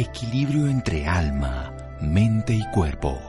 Equilibrio 0.00 0.68
entre 0.68 1.08
alma, 1.08 1.74
mente 2.00 2.54
y 2.54 2.64
cuerpo. 2.70 3.20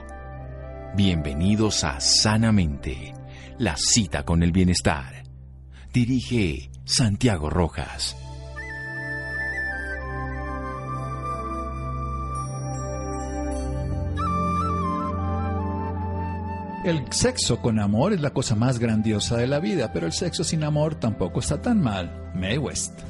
Bienvenidos 0.96 1.84
a 1.84 2.00
Sanamente, 2.00 3.12
la 3.58 3.76
cita 3.76 4.24
con 4.24 4.44
el 4.44 4.52
bienestar. 4.52 5.24
Dirige 5.92 6.70
Santiago 6.86 7.50
Rojas. 7.50 8.16
El 16.86 17.12
sexo 17.12 17.64
con 17.64 17.80
amor 17.80 18.14
es 18.14 18.22
la 18.22 18.30
cosa 18.30 18.54
más 18.54 18.78
grandiosa 18.78 19.38
de 19.38 19.48
la 19.48 19.60
vida, 19.60 19.92
pero 19.92 20.06
el 20.06 20.14
sexo 20.14 20.44
sin 20.44 20.64
amor 20.64 20.94
tampoco 20.94 21.40
está 21.40 21.60
tan 21.60 21.82
mal. 21.82 22.32
May 22.36 22.60
West. 22.60 23.09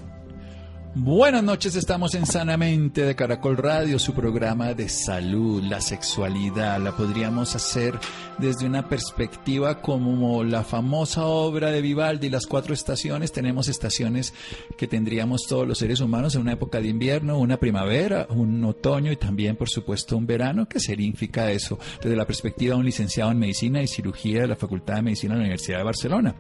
Buenas 0.96 1.44
noches, 1.44 1.76
estamos 1.76 2.16
en 2.16 2.26
Sanamente 2.26 3.04
de 3.04 3.16
Caracol 3.16 3.58
Radio, 3.58 4.00
su 4.00 4.16
programa 4.16 4.74
de 4.74 4.90
salud, 4.90 5.64
la 5.64 5.82
sexualidad. 5.82 6.82
La 6.82 6.98
podríamos 6.98 7.56
hacer 7.56 7.94
desde 8.40 8.66
una 8.66 8.90
perspectiva 8.90 9.82
como 9.82 10.44
la 10.44 10.64
famosa 10.64 11.26
obra 11.26 11.70
de 11.70 11.82
Vivaldi, 11.82 12.32
Las 12.32 12.48
Cuatro 12.48 12.74
Estaciones. 12.74 13.32
Tenemos 13.32 13.68
estaciones 13.68 14.34
que 14.78 14.88
tendríamos 14.88 15.46
todos 15.48 15.68
los 15.68 15.78
seres 15.78 16.00
humanos 16.00 16.34
en 16.34 16.42
una 16.42 16.54
época 16.54 16.82
de 16.82 16.88
invierno, 16.88 17.38
una 17.38 17.58
primavera, 17.58 18.26
un 18.32 18.64
otoño 18.64 19.12
y 19.12 19.18
también, 19.18 19.56
por 19.56 19.70
supuesto, 19.70 20.18
un 20.18 20.26
verano. 20.26 20.68
¿Qué 20.68 20.80
significa 20.80 21.52
eso? 21.52 21.78
Desde 22.02 22.16
la 22.16 22.26
perspectiva 22.26 22.74
de 22.74 22.80
un 22.80 22.86
licenciado 22.86 23.32
en 23.32 23.38
medicina 23.38 23.80
y 23.80 23.88
cirugía 23.88 24.42
de 24.42 24.48
la 24.48 24.56
Facultad 24.56 24.96
de 24.96 25.04
Medicina 25.04 25.36
de 25.36 25.38
la 25.38 25.44
Universidad 25.44 25.78
de 25.78 25.84
Barcelona 25.84 26.36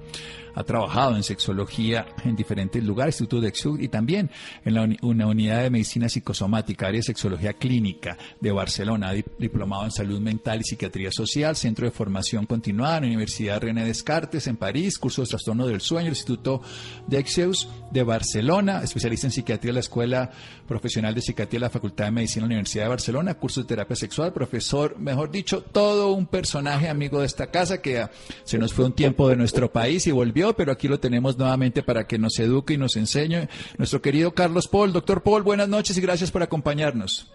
ha 0.53 0.63
trabajado 0.63 1.15
en 1.15 1.23
sexología 1.23 2.07
en 2.23 2.35
diferentes 2.35 2.83
lugares, 2.83 3.15
Instituto 3.15 3.41
de 3.41 3.49
Exud 3.49 3.79
y 3.79 3.87
también 3.87 4.29
en 4.65 4.73
la 4.73 4.89
una 5.01 5.27
unidad 5.27 5.63
de 5.63 5.69
medicina 5.69 6.09
psicosomática, 6.09 6.87
área 6.87 6.99
de 6.99 7.03
sexología 7.03 7.53
clínica 7.53 8.17
de 8.39 8.51
Barcelona, 8.51 9.13
diplomado 9.37 9.85
en 9.85 9.91
salud 9.91 10.19
mental 10.19 10.61
y 10.61 10.63
psiquiatría 10.63 11.11
social, 11.11 11.55
centro 11.55 11.85
de 11.85 11.91
formación 11.91 12.45
continuada 12.45 12.97
en 12.97 13.03
la 13.03 13.07
Universidad 13.09 13.61
René 13.61 13.85
Descartes 13.85 14.47
en 14.47 14.57
París, 14.57 14.97
curso 14.97 15.21
de 15.21 15.27
trastorno 15.27 15.67
del 15.67 15.81
sueño, 15.81 16.09
Instituto 16.09 16.61
de 17.07 17.19
Exeus 17.19 17.67
de 17.91 18.03
Barcelona, 18.03 18.81
especialista 18.83 19.27
en 19.27 19.31
psiquiatría 19.31 19.69
de 19.69 19.73
la 19.73 19.79
Escuela 19.79 20.31
Profesional 20.67 21.13
de 21.15 21.21
Psiquiatría 21.21 21.59
de 21.59 21.65
la 21.65 21.69
Facultad 21.69 22.05
de 22.05 22.11
Medicina 22.11 22.43
de 22.43 22.49
la 22.49 22.55
Universidad 22.55 22.83
de 22.85 22.89
Barcelona, 22.89 23.33
curso 23.35 23.61
de 23.61 23.67
terapia 23.67 23.95
sexual, 23.95 24.33
profesor, 24.33 24.97
mejor 24.99 25.31
dicho, 25.31 25.61
todo 25.61 26.13
un 26.13 26.25
personaje 26.25 26.89
amigo 26.89 27.19
de 27.19 27.25
esta 27.25 27.47
casa 27.47 27.81
que 27.81 28.07
se 28.43 28.57
nos 28.57 28.73
fue 28.73 28.85
un 28.85 28.93
tiempo 28.93 29.27
de 29.29 29.35
nuestro 29.35 29.71
país 29.71 30.05
y 30.07 30.11
volvió 30.11 30.38
pero 30.55 30.71
aquí 30.71 30.87
lo 30.87 30.99
tenemos 30.99 31.37
nuevamente 31.37 31.83
para 31.83 32.07
que 32.07 32.17
nos 32.17 32.39
eduque 32.39 32.73
y 32.73 32.77
nos 32.77 32.95
enseñe 32.95 33.47
nuestro 33.77 34.01
querido 34.01 34.31
Carlos 34.31 34.67
Paul. 34.67 34.93
Doctor 34.93 35.21
Paul, 35.21 35.43
buenas 35.43 35.69
noches 35.69 35.97
y 35.97 36.01
gracias 36.01 36.31
por 36.31 36.43
acompañarnos. 36.43 37.31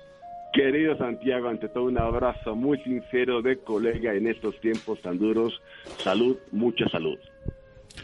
Querido 0.53 0.97
Santiago, 0.97 1.49
ante 1.49 1.69
todo 1.69 1.85
un 1.85 1.99
abrazo 1.99 2.55
muy 2.55 2.79
sincero 2.79 3.43
de 3.43 3.59
colega 3.59 4.15
en 4.15 4.29
estos 4.29 4.59
tiempos 4.61 5.01
tan 5.03 5.19
duros. 5.19 5.53
Salud, 5.99 6.37
mucha 6.53 6.89
salud. 6.89 7.19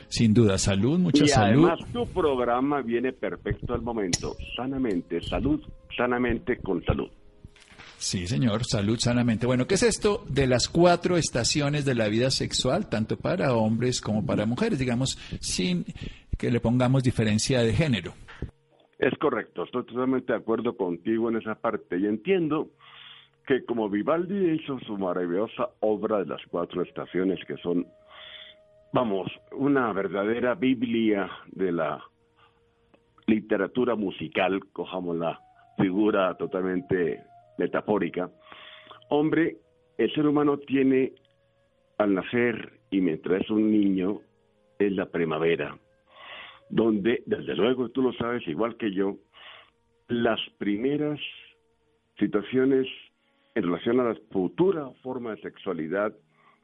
Sin 0.09 0.34
duda, 0.34 0.59
salud, 0.59 0.98
mucha 0.98 1.27
salud. 1.27 1.62
Y 1.62 1.64
además 1.64 1.92
tu 1.92 2.07
programa 2.07 2.83
viene 2.83 3.12
perfecto 3.12 3.73
al 3.73 3.83
momento. 3.83 4.35
Sanamente, 4.57 5.20
salud, 5.20 5.61
sanamente 5.97 6.57
con 6.59 6.85
salud. 6.85 7.09
Sí, 8.01 8.27
señor, 8.27 8.65
salud 8.65 8.98
sanamente. 8.98 9.47
Bueno, 9.47 9.67
¿qué 9.67 9.75
es 9.75 9.83
esto 9.83 10.25
de 10.27 10.47
las 10.47 10.70
cuatro 10.70 11.19
estaciones 11.19 11.84
de 11.84 11.95
la 11.95 12.09
vida 12.09 12.31
sexual, 12.31 12.89
tanto 12.89 13.19
para 13.19 13.55
hombres 13.55 14.01
como 14.01 14.25
para 14.25 14.47
mujeres, 14.47 14.79
digamos, 14.79 15.19
sin 15.42 15.84
que 16.39 16.51
le 16.51 16.61
pongamos 16.61 17.03
diferencia 17.03 17.61
de 17.61 17.75
género? 17.75 18.15
Es 18.98 19.12
correcto, 19.19 19.65
estoy 19.65 19.84
totalmente 19.84 20.33
de 20.33 20.39
acuerdo 20.39 20.79
contigo 20.79 21.29
en 21.29 21.37
esa 21.37 21.57
parte 21.57 21.98
y 21.98 22.07
entiendo 22.07 22.70
que 23.47 23.67
como 23.67 23.91
Vivaldi 23.91 24.53
hizo 24.53 24.81
su 24.81 24.97
maravillosa 24.97 25.69
obra 25.80 26.20
de 26.20 26.27
las 26.27 26.41
cuatro 26.48 26.80
estaciones 26.80 27.39
que 27.47 27.58
son, 27.58 27.86
vamos, 28.95 29.30
una 29.53 29.92
verdadera 29.92 30.55
Biblia 30.55 31.30
de 31.53 31.70
la 31.70 32.03
literatura 33.27 33.95
musical, 33.95 34.58
cojamos 34.73 35.19
la 35.19 35.39
figura 35.77 36.35
totalmente 36.39 37.29
metafórica, 37.61 38.31
hombre, 39.09 39.59
el 39.98 40.13
ser 40.13 40.27
humano 40.27 40.59
tiene 40.59 41.13
al 41.98 42.15
nacer 42.15 42.81
y 42.91 43.01
mientras 43.01 43.43
es 43.43 43.51
un 43.51 43.71
niño, 43.71 44.21
es 44.79 44.93
la 44.93 45.07
primavera, 45.07 45.79
donde, 46.71 47.23
desde 47.27 47.55
luego, 47.55 47.91
tú 47.91 48.03
lo 48.03 48.13
sabes 48.15 48.47
igual 48.48 48.77
que 48.77 48.93
yo, 48.93 49.17
las 50.09 50.41
primeras 50.59 51.21
situaciones 52.19 52.87
en 53.55 53.65
relación 53.65 54.01
a 54.01 54.05
la 54.05 54.17
futura 54.31 54.91
forma 55.03 55.35
de 55.35 55.42
sexualidad, 55.42 56.15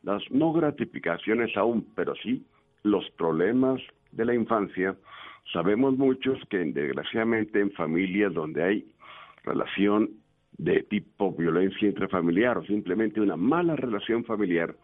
las 0.03 0.23
no 0.31 0.53
gratificaciones 0.53 1.57
aún, 1.57 1.87
pero 1.95 2.15
sí 2.23 2.45
los 2.83 3.09
problemas 3.11 3.81
de 4.13 4.25
la 4.25 4.35
infancia, 4.35 4.97
sabemos 5.53 5.97
muchos 5.97 6.39
que 6.49 6.59
desgraciadamente 6.59 7.61
en 7.61 7.73
familias 7.73 8.33
donde 8.33 8.63
hay 8.63 8.87
relación 9.45 10.11
de 10.59 10.83
tipo 10.85 11.33
violencia 11.33 11.89
intrafamiliar 11.89 12.59
o 12.59 12.65
simplemente 12.65 13.21
una 13.21 13.37
mala 13.37 13.77
relación 13.77 14.25
familiar, 14.25 14.75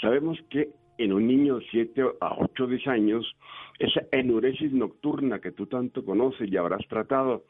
sabemos 0.00 0.38
que 0.50 0.70
en 0.98 1.12
un 1.12 1.26
niño 1.26 1.58
de 1.58 1.66
7 1.70 2.02
a 2.20 2.34
8 2.38 2.66
10 2.66 2.86
años, 2.88 3.36
esa 3.78 4.02
enuresis 4.12 4.72
nocturna 4.72 5.40
que 5.40 5.52
tú 5.52 5.66
tanto 5.66 6.04
conoces 6.04 6.50
y 6.50 6.56
habrás 6.56 6.86
tratado, 6.88 7.44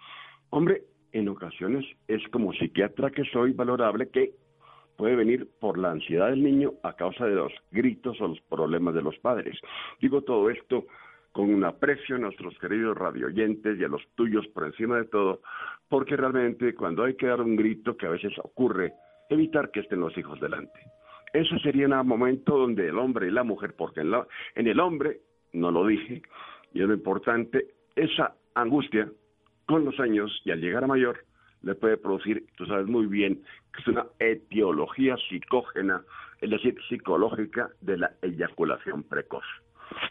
hombre, 0.50 0.82
en 1.12 1.28
ocasiones 1.28 1.84
es 2.08 2.22
como 2.28 2.52
psiquiatra 2.52 3.10
que 3.10 3.24
soy 3.24 3.52
valorable 3.52 4.08
que 4.08 4.32
puede 4.96 5.16
venir 5.16 5.48
por 5.60 5.78
la 5.78 5.90
ansiedad 5.90 6.30
del 6.30 6.42
niño 6.42 6.72
a 6.82 6.94
causa 6.94 7.26
de 7.26 7.34
los 7.34 7.52
gritos 7.70 8.20
o 8.20 8.28
los 8.28 8.40
problemas 8.42 8.94
de 8.94 9.02
los 9.02 9.18
padres. 9.18 9.58
Digo 10.00 10.22
todo 10.22 10.50
esto 10.50 10.86
con 11.34 11.52
un 11.52 11.64
aprecio 11.64 12.14
a 12.14 12.20
nuestros 12.20 12.56
queridos 12.60 12.96
radioyentes 12.96 13.76
y 13.76 13.82
a 13.82 13.88
los 13.88 14.06
tuyos 14.14 14.46
por 14.54 14.66
encima 14.66 14.98
de 14.98 15.06
todo, 15.06 15.40
porque 15.88 16.16
realmente 16.16 16.76
cuando 16.76 17.02
hay 17.02 17.16
que 17.16 17.26
dar 17.26 17.40
un 17.40 17.56
grito 17.56 17.96
que 17.96 18.06
a 18.06 18.10
veces 18.10 18.32
ocurre, 18.38 18.92
evitar 19.28 19.72
que 19.72 19.80
estén 19.80 19.98
los 19.98 20.16
hijos 20.16 20.38
delante. 20.38 20.78
Ese 21.32 21.58
sería 21.58 21.88
un 21.88 22.06
momento 22.06 22.56
donde 22.56 22.86
el 22.86 22.96
hombre 22.96 23.26
y 23.26 23.32
la 23.32 23.42
mujer, 23.42 23.74
porque 23.76 24.02
en, 24.02 24.12
en 24.54 24.68
el 24.68 24.78
hombre, 24.78 25.22
no 25.52 25.72
lo 25.72 25.84
dije, 25.84 26.22
y 26.72 26.80
es 26.80 26.86
lo 26.86 26.94
importante, 26.94 27.66
esa 27.96 28.36
angustia 28.54 29.10
con 29.66 29.84
los 29.84 29.98
años 29.98 30.40
y 30.44 30.52
al 30.52 30.60
llegar 30.60 30.84
a 30.84 30.86
mayor 30.86 31.18
le 31.62 31.74
puede 31.74 31.96
producir, 31.96 32.46
tú 32.56 32.64
sabes 32.66 32.86
muy 32.86 33.06
bien, 33.06 33.42
que 33.74 33.82
es 33.82 33.88
una 33.88 34.06
etiología 34.20 35.16
psicógena, 35.28 36.04
es 36.40 36.50
decir, 36.50 36.76
psicológica 36.88 37.70
de 37.80 37.98
la 37.98 38.12
eyaculación 38.22 39.02
precoz 39.02 39.44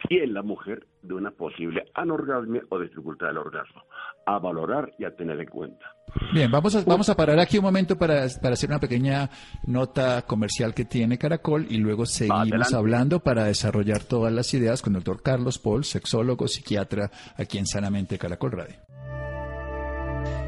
y 0.09 0.19
en 0.19 0.34
la 0.34 0.41
mujer 0.41 0.85
de 1.01 1.13
una 1.13 1.31
posible 1.31 1.84
anorgasmia 1.94 2.61
o 2.69 2.79
dificultad 2.79 3.28
del 3.28 3.38
orgasmo. 3.38 3.84
A 4.25 4.39
valorar 4.39 4.94
y 4.97 5.06
a 5.06 5.16
tener 5.16 5.39
en 5.39 5.47
cuenta. 5.47 5.85
Bien, 6.34 6.50
vamos 6.50 6.75
a, 6.75 6.84
vamos 6.85 7.09
a 7.09 7.16
parar 7.16 7.39
aquí 7.39 7.57
un 7.57 7.66
momento 7.66 7.97
para, 7.97 8.25
para 8.41 8.53
hacer 8.53 8.69
una 8.69 8.79
pequeña 8.79 9.29
nota 9.67 10.22
comercial 10.23 10.73
que 10.73 10.85
tiene 10.85 11.17
Caracol 11.17 11.66
y 11.69 11.78
luego 11.78 12.06
seguimos 12.06 12.73
hablando 12.73 13.19
para 13.19 13.45
desarrollar 13.45 14.03
todas 14.03 14.31
las 14.31 14.53
ideas 14.53 14.81
con 14.81 14.95
el 14.95 15.03
doctor 15.03 15.23
Carlos 15.23 15.59
Paul, 15.59 15.84
sexólogo, 15.84 16.47
psiquiatra, 16.47 17.09
aquí 17.35 17.57
en 17.57 17.66
Sanamente 17.66 18.17
Caracol 18.17 18.51
Radio. 18.51 18.75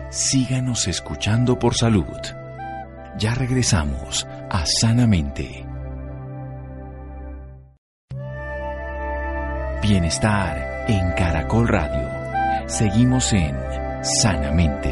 Síganos 0.10 0.88
escuchando 0.88 1.60
por 1.60 1.74
salud. 1.74 2.06
Ya 3.18 3.34
regresamos 3.34 4.26
a 4.50 4.66
Sanamente. 4.66 5.65
Bienestar 9.88 10.88
en 10.88 11.12
Caracol 11.12 11.68
Radio. 11.68 12.10
Seguimos 12.68 13.32
en 13.34 13.56
Sanamente. 14.02 14.92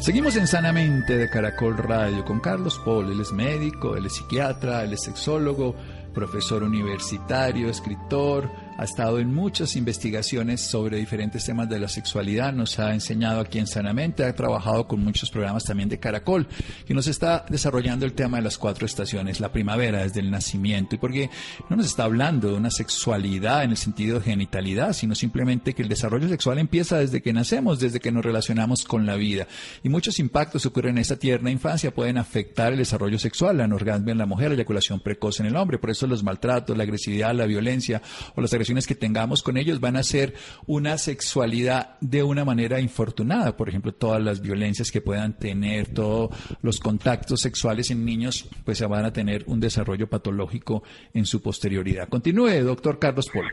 Seguimos 0.00 0.34
en 0.36 0.46
Sanamente 0.46 1.18
de 1.18 1.28
Caracol 1.28 1.76
Radio 1.76 2.24
con 2.24 2.40
Carlos 2.40 2.80
Paul. 2.82 3.12
Él 3.12 3.20
es 3.20 3.32
médico, 3.32 3.94
él 3.96 4.06
es 4.06 4.14
psiquiatra, 4.14 4.82
él 4.82 4.94
es 4.94 5.02
sexólogo, 5.02 5.76
profesor 6.14 6.62
universitario, 6.62 7.68
escritor 7.68 8.50
ha 8.78 8.84
estado 8.84 9.18
en 9.18 9.34
muchas 9.34 9.74
investigaciones 9.74 10.60
sobre 10.60 10.98
diferentes 10.98 11.44
temas 11.44 11.68
de 11.68 11.80
la 11.80 11.88
sexualidad, 11.88 12.52
nos 12.52 12.78
ha 12.78 12.94
enseñado 12.94 13.40
aquí 13.40 13.58
en 13.58 13.66
Sanamente, 13.66 14.24
ha 14.24 14.32
trabajado 14.32 14.86
con 14.86 15.02
muchos 15.02 15.32
programas 15.32 15.64
también 15.64 15.88
de 15.88 15.98
Caracol 15.98 16.46
y 16.88 16.94
nos 16.94 17.08
está 17.08 17.44
desarrollando 17.48 18.06
el 18.06 18.12
tema 18.12 18.36
de 18.36 18.44
las 18.44 18.56
cuatro 18.56 18.86
estaciones, 18.86 19.40
la 19.40 19.50
primavera 19.50 20.04
desde 20.04 20.20
el 20.20 20.30
nacimiento, 20.30 20.94
y 20.94 20.98
porque 20.98 21.28
no 21.68 21.74
nos 21.74 21.86
está 21.86 22.04
hablando 22.04 22.52
de 22.52 22.54
una 22.54 22.70
sexualidad 22.70 23.64
en 23.64 23.70
el 23.70 23.76
sentido 23.76 24.20
de 24.20 24.26
genitalidad, 24.26 24.92
sino 24.92 25.16
simplemente 25.16 25.74
que 25.74 25.82
el 25.82 25.88
desarrollo 25.88 26.28
sexual 26.28 26.60
empieza 26.60 26.98
desde 26.98 27.20
que 27.20 27.32
nacemos, 27.32 27.80
desde 27.80 27.98
que 27.98 28.12
nos 28.12 28.24
relacionamos 28.24 28.84
con 28.84 29.06
la 29.06 29.16
vida. 29.16 29.48
Y 29.82 29.88
muchos 29.88 30.20
impactos 30.20 30.64
ocurren 30.66 30.98
en 30.98 30.98
esa 30.98 31.16
tierna 31.16 31.50
infancia, 31.50 31.92
pueden 31.92 32.16
afectar 32.16 32.72
el 32.72 32.78
desarrollo 32.78 33.18
sexual, 33.18 33.56
la 33.56 33.64
anorgasmia 33.64 34.12
en 34.12 34.18
la 34.18 34.26
mujer, 34.26 34.50
la 34.50 34.54
eyaculación 34.54 35.00
precoz 35.00 35.40
en 35.40 35.46
el 35.46 35.56
hombre, 35.56 35.78
por 35.78 35.90
eso 35.90 36.06
los 36.06 36.22
maltratos, 36.22 36.76
la 36.76 36.84
agresividad, 36.84 37.34
la 37.34 37.46
violencia 37.46 38.00
o 38.36 38.40
las 38.40 38.52
agresiones 38.52 38.67
que 38.86 38.94
tengamos 38.94 39.42
con 39.42 39.56
ellos 39.56 39.80
van 39.80 39.96
a 39.96 40.02
ser 40.02 40.34
una 40.66 40.98
sexualidad 40.98 41.98
de 42.00 42.22
una 42.22 42.44
manera 42.44 42.80
infortunada. 42.80 43.56
Por 43.56 43.68
ejemplo, 43.68 43.92
todas 43.92 44.22
las 44.22 44.42
violencias 44.42 44.92
que 44.92 45.00
puedan 45.00 45.38
tener, 45.38 45.92
todos 45.92 46.30
los 46.62 46.80
contactos 46.80 47.40
sexuales 47.40 47.90
en 47.90 48.04
niños, 48.04 48.48
pues 48.64 48.78
se 48.78 48.86
van 48.86 49.04
a 49.04 49.12
tener 49.12 49.44
un 49.46 49.60
desarrollo 49.60 50.08
patológico 50.08 50.82
en 51.14 51.24
su 51.24 51.42
posterioridad. 51.42 52.08
Continúe, 52.08 52.62
doctor 52.62 52.98
Carlos 52.98 53.30
Polo. 53.32 53.48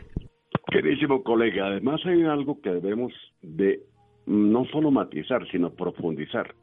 Queridísimo 0.67 1.23
colega, 1.23 1.67
además 1.67 2.01
hay 2.05 2.23
algo 2.23 2.59
que 2.61 2.71
debemos 2.71 3.13
de 3.41 3.81
no 4.25 4.65
solo 4.65 4.91
matizar, 4.91 5.47
sino 5.51 5.73
profundizar. 5.73 6.55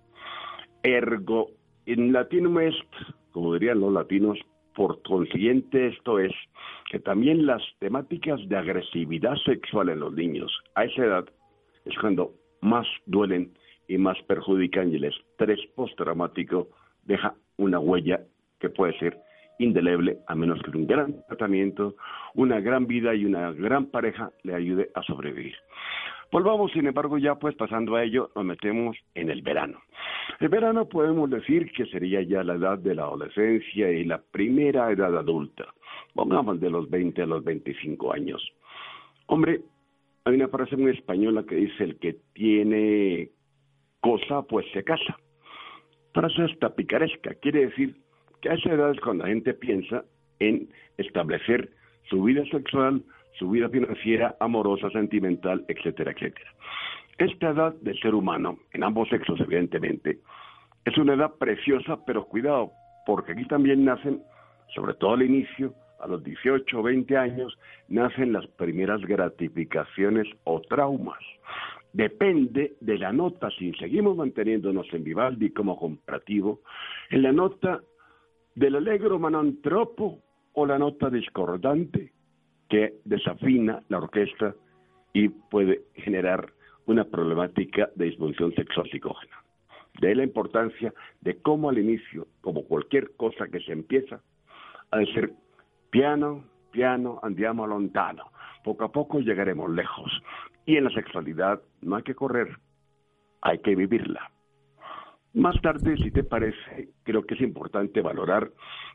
Ergo, 0.83 1.51
en 1.87 2.13
latino 2.13 2.61
es, 2.61 2.75
como 3.31 3.55
dirían 3.55 3.81
los 3.81 3.93
latinos, 3.93 4.39
por 4.75 5.03
consiguiente 5.03 5.89
esto 5.89 6.19
es 6.19 6.33
que 6.93 7.01
también 7.01 7.47
las 7.47 7.63
temáticas 7.79 8.39
de 8.51 8.55
agresividad 8.55 9.37
sexual 9.47 9.89
en 9.89 10.01
los 10.01 10.13
niños 10.13 10.53
a 10.75 10.85
esa 10.85 11.07
edad 11.07 11.25
es 11.87 11.99
cuando 11.99 12.35
más 12.61 12.87
duelen 13.07 13.55
y 13.89 13.97
más 13.97 14.21
perjudican 14.29 14.93
y 14.93 14.97
el 14.97 15.05
estrés 15.05 15.59
postraumático 15.75 16.69
deja 17.05 17.35
una 17.57 17.79
huella 17.79 18.21
que 18.61 18.69
puede 18.69 18.93
ser 18.99 19.19
indeleble 19.59 20.19
a 20.27 20.35
menos 20.35 20.61
que 20.63 20.77
un 20.77 20.87
gran 20.87 21.25
tratamiento, 21.29 21.97
una 22.35 22.61
gran 22.61 22.87
vida 22.87 23.15
y 23.15 23.25
una 23.25 23.53
gran 23.53 23.87
pareja 23.87 24.31
le 24.43 24.55
ayude 24.55 24.91
a 24.95 25.03
sobrevivir. 25.03 25.55
Volvamos, 26.33 26.73
sin 26.73 26.87
embargo, 26.87 27.19
ya 27.19 27.35
pues 27.35 27.55
pasando 27.57 27.95
a 27.95 28.05
ello, 28.05 28.31
nos 28.35 28.47
metemos 28.47 28.97
en 29.15 29.29
el 29.29 29.43
verano. 29.43 29.83
El 30.41 30.49
verano 30.49 30.89
podemos 30.89 31.29
decir 31.29 31.71
que 31.73 31.85
sería 31.85 32.23
ya 32.23 32.43
la 32.43 32.55
edad 32.55 32.79
de 32.79 32.95
la 32.95 33.03
adolescencia 33.03 33.93
y 33.93 34.05
la 34.05 34.19
primera 34.19 34.91
edad 34.91 35.15
adulta. 35.15 35.67
Pongamos 36.15 36.59
de 36.59 36.71
los 36.71 36.89
20 36.89 37.21
a 37.21 37.27
los 37.27 37.45
25 37.45 38.15
años. 38.15 38.43
Hombre, 39.27 39.61
hay 40.25 40.35
una 40.35 40.49
frase 40.49 40.75
muy 40.75 40.93
española 40.93 41.45
que 41.47 41.57
dice, 41.57 41.85
el 41.85 41.99
que 41.99 42.17
tiene 42.33 43.29
cosa, 44.01 44.41
pues 44.41 44.65
se 44.73 44.83
casa. 44.83 45.19
Frase 46.15 46.45
hasta 46.45 46.75
picaresca, 46.75 47.35
quiere 47.35 47.67
decir 47.67 47.95
que 48.41 48.49
a 48.49 48.55
esa 48.55 48.73
edad 48.73 48.91
es 48.93 49.01
cuando 49.01 49.25
la 49.25 49.31
gente 49.31 49.53
piensa 49.53 50.03
en 50.39 50.71
establecer 50.97 51.71
su 52.09 52.23
vida 52.23 52.43
sexual, 52.51 53.05
su 53.43 53.51
vida 53.51 53.69
financiera, 53.69 54.37
amorosa, 54.39 54.89
sentimental, 54.91 55.65
etcétera, 55.67 56.13
etcétera. 56.13 56.49
Esta 57.19 57.51
edad 57.51 57.75
del 57.81 57.99
ser 57.99 58.15
humano, 58.15 58.59
en 58.73 58.85
ambos 58.85 59.09
sexos 59.09 59.41
evidentemente, 59.41 60.21
es 60.85 60.97
una 60.97 61.15
edad 61.15 61.33
preciosa, 61.41 61.99
pero 62.07 62.25
cuidado, 62.27 62.71
porque 63.05 63.33
aquí 63.33 63.45
también 63.47 63.85
nacen, 63.85 64.23
sobre 64.73 64.95
todo 64.95 65.15
al 65.15 65.23
inicio, 65.23 65.75
a 65.99 66.07
los 66.07 66.23
18 66.23 66.79
o 66.79 66.83
20 66.85 67.17
años, 67.17 67.59
nacen 67.89 68.33
las 68.33 68.47
primeras 68.47 69.01
gratificaciones 69.01 70.29
o 70.45 70.61
traumas. 70.61 71.23
Depende 71.93 72.75
de 72.81 72.97
la 72.97 73.13
nota, 73.13 73.51
si 73.59 73.73
seguimos 73.73 74.17
manteniéndonos 74.17 74.87
en 74.93 75.03
Vivaldi 75.03 75.51
como 75.51 75.77
comparativo, 75.77 76.61
en 77.11 77.23
la 77.23 77.33
nota 77.33 77.81
del 78.55 78.77
alegro 78.77 79.19
manantropo 79.19 80.21
o 80.53 80.65
la 80.65 80.79
nota 80.79 81.11
discordante, 81.11 82.12
que 82.73 82.95
desafina 83.05 83.83
la 83.91 83.99
orquesta 83.99 84.55
y 85.13 85.29
puede 85.29 85.83
generar 85.95 86.55
una 86.87 87.05
problemática 87.05 87.91
de 87.97 88.07
disfunción 88.07 88.51
sexual 88.55 88.89
psicógena. 88.91 89.37
De 90.01 90.09
ahí 90.09 90.15
la 90.15 90.25
importancia 90.25 90.95
de 91.21 91.37
cómo 91.43 91.69
al 91.69 91.77
inicio, 91.77 92.29
como 92.41 92.65
cualquier 92.65 93.15
cosa 93.17 93.49
que 93.49 93.61
se 93.61 93.73
empieza, 93.73 94.23
ha 94.91 94.97
de 94.97 95.07
ser 95.13 95.33
piano, 95.91 96.45
piano, 96.71 97.21
andiamo 97.23 97.67
lontano. 97.67 98.33
Poco 98.65 98.85
a 98.85 98.91
poco 98.91 99.21
llegaremos 99.21 99.71
lejos. 99.71 100.11
Y 100.65 100.79
en 100.79 100.85
la 100.85 100.91
sexualidad 100.93 101.61
no 101.83 101.97
hay 101.97 102.05
que 102.05 102.15
correr, 102.15 102.57
hay 103.43 103.59
que 103.59 103.77
vivirla. 103.77 104.31
Más 105.35 105.61
tarde, 105.61 105.99
si 105.99 106.11
te 106.11 106.25
parece, 106.25 106.89
creo 107.03 107.27
que 107.27 107.35
es 107.35 107.43
importante 107.43 108.01
valorar 108.01 108.51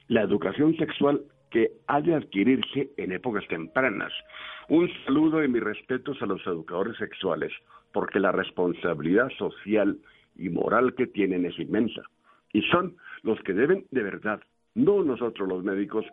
la 0.07 0.23
educación 0.23 0.75
sexual 0.77 1.21
que 1.49 1.71
ha 1.87 2.01
de 2.01 2.15
adquirirse 2.15 2.89
en 2.97 3.11
épocas 3.11 3.47
tempranas. 3.47 4.13
Un 4.69 4.89
saludo 5.05 5.43
y 5.43 5.47
mis 5.47 5.63
respetos 5.63 6.21
a 6.21 6.25
los 6.25 6.45
educadores 6.45 6.97
sexuales, 6.97 7.51
porque 7.93 8.19
la 8.19 8.31
responsabilidad 8.31 9.29
social 9.37 9.97
y 10.35 10.49
moral 10.49 10.93
que 10.95 11.07
tienen 11.07 11.45
es 11.45 11.57
inmensa. 11.59 12.01
Y 12.53 12.61
son 12.63 12.95
los 13.23 13.39
que 13.41 13.53
deben 13.53 13.85
de 13.91 14.03
verdad, 14.03 14.41
no 14.75 15.03
nosotros 15.03 15.47
los 15.47 15.63
médicos, 15.63 16.05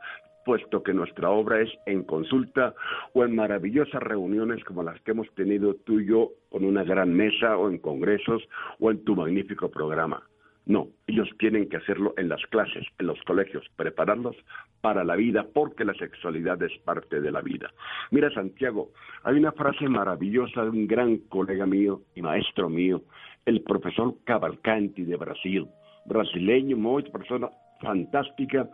puesto 0.44 0.82
que 0.82 0.92
nuestra 0.92 1.30
obra 1.30 1.60
es 1.60 1.70
en 1.86 2.04
consulta 2.04 2.74
o 3.12 3.24
en 3.24 3.34
maravillosas 3.34 4.02
reuniones 4.02 4.62
como 4.64 4.82
las 4.82 5.00
que 5.00 5.12
hemos 5.12 5.32
tenido 5.34 5.74
tú 5.74 6.00
y 6.00 6.06
yo 6.06 6.30
con 6.50 6.64
una 6.64 6.84
gran 6.84 7.14
mesa 7.14 7.56
o 7.56 7.68
en 7.68 7.78
congresos 7.78 8.42
o 8.78 8.90
en 8.90 9.04
tu 9.04 9.16
magnífico 9.16 9.70
programa. 9.70 10.22
No, 10.66 10.88
ellos 11.06 11.28
tienen 11.38 11.68
que 11.68 11.76
hacerlo 11.76 12.14
en 12.16 12.30
las 12.30 12.40
clases, 12.46 12.86
en 12.98 13.06
los 13.06 13.20
colegios, 13.22 13.68
prepararlos 13.76 14.34
para 14.80 15.04
la 15.04 15.14
vida, 15.14 15.46
porque 15.52 15.84
la 15.84 15.92
sexualidad 15.94 16.62
es 16.62 16.72
parte 16.84 17.20
de 17.20 17.30
la 17.30 17.42
vida. 17.42 17.70
Mira, 18.10 18.30
Santiago, 18.30 18.90
hay 19.24 19.36
una 19.36 19.52
frase 19.52 19.88
maravillosa 19.88 20.62
de 20.62 20.70
un 20.70 20.86
gran 20.86 21.18
colega 21.28 21.66
mío 21.66 22.00
y 22.14 22.22
maestro 22.22 22.70
mío, 22.70 23.02
el 23.44 23.62
profesor 23.62 24.14
Cavalcanti 24.24 25.04
de 25.04 25.16
Brasil, 25.16 25.66
brasileño, 26.06 26.78
muy 26.78 27.02
persona 27.02 27.50
fantástica, 27.80 28.68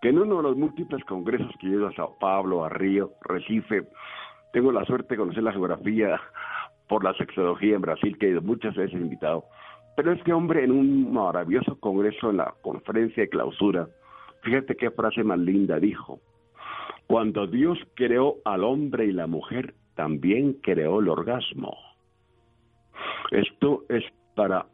que 0.00 0.10
en 0.10 0.20
uno 0.20 0.36
de 0.36 0.42
los 0.44 0.56
múltiples 0.56 1.04
congresos 1.04 1.50
que 1.58 1.66
ido 1.66 1.88
a 1.88 1.94
Sao 1.94 2.16
Paulo, 2.20 2.64
a 2.64 2.68
Río, 2.68 3.10
Recife, 3.22 3.88
tengo 4.52 4.70
la 4.70 4.84
suerte 4.84 5.14
de 5.14 5.18
conocer 5.18 5.42
la 5.42 5.52
geografía 5.52 6.20
por 6.88 7.02
la 7.02 7.12
sexología 7.14 7.74
en 7.74 7.80
Brasil, 7.80 8.16
que 8.18 8.26
he 8.26 8.30
ido 8.30 8.42
muchas 8.42 8.76
veces 8.76 9.00
invitado 9.00 9.46
pero 9.96 10.12
este 10.12 10.32
hombre 10.32 10.64
en 10.64 10.72
un 10.72 11.12
maravilloso 11.12 11.78
congreso 11.78 12.30
en 12.30 12.38
la 12.38 12.54
conferencia 12.62 13.22
de 13.22 13.28
clausura, 13.28 13.88
fíjate 14.42 14.76
qué 14.76 14.90
frase 14.90 15.22
más 15.22 15.38
linda 15.38 15.78
dijo. 15.78 16.20
Cuando 17.06 17.46
Dios 17.46 17.78
creó 17.94 18.36
al 18.44 18.64
hombre 18.64 19.06
y 19.06 19.12
la 19.12 19.26
mujer, 19.26 19.74
también 19.94 20.54
creó 20.54 21.00
el 21.00 21.08
orgasmo. 21.08 21.76
Esto 23.30 23.84
es 23.88 24.04
para 24.34 24.66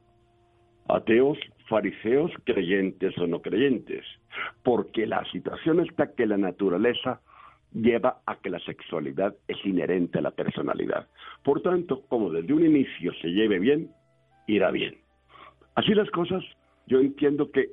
ateos, 0.88 1.38
fariseos, 1.68 2.30
creyentes 2.44 3.16
o 3.18 3.26
no 3.26 3.42
creyentes, 3.42 4.04
porque 4.62 5.06
la 5.06 5.24
situación 5.30 5.80
está 5.80 6.14
que 6.14 6.26
la 6.26 6.36
naturaleza 6.36 7.20
lleva 7.72 8.20
a 8.26 8.36
que 8.36 8.50
la 8.50 8.58
sexualidad 8.60 9.34
es 9.46 9.64
inherente 9.64 10.18
a 10.18 10.22
la 10.22 10.32
personalidad. 10.32 11.08
Por 11.44 11.62
tanto, 11.62 12.02
como 12.08 12.30
desde 12.30 12.52
un 12.52 12.64
inicio 12.66 13.12
se 13.20 13.28
lleve 13.28 13.58
bien, 13.58 13.90
irá 14.46 14.70
bien. 14.70 14.98
Así 15.80 15.94
las 15.94 16.10
cosas, 16.10 16.44
yo 16.88 17.00
entiendo 17.00 17.50
que 17.50 17.70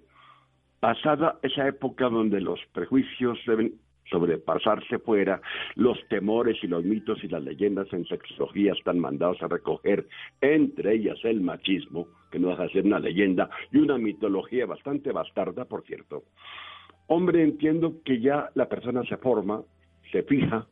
pasada 0.80 1.40
esa 1.44 1.68
época 1.68 2.08
donde 2.08 2.40
los 2.40 2.58
prejuicios 2.72 3.38
deben 3.46 3.74
sobrepasarse 4.10 5.00
fuera, 5.00 5.42
los 5.76 5.98
temores 6.08 6.56
y 6.64 6.68
los 6.68 6.86
mitos 6.86 7.22
y 7.22 7.28
las 7.28 7.44
leyendas 7.44 7.92
en 7.92 8.06
sexología 8.06 8.72
están 8.72 8.98
mandados 9.00 9.44
a 9.44 9.50
recoger, 9.50 10.08
entre 10.40 10.94
ellas 10.94 11.20
el 11.26 11.42
machismo, 11.42 12.08
que 12.32 12.40
no 12.40 12.48
deja 12.48 12.64
de 12.64 12.70
ser 12.70 12.86
una 12.86 13.00
leyenda, 13.00 13.50
y 13.74 13.80
una 13.80 13.98
mitología 13.98 14.66
bastante 14.66 15.12
bastarda, 15.12 15.66
por 15.66 15.84
cierto. 15.84 16.24
Hombre, 17.08 17.44
entiendo 17.44 17.96
que 18.06 18.22
ya 18.22 18.52
la 18.56 18.70
persona 18.70 19.04
se 19.04 19.18
forma, 19.18 19.64
se 20.14 20.24
fija, 20.24 20.66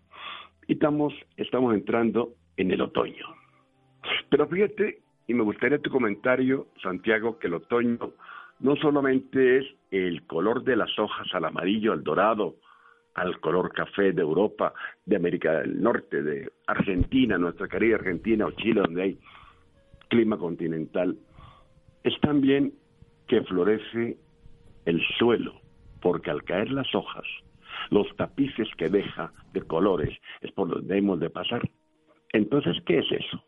y 0.68 0.74
estamos, 0.74 1.14
estamos 1.36 1.74
entrando 1.74 2.30
en 2.56 2.72
el 2.72 2.80
otoño. 2.80 3.26
Pero 4.30 4.48
fíjate 4.48 5.05
y 5.28 5.34
me 5.34 5.44
gustaría 5.44 5.80
tu 5.80 5.90
comentario, 5.90 6.68
Santiago, 6.82 7.40
que 7.40 7.48
el 7.48 7.56
otoño 7.56 8.14
no 8.60 8.76
solamente 8.76 9.58
es 9.58 9.66
el 9.92 10.26
color 10.28 10.64
de 10.64 10.76
las 10.76 10.98
hojas 11.00 11.28
al 11.34 11.46
amarillo, 11.46 11.94
al 11.94 12.04
dorado, 12.04 12.56
al 13.16 13.40
color 13.40 13.72
café 13.72 14.12
de 14.12 14.22
Europa, 14.22 14.74
de 15.06 15.16
América 15.16 15.60
del 15.60 15.82
Norte, 15.82 16.22
de 16.22 16.52
Argentina, 16.68 17.38
nuestra 17.38 17.68
querida 17.68 17.96
Argentina 17.96 18.46
o 18.46 18.52
Chile, 18.52 18.82
donde 18.82 19.02
hay 19.02 19.20
clima 20.10 20.38
continental, 20.38 21.18
es 22.04 22.20
también 22.22 22.74
que 23.28 23.42
florece 23.44 24.18
el 24.86 25.02
suelo, 25.18 25.60
porque 26.02 26.30
al 26.30 26.44
caer 26.44 26.72
las 26.72 26.94
hojas, 26.94 27.26
los 27.90 28.08
tapices 28.16 28.68
que 28.78 28.90
deja 28.90 29.32
de 29.54 29.62
colores 29.64 30.16
es 30.42 30.52
por 30.52 30.70
donde 30.70 30.98
hemos 30.98 31.20
de 31.20 31.30
pasar. 31.30 31.62
Entonces, 32.34 32.78
¿qué 32.86 33.00
es 33.00 33.12
eso? 33.12 33.44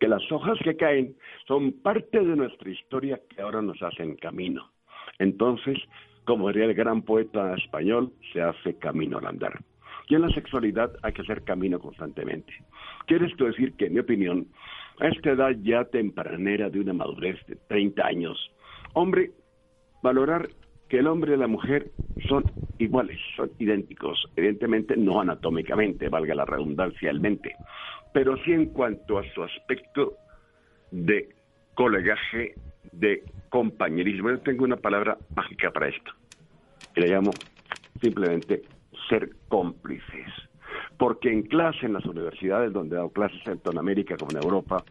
Que 0.00 0.08
las 0.08 0.22
hojas 0.30 0.58
que 0.62 0.76
caen 0.76 1.16
son 1.46 1.72
parte 1.72 2.18
de 2.18 2.36
nuestra 2.36 2.70
historia 2.70 3.20
que 3.28 3.42
ahora 3.42 3.62
nos 3.62 3.82
hacen 3.82 4.16
camino. 4.16 4.70
Entonces, 5.18 5.78
como 6.24 6.48
diría 6.48 6.64
el 6.66 6.74
gran 6.74 7.02
poeta 7.02 7.54
español, 7.54 8.12
se 8.32 8.42
hace 8.42 8.78
camino 8.78 9.18
al 9.18 9.26
andar. 9.26 9.60
Y 10.08 10.14
en 10.14 10.22
la 10.22 10.28
sexualidad 10.30 10.92
hay 11.02 11.12
que 11.12 11.22
hacer 11.22 11.44
camino 11.44 11.78
constantemente. 11.78 12.52
Quiere 13.06 13.26
esto 13.26 13.44
decir 13.44 13.74
que, 13.74 13.86
en 13.86 13.94
mi 13.94 14.00
opinión, 14.00 14.46
a 15.00 15.08
esta 15.08 15.30
edad 15.30 15.52
ya 15.62 15.84
tempranera 15.84 16.70
de 16.70 16.80
una 16.80 16.92
madurez 16.92 17.38
de 17.46 17.56
30 17.68 18.06
años, 18.06 18.50
hombre, 18.92 19.32
valorar 20.02 20.48
que 20.88 20.98
el 20.98 21.06
hombre 21.06 21.34
y 21.34 21.38
la 21.38 21.46
mujer 21.46 21.90
son 22.28 22.44
iguales, 22.78 23.18
son 23.36 23.50
idénticos, 23.58 24.26
evidentemente 24.36 24.96
no 24.96 25.20
anatómicamente, 25.20 26.08
valga 26.08 26.34
la 26.34 26.44
redundancia, 26.44 27.12
mente, 27.14 27.54
pero 28.14 28.36
sí 28.44 28.52
en 28.52 28.66
cuanto 28.66 29.18
a 29.18 29.24
su 29.34 29.42
aspecto 29.42 30.14
de 30.92 31.34
colegaje, 31.74 32.54
de 32.92 33.24
compañerismo. 33.48 34.30
Yo 34.30 34.38
tengo 34.38 34.62
una 34.62 34.76
palabra 34.76 35.18
mágica 35.34 35.72
para 35.72 35.88
esto, 35.88 36.12
que 36.94 37.00
le 37.00 37.08
llamo 37.08 37.32
simplemente 38.00 38.62
ser 39.08 39.30
cómplices. 39.48 40.28
Porque 40.96 41.28
en 41.28 41.42
clase, 41.42 41.86
en 41.86 41.94
las 41.94 42.06
universidades 42.06 42.72
donde 42.72 42.94
he 42.94 42.98
dado 42.98 43.10
clases 43.10 43.42
tanto 43.42 43.72
en 43.72 43.78
América 43.78 44.16
como 44.16 44.30
en 44.30 44.44
Europa, 44.44 44.84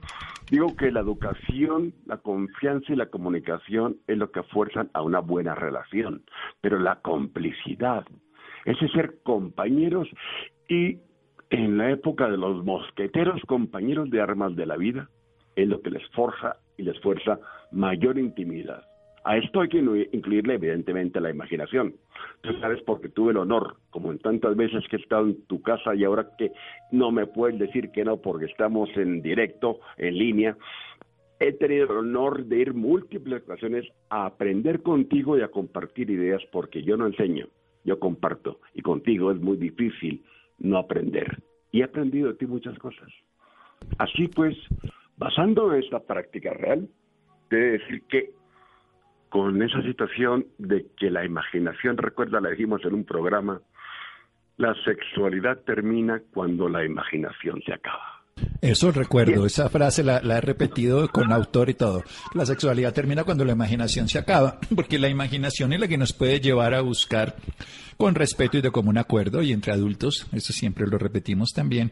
digo 0.52 0.76
que 0.76 0.92
la 0.92 1.00
educación, 1.00 1.94
la 2.06 2.18
confianza 2.18 2.92
y 2.92 2.98
la 2.98 3.06
comunicación 3.06 4.00
es 4.06 4.18
lo 4.18 4.32
que 4.32 4.44
fuerzan 4.44 4.90
a 4.94 5.02
una 5.02 5.20
buena 5.20 5.56
relación, 5.56 6.24
pero 6.60 6.78
la 6.78 7.00
complicidad, 7.00 8.06
ese 8.66 8.90
ser 8.90 9.22
compañeros 9.24 10.10
y 10.68 11.00
en 11.54 11.78
la 11.78 11.92
época 11.92 12.28
de 12.30 12.38
los 12.38 12.66
mosqueteros, 12.66 13.40
compañeros 13.46 14.10
de 14.10 14.20
armas 14.20 14.56
de 14.56 14.66
la 14.66 14.76
vida, 14.76 15.08
es 15.56 15.68
lo 15.68 15.84
que 15.84 15.92
les 15.92 16.04
forja 16.10 16.58
y 16.78 16.82
les 16.82 17.00
fuerza 17.00 17.40
mayor 17.72 18.18
intimidad. 18.18 18.84
A 19.24 19.38
esto 19.38 19.62
hay 19.62 19.70
que 19.70 19.78
incluirle 20.12 20.56
evidentemente 20.56 21.22
la 21.22 21.30
imaginación. 21.30 21.94
Tú 22.42 22.54
sabes 22.60 22.82
porque 22.82 23.08
tuve 23.08 23.32
el 23.32 23.38
honor, 23.38 23.76
como 23.92 24.12
en 24.12 24.18
tantas 24.18 24.56
veces 24.56 24.84
que 24.90 24.96
he 24.96 25.00
estado 25.00 25.28
en 25.28 25.46
tu 25.46 25.62
casa 25.62 25.94
y 25.94 26.04
ahora 26.04 26.28
que 26.40 26.52
no 26.92 27.12
me 27.12 27.28
puedes 27.28 27.60
decir 27.60 27.92
que 27.92 28.04
no 28.04 28.18
porque 28.18 28.46
estamos 28.46 28.90
en 28.96 29.22
directo, 29.22 29.80
en 29.98 30.18
línea, 30.18 30.58
he 31.40 31.54
tenido 31.54 31.86
el 31.86 31.98
honor 31.98 32.46
de 32.46 32.58
ir 32.58 32.74
múltiples 32.74 33.44
ocasiones 33.44 33.86
a 34.10 34.26
aprender 34.26 34.82
contigo 34.82 35.38
y 35.38 35.42
a 35.42 35.50
compartir 35.50 36.10
ideas 36.10 36.42
porque 36.52 36.82
yo 36.82 36.98
no 36.98 37.06
enseño, 37.06 37.46
yo 37.84 38.00
comparto 38.00 38.60
y 38.74 38.82
contigo 38.82 39.32
es 39.32 39.40
muy 39.40 39.58
difícil 39.58 40.24
no 40.64 40.80
aprender. 40.80 41.44
Y 41.72 41.82
he 41.82 41.84
aprendido 41.84 42.30
de 42.30 42.36
ti 42.36 42.48
muchas 42.48 42.78
cosas. 42.80 43.10
Así 44.00 44.28
pues, 44.28 44.58
basando 45.18 45.74
esta 45.74 46.00
práctica 46.00 46.54
real, 46.54 46.90
te 47.50 47.58
decir 47.58 48.02
que 48.10 48.32
con 49.30 49.62
esa 49.62 49.82
situación 49.84 50.46
de 50.58 50.88
que 50.98 51.10
la 51.10 51.26
imaginación, 51.26 51.98
recuerda, 51.98 52.40
la 52.40 52.50
dijimos 52.50 52.84
en 52.86 52.94
un 52.94 53.04
programa, 53.04 53.62
la 54.58 54.76
sexualidad 54.84 55.60
termina 55.66 56.22
cuando 56.34 56.70
la 56.70 56.86
imaginación 56.86 57.62
se 57.64 57.74
acaba. 57.74 58.23
Eso 58.62 58.92
recuerdo, 58.92 59.46
esa 59.46 59.70
frase 59.70 60.04
la, 60.04 60.22
la, 60.22 60.38
he 60.38 60.42
repetido 60.42 61.08
con 61.10 61.32
autor 61.32 61.70
y 61.70 61.74
todo. 61.74 62.04
La 62.34 62.46
sexualidad 62.46 62.94
termina 62.94 63.24
cuando 63.24 63.46
la 63.46 63.52
imaginación 63.52 64.10
se 64.10 64.18
acaba, 64.18 64.60
porque 64.76 65.00
la 65.00 65.10
imaginación 65.10 65.74
es 65.74 65.80
la 65.80 65.88
que 65.88 65.98
nos 65.98 66.14
puede 66.14 66.40
llevar 66.40 66.74
a 66.74 66.82
buscar 66.82 67.36
con 67.98 68.16
respeto 68.16 68.58
y 68.58 68.62
de 68.62 68.72
común 68.72 68.98
acuerdo, 68.98 69.42
y 69.44 69.52
entre 69.52 69.72
adultos, 69.72 70.28
eso 70.32 70.52
siempre 70.52 70.88
lo 70.88 70.98
repetimos 70.98 71.52
también, 71.54 71.92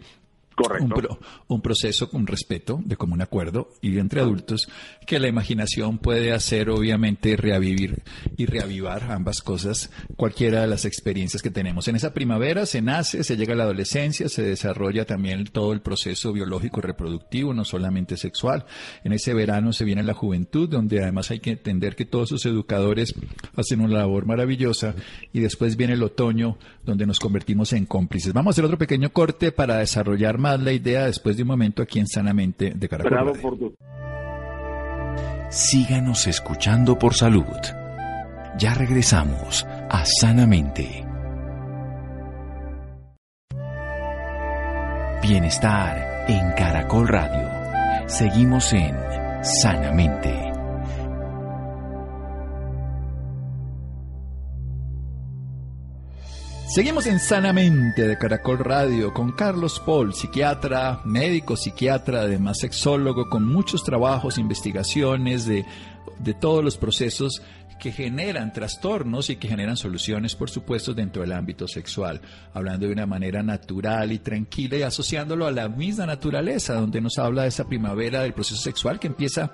Correcto. 0.62 1.20
Un, 1.48 1.62
proceso 1.62 2.10
con 2.10 2.28
respeto, 2.28 2.80
de 2.84 2.96
común 2.96 3.22
acuerdo, 3.22 3.70
y 3.82 3.98
entre 3.98 4.22
adultos, 4.22 4.68
que 5.06 5.20
la 5.20 5.28
imaginación 5.28 5.98
puede 5.98 6.32
hacer, 6.34 6.70
obviamente, 6.70 7.36
reavivir 7.38 8.04
y 8.38 8.46
reavivar 8.46 9.12
ambas 9.12 9.42
cosas, 9.42 9.92
cualquiera 10.16 10.62
de 10.62 10.68
las 10.68 10.86
experiencias 10.86 11.42
que 11.42 11.52
tenemos. 11.52 11.88
En 11.88 11.96
esa 11.96 12.14
primavera 12.14 12.66
se 12.66 12.82
nace, 12.82 13.24
se 13.24 13.38
llega 13.38 13.54
a 13.54 13.58
la 13.58 13.64
adolescencia, 13.64 14.30
se 14.30 14.44
desarrolla 14.44 15.06
también 15.06 15.46
todo 15.46 15.74
el 15.74 15.82
proceso 15.82 16.34
biológico 16.34 16.82
reproductivo, 16.82 17.54
no 17.54 17.66
solamente 17.66 18.18
sexual. 18.18 18.66
En 19.04 19.14
ese 19.14 19.34
verano 19.34 19.74
se 19.74 19.86
viene 19.86 20.04
la 20.04 20.14
juventud, 20.14 20.70
donde 20.70 21.02
además 21.02 21.32
hay 21.32 21.40
que 21.40 21.52
entender 21.52 21.96
que 21.96 22.06
todos 22.06 22.30
sus 22.30 22.46
educadores 22.46 23.14
hacen 23.56 23.82
una 23.82 24.00
labor 24.00 24.26
maravillosa, 24.26 24.96
y 25.34 25.40
después 25.40 25.76
viene 25.76 25.94
el 25.94 26.04
otoño, 26.04 26.58
donde 26.86 27.06
nos 27.06 27.20
convertimos 27.20 27.74
en 27.74 27.86
cómplices. 27.86 28.34
Vamos 28.34 28.52
a 28.52 28.54
hacer 28.56 28.66
otro 28.66 28.78
pequeño 28.78 29.12
corte 29.12 29.52
para 29.52 29.78
desarrollar 29.78 30.38
más 30.38 30.51
la 30.60 30.72
idea 30.72 31.06
después 31.06 31.38
de 31.38 31.44
un 31.44 31.48
momento 31.48 31.82
aquí 31.82 32.00
en 32.00 32.08
Sanamente 32.08 32.74
de 32.76 32.90
Caracol. 32.90 33.74
Síganos 35.50 36.28
escuchando 36.28 36.98
por 36.98 37.14
salud. 37.14 37.44
Ya 38.58 38.74
regresamos 38.74 39.66
a 39.90 40.04
Sanamente. 40.06 41.06
Bienestar 45.22 46.26
en 46.28 46.52
Caracol 46.54 47.08
Radio. 47.08 47.50
Seguimos 48.08 48.74
en 48.74 48.96
Sanamente. 49.44 50.51
Seguimos 56.72 57.06
en 57.06 57.20
Sanamente 57.20 58.08
de 58.08 58.18
Caracol 58.18 58.60
Radio 58.60 59.14
con 59.14 59.34
Carlos 59.34 59.82
Paul, 59.86 60.14
psiquiatra, 60.14 61.02
médico, 61.04 61.58
psiquiatra, 61.58 62.22
además 62.22 62.60
sexólogo, 62.60 63.30
con 63.30 63.46
muchos 63.46 63.84
trabajos, 63.84 64.38
investigaciones 64.38 65.46
de, 65.46 65.66
de 66.20 66.34
todos 66.34 66.64
los 66.64 66.78
procesos 66.78 67.42
que 67.78 67.92
generan 67.92 68.54
trastornos 68.54 69.30
y 69.30 69.36
que 69.36 69.50
generan 69.50 69.76
soluciones, 69.76 70.36
por 70.36 70.50
supuesto, 70.50 70.94
dentro 70.94 71.24
del 71.24 71.34
ámbito 71.34 71.68
sexual, 71.68 72.22
hablando 72.54 72.86
de 72.86 72.94
una 72.94 73.06
manera 73.06 73.44
natural 73.44 74.14
y 74.14 74.20
tranquila 74.20 74.78
y 74.78 74.84
asociándolo 74.84 75.48
a 75.48 75.52
la 75.52 75.68
misma 75.68 76.06
naturaleza, 76.06 76.76
donde 76.76 77.02
nos 77.02 77.18
habla 77.18 77.42
de 77.42 77.50
esa 77.50 77.68
primavera 77.68 78.22
del 78.22 78.34
proceso 78.34 78.62
sexual 78.62 78.98
que 78.98 79.08
empieza 79.08 79.52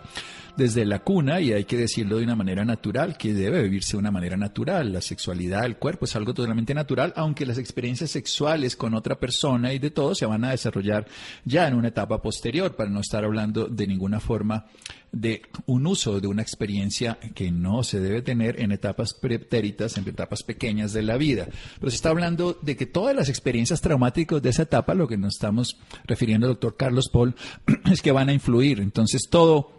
desde 0.58 0.86
la 0.86 1.00
cuna 1.00 1.40
y 1.40 1.54
hay 1.54 1.66
que 1.66 1.78
decirlo 1.78 2.18
de 2.18 2.24
una 2.24 2.36
manera 2.36 2.66
natural, 2.66 3.18
que 3.18 3.34
debe 3.34 3.64
vivirse 3.64 3.94
de 3.94 4.00
una 4.00 4.12
manera 4.12 4.36
natural. 4.36 4.92
La 4.92 5.02
sexualidad, 5.02 5.66
el 5.66 5.78
cuerpo 5.78 6.06
es 6.06 6.16
algo 6.16 6.34
totalmente 6.34 6.74
natural, 6.74 7.14
aunque 7.16 7.46
las 7.46 7.58
experiencias 7.58 8.12
sexuales 8.12 8.76
con 8.76 8.94
otra 8.94 9.20
persona 9.20 9.74
y 9.74 9.80
de 9.80 9.92
todo 9.92 10.16
se 10.16 10.26
van 10.26 10.44
a 10.44 10.52
desarrollar 10.52 11.08
ya 11.46 11.68
en 11.68 11.76
una 11.76 11.90
etapa 11.90 12.22
posterior, 12.22 12.76
para 12.76 12.90
no 12.90 13.00
estar 13.00 13.24
hablando 13.24 13.68
de 13.68 13.88
ninguna 13.88 14.20
forma 14.20 14.66
de 15.12 15.42
un 15.66 15.88
uso 15.88 16.20
de 16.20 16.28
una 16.28 16.42
experiencia 16.42 17.18
que 17.34 17.52
no 17.52 17.84
se 17.84 18.00
debe 18.00 18.22
tener 18.22 18.62
en 18.62 18.72
etapas 18.72 19.14
pretéritas, 19.14 19.98
en 19.98 20.08
etapas 20.08 20.44
pequeñas 20.44 20.94
de 20.94 21.02
la 21.02 21.18
vida. 21.18 21.48
Pero 21.80 21.90
se 21.90 21.96
está 21.96 22.10
hablando 22.10 22.58
de 22.62 22.76
que 22.76 22.86
todas 22.86 23.16
las 23.16 23.30
experiencias 23.30 23.82
traumáticas 23.82 24.42
de 24.42 24.50
esa 24.50 24.64
etapa, 24.64 24.94
lo 24.94 25.08
que 25.08 25.18
nos 25.18 25.36
estamos 25.36 25.78
refiriendo, 26.06 26.48
doctor 26.48 26.76
Carlos 26.76 27.10
Paul, 27.12 27.36
es 27.92 28.02
que 28.02 28.12
van 28.12 28.30
a 28.30 28.34
influir. 28.34 28.80
Entonces 28.80 29.28
todo 29.30 29.76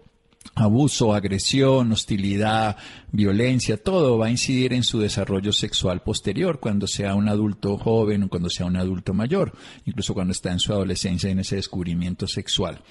abuso, 0.54 1.14
agresión, 1.14 1.92
hostilidad, 1.92 2.76
violencia, 3.12 3.82
todo 3.82 4.18
va 4.18 4.26
a 4.26 4.30
incidir 4.30 4.72
en 4.72 4.82
su 4.82 4.98
desarrollo 4.98 5.52
sexual 5.52 6.02
posterior, 6.02 6.58
cuando 6.60 6.86
sea 6.86 7.14
un 7.14 7.28
adulto 7.28 7.78
joven 7.78 8.24
o 8.24 8.28
cuando 8.28 8.50
sea 8.50 8.66
un 8.66 8.76
adulto 8.76 9.14
mayor, 9.14 9.52
incluso 9.84 10.14
cuando 10.14 10.32
está 10.32 10.50
en 10.52 10.58
su 10.58 10.72
adolescencia 10.72 11.30
en 11.30 11.38
ese 11.38 11.56
descubrimiento 11.56 12.26
sexual. 12.26 12.82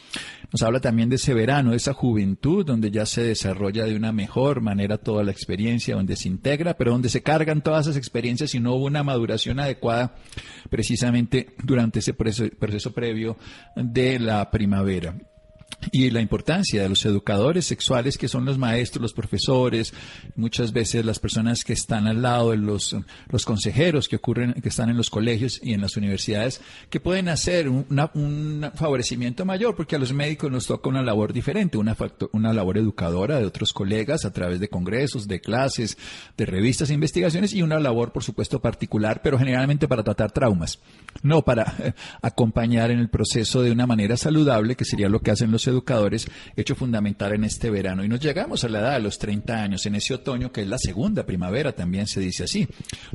Nos 0.51 0.61
habla 0.63 0.79
también 0.79 1.09
de 1.09 1.17
ese 1.17 1.33
verano, 1.33 1.71
de 1.71 1.77
esa 1.77 1.93
juventud 1.93 2.65
donde 2.65 2.89
ya 2.89 3.05
se 3.05 3.21
desarrolla 3.23 3.85
de 3.85 3.95
una 3.95 4.11
mejor 4.11 4.61
manera 4.61 4.97
toda 4.97 5.23
la 5.23 5.31
experiencia, 5.31 5.95
donde 5.95 6.15
se 6.15 6.29
integra, 6.29 6.75
pero 6.75 6.91
donde 6.91 7.09
se 7.09 7.21
cargan 7.21 7.61
todas 7.61 7.87
esas 7.87 7.97
experiencias 7.97 8.55
y 8.55 8.59
no 8.59 8.75
hubo 8.75 8.85
una 8.85 9.03
maduración 9.03 9.59
adecuada 9.59 10.15
precisamente 10.69 11.55
durante 11.63 11.99
ese 11.99 12.13
proceso 12.13 12.93
previo 12.93 13.37
de 13.75 14.19
la 14.19 14.49
primavera 14.49 15.15
y 15.91 16.09
la 16.09 16.21
importancia 16.21 16.81
de 16.81 16.89
los 16.89 17.05
educadores 17.05 17.65
sexuales 17.65 18.17
que 18.17 18.27
son 18.27 18.45
los 18.45 18.57
maestros, 18.57 19.01
los 19.01 19.13
profesores, 19.13 19.93
muchas 20.35 20.73
veces 20.73 21.05
las 21.05 21.19
personas 21.19 21.63
que 21.63 21.73
están 21.73 22.07
al 22.07 22.21
lado 22.21 22.51
de 22.51 22.57
los, 22.57 22.95
los 23.29 23.45
consejeros 23.45 24.07
que 24.07 24.17
ocurren, 24.17 24.53
que 24.53 24.69
están 24.69 24.89
en 24.89 24.97
los 24.97 25.09
colegios 25.09 25.59
y 25.63 25.73
en 25.73 25.81
las 25.81 25.95
universidades, 25.95 26.61
que 26.89 26.99
pueden 26.99 27.29
hacer 27.29 27.69
un 27.69 28.71
favorecimiento 28.75 29.45
mayor, 29.45 29.75
porque 29.75 29.95
a 29.95 29.99
los 29.99 30.13
médicos 30.13 30.51
nos 30.51 30.65
toca 30.65 30.89
una 30.89 31.03
labor 31.03 31.31
diferente, 31.31 31.77
una, 31.77 31.95
una 32.31 32.53
labor 32.53 32.77
educadora 32.77 33.39
de 33.39 33.45
otros 33.45 33.73
colegas 33.73 34.25
a 34.25 34.33
través 34.33 34.59
de 34.59 34.69
congresos, 34.69 35.27
de 35.27 35.39
clases, 35.39 35.97
de 36.37 36.45
revistas 36.45 36.89
e 36.89 36.93
investigaciones 36.93 37.53
y 37.53 37.61
una 37.61 37.79
labor, 37.79 38.11
por 38.11 38.23
supuesto, 38.23 38.59
particular, 38.59 39.21
pero 39.21 39.37
generalmente 39.37 39.87
para 39.87 40.03
tratar 40.03 40.31
traumas, 40.31 40.79
no 41.21 41.43
para 41.43 41.75
eh, 41.79 41.93
acompañar 42.21 42.91
en 42.91 42.99
el 42.99 43.09
proceso 43.09 43.61
de 43.61 43.71
una 43.71 43.87
manera 43.87 44.17
saludable, 44.17 44.75
que 44.75 44.85
sería 44.85 45.09
lo 45.09 45.21
que 45.21 45.31
hacen 45.31 45.51
los 45.51 45.66
educadores, 45.67 46.27
hecho 46.55 46.75
fundamental 46.75 47.33
en 47.33 47.43
este 47.43 47.69
verano. 47.69 48.03
Y 48.03 48.07
nos 48.07 48.19
llegamos 48.19 48.63
a 48.63 48.69
la 48.69 48.79
edad 48.79 48.93
de 48.93 49.01
los 49.01 49.17
30 49.17 49.61
años, 49.61 49.85
en 49.85 49.95
ese 49.95 50.13
otoño 50.13 50.51
que 50.51 50.61
es 50.61 50.67
la 50.67 50.77
segunda 50.77 51.25
primavera, 51.25 51.73
también 51.73 52.07
se 52.07 52.19
dice 52.19 52.45
así, 52.45 52.67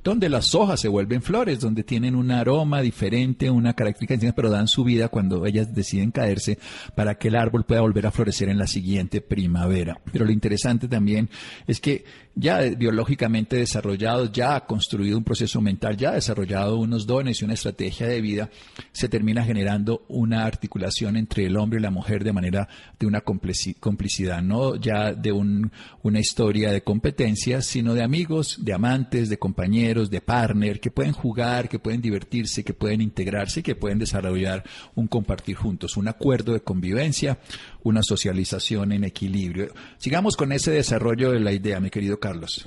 donde 0.03 0.29
las 0.29 0.55
hojas 0.55 0.81
se 0.81 0.89
vuelven 0.89 1.23
flores, 1.23 1.61
donde 1.61 1.83
tienen 1.83 2.15
un 2.15 2.31
aroma 2.31 2.81
diferente, 2.81 3.51
una 3.51 3.75
característica, 3.75 4.33
pero 4.35 4.51
dan 4.51 4.69
su 4.69 4.85
vida 4.85 5.09
cuando 5.09 5.45
ellas 5.47 5.75
deciden 5.75 6.11
caerse 6.11 6.59
para 6.95 7.17
que 7.17 7.29
el 7.29 7.37
árbol 7.37 7.65
pueda 7.65 7.81
volver 7.81 8.07
a 8.07 8.11
florecer 8.11 8.49
en 8.49 8.59
la 8.59 8.67
siguiente 8.67 9.21
primavera. 9.21 10.01
Pero 10.13 10.25
lo 10.25 10.33
interesante 10.33 10.89
también 10.89 11.29
es 11.67 11.81
que 11.81 12.05
ya 12.35 12.61
biológicamente 12.61 13.57
desarrollado, 13.57 14.33
ya 14.33 14.57
ha 14.57 14.67
construido 14.67 15.19
un 15.19 15.25
proceso 15.25 15.61
mental, 15.61 15.97
ya 15.97 16.11
ha 16.11 16.15
desarrollado 16.15 16.79
unos 16.79 17.07
dones 17.07 17.41
y 17.41 17.45
una 17.45 17.55
estrategia 17.55 18.07
de 18.07 18.21
vida, 18.21 18.51
se 18.93 19.09
termina 19.09 19.45
generando 19.45 20.05
una 20.09 20.45
articulación 20.45 21.17
entre 21.17 21.47
el 21.47 21.57
hombre 21.57 21.79
y 21.79 21.83
la 21.83 21.91
mujer 21.91 22.25
de 22.25 22.33
manera 22.33 22.69
de 22.99 23.07
una 23.07 23.21
complicidad, 23.21 24.43
no 24.43 24.77
ya 24.77 25.13
de 25.13 25.33
una 25.33 26.21
historia 26.21 26.73
de 26.73 26.83
competencias, 26.83 27.67
sino 27.67 27.95
de 27.95 28.03
amigos, 28.03 28.59
de 28.65 28.73
amantes, 28.73 29.29
de 29.29 29.39
compañeros, 29.39 30.11
de 30.11 30.21
partner, 30.21 30.81
que 30.81 30.91
pueden 30.91 31.13
jugar, 31.13 31.69
que 31.69 31.79
pueden 31.79 32.01
divertirse, 32.01 32.65
que 32.65 32.75
pueden 32.75 33.01
integrarse 33.01 33.61
y 33.61 33.63
que 33.63 33.75
pueden 33.75 33.99
desarrollar 33.99 34.65
un 34.95 35.07
compartir 35.07 35.57
juntos, 35.57 35.97
un 35.97 36.09
acuerdo 36.09 36.53
de 36.53 36.61
convivencia, 36.61 37.39
una 37.83 38.03
socialización 38.03 38.93
en 38.93 39.05
equilibrio. 39.05 39.73
Sigamos 39.99 40.37
con 40.37 40.53
ese 40.53 40.71
desarrollo 40.71 41.33
de 41.33 41.41
la 41.41 41.53
idea, 41.53 41.81
mi 41.81 41.91
querido 41.91 42.19
Carlos. 42.23 42.67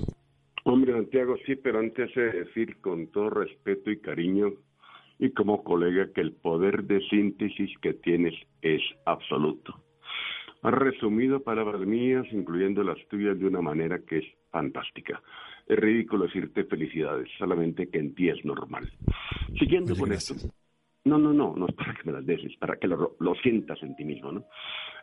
Hombre, 0.65 0.91
Santiago, 0.93 1.37
sí, 1.45 1.55
pero 1.55 1.79
antes 1.79 2.13
de 2.13 2.31
decir 2.31 2.77
con 2.81 3.07
todo 3.07 3.29
respeto 3.29 3.89
y 3.89 3.99
cariño 3.99 4.51
y 5.17 5.31
como 5.31 5.63
colega 5.63 6.11
que 6.13 6.21
el 6.21 6.33
poder 6.33 6.83
de 6.83 6.99
síntesis 7.07 7.71
que 7.81 7.93
tienes 7.93 8.33
es 8.61 8.81
absoluto. 9.05 9.79
Has 10.61 10.73
resumido 10.73 11.41
palabras 11.41 11.81
mías, 11.81 12.25
incluyendo 12.31 12.83
las 12.83 12.97
tuyas, 13.07 13.39
de 13.39 13.45
una 13.45 13.61
manera 13.61 13.99
que 13.99 14.17
es 14.17 14.25
fantástica. 14.51 15.21
Es 15.67 15.77
ridículo 15.77 16.25
decirte 16.25 16.65
felicidades, 16.65 17.29
solamente 17.37 17.87
que 17.87 17.99
en 17.99 18.13
ti 18.13 18.29
es 18.29 18.43
normal. 18.43 18.91
Siguiendo 19.57 19.95
con 19.95 20.11
esto. 20.11 20.35
No, 21.05 21.19
no, 21.19 21.33
no, 21.33 21.53
no 21.55 21.67
es 21.67 21.75
para 21.75 21.93
que 21.93 22.03
me 22.03 22.13
las 22.13 22.25
des, 22.25 22.43
es 22.43 22.57
para 22.57 22.77
que 22.77 22.87
lo, 22.87 23.15
lo 23.19 23.35
sientas 23.35 23.81
en 23.83 23.95
ti 23.95 24.03
mismo, 24.03 24.31
¿no? 24.31 24.45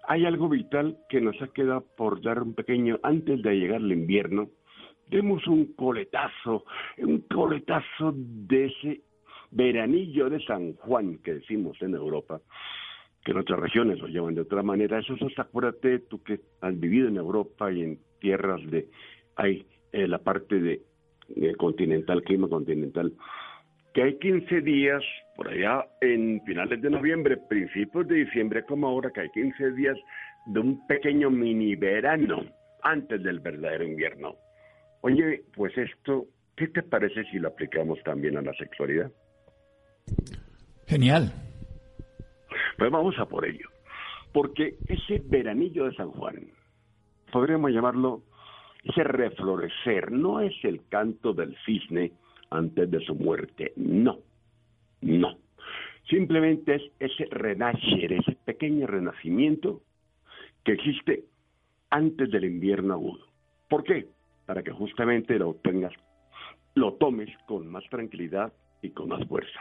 Hay 0.08 0.26
algo 0.26 0.48
vital 0.48 0.98
que 1.08 1.20
nos 1.20 1.40
ha 1.40 1.46
quedado 1.48 1.84
por 1.96 2.20
dar 2.20 2.42
un 2.42 2.54
pequeño, 2.54 2.98
antes 3.04 3.40
de 3.40 3.54
llegar 3.54 3.80
el 3.80 3.92
invierno, 3.92 4.48
demos 5.08 5.46
un 5.46 5.74
coletazo, 5.74 6.64
un 6.98 7.20
coletazo 7.20 8.12
de 8.16 8.64
ese 8.64 9.00
veranillo 9.52 10.28
de 10.28 10.40
San 10.44 10.74
Juan 10.74 11.18
que 11.18 11.34
decimos 11.34 11.80
en 11.82 11.94
Europa, 11.94 12.40
que 13.24 13.30
en 13.30 13.38
otras 13.38 13.60
regiones 13.60 14.00
lo 14.00 14.08
llevan 14.08 14.34
de 14.34 14.40
otra 14.40 14.64
manera. 14.64 14.98
Eso 14.98 15.14
es, 15.14 15.38
acuérdate, 15.38 16.00
tú 16.00 16.20
que 16.24 16.40
has 16.62 16.80
vivido 16.80 17.06
en 17.06 17.16
Europa 17.16 17.70
y 17.70 17.82
en 17.82 17.98
tierras 18.18 18.60
de, 18.72 18.88
hay 19.36 19.64
eh, 19.92 20.08
la 20.08 20.18
parte 20.18 20.58
de 20.58 20.82
continental, 21.56 22.22
clima 22.24 22.48
continental, 22.48 23.12
que 23.92 24.02
hay 24.02 24.18
15 24.18 24.60
días 24.62 25.02
por 25.36 25.48
allá 25.48 25.86
en 26.00 26.42
finales 26.44 26.80
de 26.80 26.90
noviembre, 26.90 27.36
principios 27.36 28.08
de 28.08 28.24
diciembre 28.24 28.64
como 28.64 28.88
ahora, 28.88 29.10
que 29.10 29.20
hay 29.20 29.30
15 29.30 29.72
días 29.72 29.96
de 30.46 30.60
un 30.60 30.86
pequeño 30.86 31.30
mini 31.30 31.76
verano 31.76 32.44
antes 32.82 33.22
del 33.22 33.40
verdadero 33.40 33.84
invierno. 33.84 34.36
Oye, 35.02 35.42
pues 35.54 35.76
esto, 35.76 36.26
¿qué 36.56 36.68
te 36.68 36.82
parece 36.82 37.24
si 37.24 37.38
lo 37.38 37.48
aplicamos 37.48 38.02
también 38.04 38.36
a 38.36 38.42
la 38.42 38.54
sexualidad? 38.54 39.10
Genial. 40.86 41.32
Pues 42.78 42.90
vamos 42.90 43.18
a 43.18 43.26
por 43.26 43.46
ello. 43.46 43.68
Porque 44.32 44.76
ese 44.88 45.22
veranillo 45.24 45.84
de 45.84 45.94
San 45.94 46.10
Juan, 46.10 46.46
podríamos 47.30 47.70
llamarlo 47.70 48.22
ese 48.84 49.04
reflorecer, 49.04 50.10
no 50.10 50.40
es 50.40 50.54
el 50.64 50.80
canto 50.88 51.32
del 51.32 51.56
cisne 51.64 52.12
antes 52.52 52.90
de 52.90 53.00
su 53.00 53.14
muerte, 53.14 53.72
no, 53.76 54.18
no. 55.00 55.38
Simplemente 56.08 56.74
es 56.74 56.82
ese 56.98 57.26
renacer, 57.30 58.12
ese 58.12 58.36
pequeño 58.44 58.86
renacimiento 58.86 59.82
que 60.64 60.72
existe 60.72 61.24
antes 61.90 62.30
del 62.30 62.44
invierno 62.44 62.94
agudo. 62.94 63.26
¿Por 63.68 63.84
qué? 63.84 64.06
Para 64.46 64.62
que 64.62 64.72
justamente 64.72 65.38
lo 65.38 65.54
tengas, 65.62 65.92
lo 66.74 66.94
tomes 66.94 67.30
con 67.46 67.66
más 67.68 67.84
tranquilidad 67.88 68.52
y 68.82 68.90
con 68.90 69.08
más 69.08 69.26
fuerza. 69.28 69.60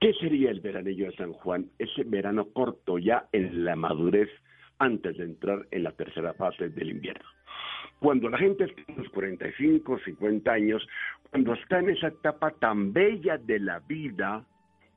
¿Qué 0.00 0.12
sería 0.14 0.50
el 0.50 0.60
veranillo 0.60 1.06
de 1.06 1.16
San 1.16 1.32
Juan? 1.32 1.70
Ese 1.78 2.04
verano 2.04 2.48
corto 2.52 2.98
ya 2.98 3.28
en 3.32 3.64
la 3.64 3.76
madurez 3.76 4.28
antes 4.78 5.16
de 5.16 5.24
entrar 5.24 5.66
en 5.70 5.84
la 5.84 5.92
tercera 5.92 6.34
fase 6.34 6.68
del 6.68 6.90
invierno. 6.90 7.24
Cuando 8.00 8.28
la 8.28 8.38
gente 8.38 8.64
está 8.64 8.82
en 8.88 8.98
los 8.98 9.08
45, 9.10 9.98
50 10.04 10.52
años, 10.52 10.86
cuando 11.30 11.54
está 11.54 11.78
en 11.78 11.90
esa 11.90 12.08
etapa 12.08 12.50
tan 12.50 12.92
bella 12.92 13.38
de 13.38 13.58
la 13.58 13.80
vida, 13.80 14.44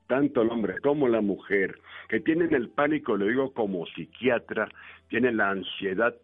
tanto 0.06 0.42
el 0.42 0.50
hombre 0.50 0.80
como 0.80 1.08
la 1.08 1.20
mujer, 1.20 1.78
que 2.08 2.20
tienen 2.20 2.54
el 2.54 2.68
pánico, 2.70 3.16
lo 3.16 3.26
digo 3.26 3.52
como 3.52 3.86
psiquiatra, 3.86 4.68
tienen 5.08 5.36
la 5.36 5.50
ansiedad 5.50 6.14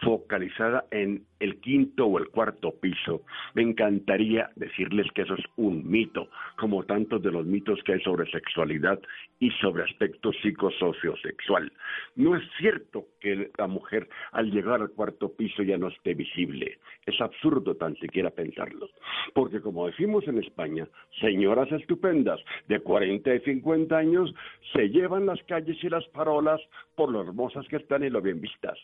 focalizada 0.00 0.84
en 0.90 1.24
el 1.40 1.60
quinto 1.60 2.06
o 2.06 2.18
el 2.18 2.28
cuarto 2.28 2.72
piso. 2.80 3.22
Me 3.54 3.62
encantaría 3.62 4.50
decirles 4.56 5.06
que 5.14 5.22
eso 5.22 5.34
es 5.34 5.44
un 5.56 5.88
mito, 5.88 6.28
como 6.56 6.84
tantos 6.84 7.22
de 7.22 7.30
los 7.30 7.46
mitos 7.46 7.82
que 7.84 7.94
hay 7.94 8.00
sobre 8.00 8.30
sexualidad 8.30 9.00
y 9.40 9.50
sobre 9.52 9.84
aspectos 9.84 10.36
psicosociosexual. 10.42 11.72
No 12.16 12.36
es 12.36 12.44
cierto 12.58 13.06
que 13.20 13.50
la 13.56 13.66
mujer 13.66 14.08
al 14.32 14.50
llegar 14.50 14.80
al 14.80 14.90
cuarto 14.90 15.32
piso 15.32 15.62
ya 15.62 15.78
no 15.78 15.88
esté 15.88 16.14
visible. 16.14 16.78
Es 17.06 17.20
absurdo 17.20 17.76
tan 17.76 17.96
siquiera 17.96 18.30
pensarlo. 18.30 18.88
Porque 19.34 19.60
como 19.60 19.86
decimos 19.86 20.26
en 20.28 20.38
España, 20.38 20.86
señoras 21.20 21.70
estupendas 21.72 22.40
de 22.68 22.80
40 22.80 23.34
y 23.34 23.40
50 23.40 23.96
años 23.96 24.34
se 24.72 24.88
llevan 24.88 25.26
las 25.26 25.42
calles 25.44 25.82
y 25.82 25.88
las 25.88 26.06
farolas 26.08 26.60
por 26.94 27.10
lo 27.10 27.22
hermosas 27.22 27.66
que 27.68 27.76
están 27.76 28.04
y 28.04 28.10
lo 28.10 28.20
bien 28.20 28.40
vistas. 28.40 28.78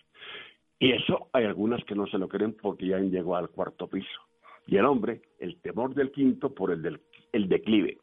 Y 0.79 0.93
eso 0.93 1.29
hay 1.33 1.45
algunas 1.45 1.85
que 1.85 1.95
no 1.95 2.07
se 2.07 2.19
lo 2.19 2.29
creen 2.29 2.57
porque 2.61 2.87
ya 2.87 2.99
llegado 2.99 3.37
al 3.37 3.51
cuarto 3.51 3.89
piso. 3.89 4.21
Y 4.67 4.77
el 4.77 4.87
hombre, 4.87 5.23
el 5.39 5.61
temor 5.61 5.95
del 5.95 6.11
quinto 6.11 6.55
por 6.55 6.71
el 6.71 6.83
del 6.83 7.01
el 7.33 7.49
declive. 7.49 7.99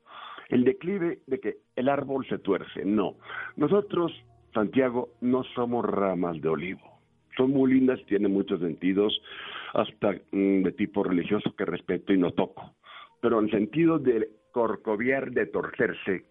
El 0.50 0.64
declive 0.64 1.20
de 1.28 1.40
que 1.40 1.58
el 1.76 1.90
árbol 1.90 2.26
se 2.28 2.38
tuerce. 2.38 2.84
No. 2.84 3.16
Nosotros, 3.56 4.12
Santiago, 4.54 5.10
no 5.22 5.44
somos 5.56 5.86
ramas 5.86 6.40
de 6.42 6.50
olivo. 6.50 6.82
Son 7.38 7.52
muy 7.52 7.74
lindas, 7.74 8.04
tienen 8.08 8.34
muchos 8.34 8.60
sentidos, 8.60 9.22
hasta 9.74 10.12
mm, 10.32 10.64
de 10.64 10.72
tipo 10.74 11.04
religioso 11.04 11.56
que 11.56 11.66
respeto 11.66 12.14
y 12.14 12.18
no 12.18 12.32
toco. 12.32 12.76
Pero 13.22 13.40
en 13.40 13.50
sentido 13.50 13.98
de 13.98 14.30
corcoviar, 14.52 15.32
de 15.32 15.46
torcerse, 15.46 16.26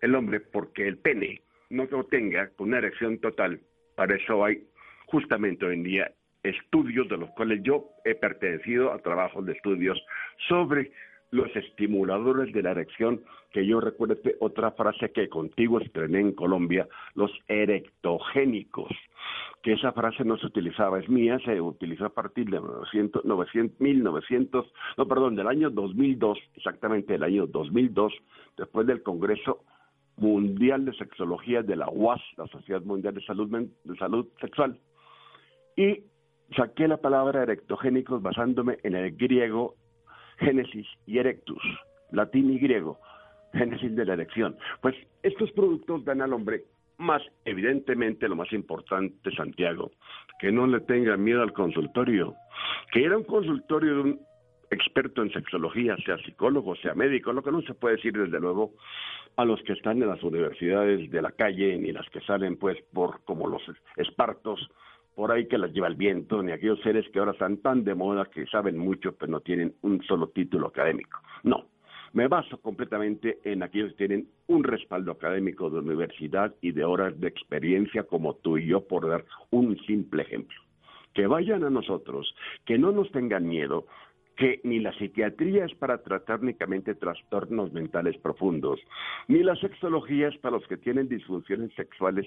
el 0.00 0.14
hombre, 0.14 0.40
porque 0.40 0.88
el 0.88 0.96
pene 0.98 1.42
no 1.70 1.84
lo 1.84 2.04
tenga 2.04 2.48
con 2.50 2.68
una 2.68 2.78
erección 2.78 3.18
total, 3.18 3.60
para 3.94 4.16
eso 4.16 4.42
hay 4.44 4.64
justamente 5.10 5.66
hoy 5.66 5.74
en 5.74 5.82
día 5.82 6.12
estudios 6.42 7.08
de 7.08 7.16
los 7.16 7.30
cuales 7.30 7.62
yo 7.62 7.90
he 8.04 8.14
pertenecido 8.14 8.92
a 8.92 8.98
trabajos 8.98 9.44
de 9.44 9.52
estudios 9.52 10.00
sobre 10.48 10.92
los 11.30 11.54
estimuladores 11.54 12.54
de 12.54 12.62
la 12.62 12.70
erección, 12.70 13.22
que 13.52 13.66
yo 13.66 13.80
recuerdo 13.80 14.16
otra 14.40 14.70
frase 14.72 15.10
que 15.12 15.28
contigo 15.28 15.78
estrené 15.78 16.20
en 16.20 16.32
Colombia, 16.32 16.88
los 17.14 17.30
erectogénicos, 17.48 18.90
que 19.62 19.74
esa 19.74 19.92
frase 19.92 20.24
no 20.24 20.38
se 20.38 20.46
utilizaba, 20.46 20.98
es 20.98 21.08
mía, 21.08 21.38
se 21.44 21.60
utilizó 21.60 22.06
a 22.06 22.14
partir 22.14 22.46
de 22.46 22.60
900, 22.60 23.24
900, 23.24 23.80
1900, 23.80 24.72
no, 24.96 25.08
perdón, 25.08 25.36
del 25.36 25.48
año 25.48 25.68
2002, 25.68 26.38
exactamente 26.56 27.12
del 27.14 27.24
año 27.24 27.46
2002, 27.46 28.14
después 28.56 28.86
del 28.86 29.02
Congreso 29.02 29.64
Mundial 30.16 30.84
de 30.84 30.94
Sexología 30.94 31.62
de 31.62 31.76
la 31.76 31.88
UAS, 31.90 32.20
la 32.38 32.46
Sociedad 32.46 32.82
Mundial 32.82 33.14
de 33.14 33.22
Salud, 33.22 33.50
de 33.50 33.96
Salud 33.96 34.26
Sexual, 34.40 34.78
y 35.78 36.02
saqué 36.56 36.88
la 36.88 36.96
palabra 36.96 37.44
erectogénicos 37.44 38.20
basándome 38.20 38.78
en 38.82 38.96
el 38.96 39.16
griego 39.16 39.76
génesis 40.38 40.88
y 41.06 41.18
erectus, 41.18 41.62
latín 42.10 42.52
y 42.52 42.58
griego, 42.58 42.98
génesis 43.52 43.94
de 43.94 44.04
la 44.04 44.14
erección. 44.14 44.56
Pues 44.80 44.96
estos 45.22 45.52
productos 45.52 46.04
dan 46.04 46.20
al 46.20 46.32
hombre 46.32 46.64
más, 46.96 47.22
evidentemente, 47.44 48.28
lo 48.28 48.34
más 48.34 48.52
importante, 48.52 49.30
Santiago, 49.36 49.92
que 50.40 50.50
no 50.50 50.66
le 50.66 50.80
tenga 50.80 51.16
miedo 51.16 51.42
al 51.42 51.52
consultorio, 51.52 52.34
que 52.92 53.04
era 53.04 53.16
un 53.16 53.22
consultorio 53.22 53.94
de 53.94 54.00
un 54.00 54.20
experto 54.72 55.22
en 55.22 55.32
sexología, 55.32 55.96
sea 56.04 56.18
psicólogo, 56.18 56.74
sea 56.74 56.94
médico, 56.94 57.32
lo 57.32 57.42
que 57.42 57.52
no 57.52 57.62
se 57.62 57.74
puede 57.74 57.96
decir 57.96 58.14
desde 58.14 58.40
luego 58.40 58.72
a 59.36 59.44
los 59.44 59.62
que 59.62 59.74
están 59.74 60.02
en 60.02 60.08
las 60.08 60.22
universidades 60.24 61.08
de 61.08 61.22
la 61.22 61.30
calle, 61.30 61.78
ni 61.78 61.92
las 61.92 62.08
que 62.10 62.20
salen 62.22 62.56
pues 62.56 62.76
por 62.92 63.22
como 63.22 63.46
los 63.46 63.62
espartos 63.96 64.68
por 65.18 65.32
ahí 65.32 65.48
que 65.48 65.58
las 65.58 65.72
lleva 65.72 65.88
el 65.88 65.96
viento, 65.96 66.44
ni 66.44 66.52
aquellos 66.52 66.80
seres 66.80 67.04
que 67.08 67.18
ahora 67.18 67.32
están 67.32 67.56
tan 67.56 67.82
de 67.82 67.92
moda 67.92 68.26
que 68.26 68.46
saben 68.46 68.78
mucho 68.78 69.16
pero 69.16 69.32
no 69.32 69.40
tienen 69.40 69.74
un 69.82 70.00
solo 70.04 70.28
título 70.28 70.68
académico. 70.68 71.18
No, 71.42 71.64
me 72.12 72.28
baso 72.28 72.58
completamente 72.58 73.40
en 73.42 73.64
aquellos 73.64 73.90
que 73.94 74.06
tienen 74.06 74.28
un 74.46 74.62
respaldo 74.62 75.10
académico 75.10 75.70
de 75.70 75.80
universidad 75.80 76.54
y 76.60 76.70
de 76.70 76.84
horas 76.84 77.18
de 77.18 77.26
experiencia 77.26 78.04
como 78.04 78.34
tú 78.36 78.58
y 78.58 78.68
yo, 78.68 78.86
por 78.86 79.08
dar 79.08 79.24
un 79.50 79.76
simple 79.86 80.22
ejemplo. 80.22 80.56
Que 81.14 81.26
vayan 81.26 81.64
a 81.64 81.70
nosotros, 81.70 82.32
que 82.64 82.78
no 82.78 82.92
nos 82.92 83.10
tengan 83.10 83.48
miedo, 83.48 83.88
que 84.36 84.60
ni 84.62 84.78
la 84.78 84.92
psiquiatría 84.92 85.64
es 85.64 85.74
para 85.74 86.00
tratar 86.04 86.42
únicamente 86.42 86.94
trastornos 86.94 87.72
mentales 87.72 88.16
profundos, 88.18 88.78
ni 89.26 89.42
la 89.42 89.56
sexología 89.56 90.28
es 90.28 90.38
para 90.38 90.58
los 90.58 90.68
que 90.68 90.76
tienen 90.76 91.08
disfunciones 91.08 91.74
sexuales 91.74 92.24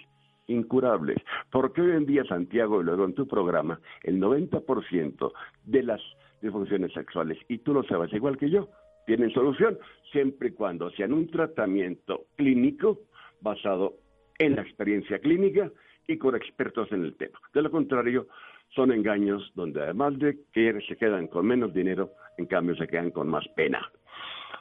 incurables. 0.48 1.18
Porque 1.52 1.82
hoy 1.82 1.92
en 1.92 2.06
día, 2.06 2.24
Santiago, 2.26 2.82
y 2.82 2.86
luego 2.86 3.06
en 3.06 3.14
tu 3.14 3.28
programa, 3.28 3.80
el 4.04 4.20
90% 4.20 5.32
de 5.66 5.84
las 5.84 6.02
disfunciones 6.42 6.94
sexuales, 6.94 7.38
y 7.48 7.60
tú 7.60 7.74
lo 7.74 7.84
sabes 7.84 8.12
igual 8.14 8.38
que 8.38 8.50
yo, 8.50 8.70
tienen 9.06 9.32
solución, 9.32 9.78
siempre 10.12 10.50
y 10.50 10.52
cuando 10.52 10.90
sean 10.92 11.14
un 11.14 11.30
tratamiento 11.30 12.26
clínico 12.36 13.00
basado 13.42 13.96
en 14.38 14.56
la 14.56 14.62
experiencia 14.62 15.20
clínica 15.20 15.72
y 16.08 16.18
con 16.18 16.36
expertos 16.36 16.92
en 16.92 17.06
el 17.06 17.16
tema. 17.16 17.40
De 17.54 17.62
lo 17.62 17.72
contrario, 17.72 18.28
son 18.70 18.92
engaños 18.92 19.52
donde 19.56 19.82
además 19.82 20.18
de 20.20 20.40
que 20.54 20.80
se 20.88 20.96
quedan 20.96 21.28
con 21.28 21.46
menos 21.46 21.74
dinero, 21.74 22.12
en 22.38 22.46
cambio 22.46 22.76
se 22.76 22.88
quedan 22.88 23.12
con 23.12 23.28
más 23.28 23.48
pena. 23.50 23.92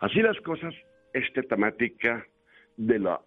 Así 0.01 0.21
las 0.21 0.41
cosas, 0.41 0.75
esta 1.13 1.43
temática 1.43 2.27
de 2.77 2.99
la 2.99 3.21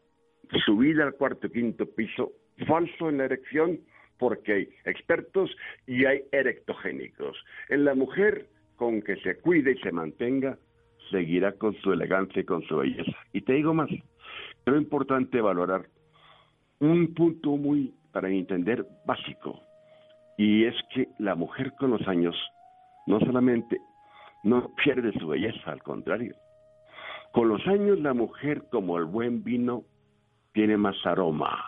subida 0.66 1.04
al 1.04 1.14
cuarto 1.14 1.48
y 1.48 1.52
quinto 1.52 1.86
piso, 1.86 2.32
falso 2.68 3.10
en 3.10 3.18
la 3.18 3.26
erección, 3.26 3.80
porque 4.18 4.54
hay 4.54 4.70
expertos 4.86 5.56
y 5.88 6.06
hay 6.06 6.24
erectogénicos. 6.32 7.38
En 7.70 7.86
la 7.86 7.96
mujer, 7.96 8.48
con 8.76 9.02
que 9.02 9.18
se 9.18 9.38
cuide 9.40 9.72
y 9.72 9.78
se 9.80 9.92
mantenga, 9.92 10.58
seguirá 11.12 11.52
con 11.54 11.74
su 11.76 11.94
elegancia 11.94 12.42
y 12.42 12.46
con 12.46 12.64
su 12.64 12.78
belleza. 12.78 13.18
Y 13.34 13.42
te 13.42 13.54
digo 13.54 13.74
más, 13.74 13.90
es 13.90 14.74
importante 14.74 15.42
valorar 15.42 15.88
un 16.80 17.14
punto 17.14 17.58
muy, 17.58 17.94
para 18.12 18.30
entender, 18.30 18.86
básico, 19.06 19.60
y 20.38 20.66
es 20.66 20.76
que 20.94 21.08
la 21.20 21.36
mujer 21.36 21.74
con 21.78 21.92
los 21.92 22.08
años 22.08 22.36
no 23.08 23.20
solamente 23.20 23.80
no 24.44 24.74
pierde 24.76 25.14
su 25.20 25.28
belleza, 25.28 25.72
al 25.72 25.82
contrario. 25.84 26.36
Con 27.32 27.50
los 27.50 27.66
años 27.68 28.00
la 28.00 28.14
mujer, 28.14 28.64
como 28.72 28.98
el 28.98 29.06
buen 29.06 29.44
vino, 29.44 29.84
tiene 30.54 30.78
más 30.78 30.96
aroma. 31.06 31.64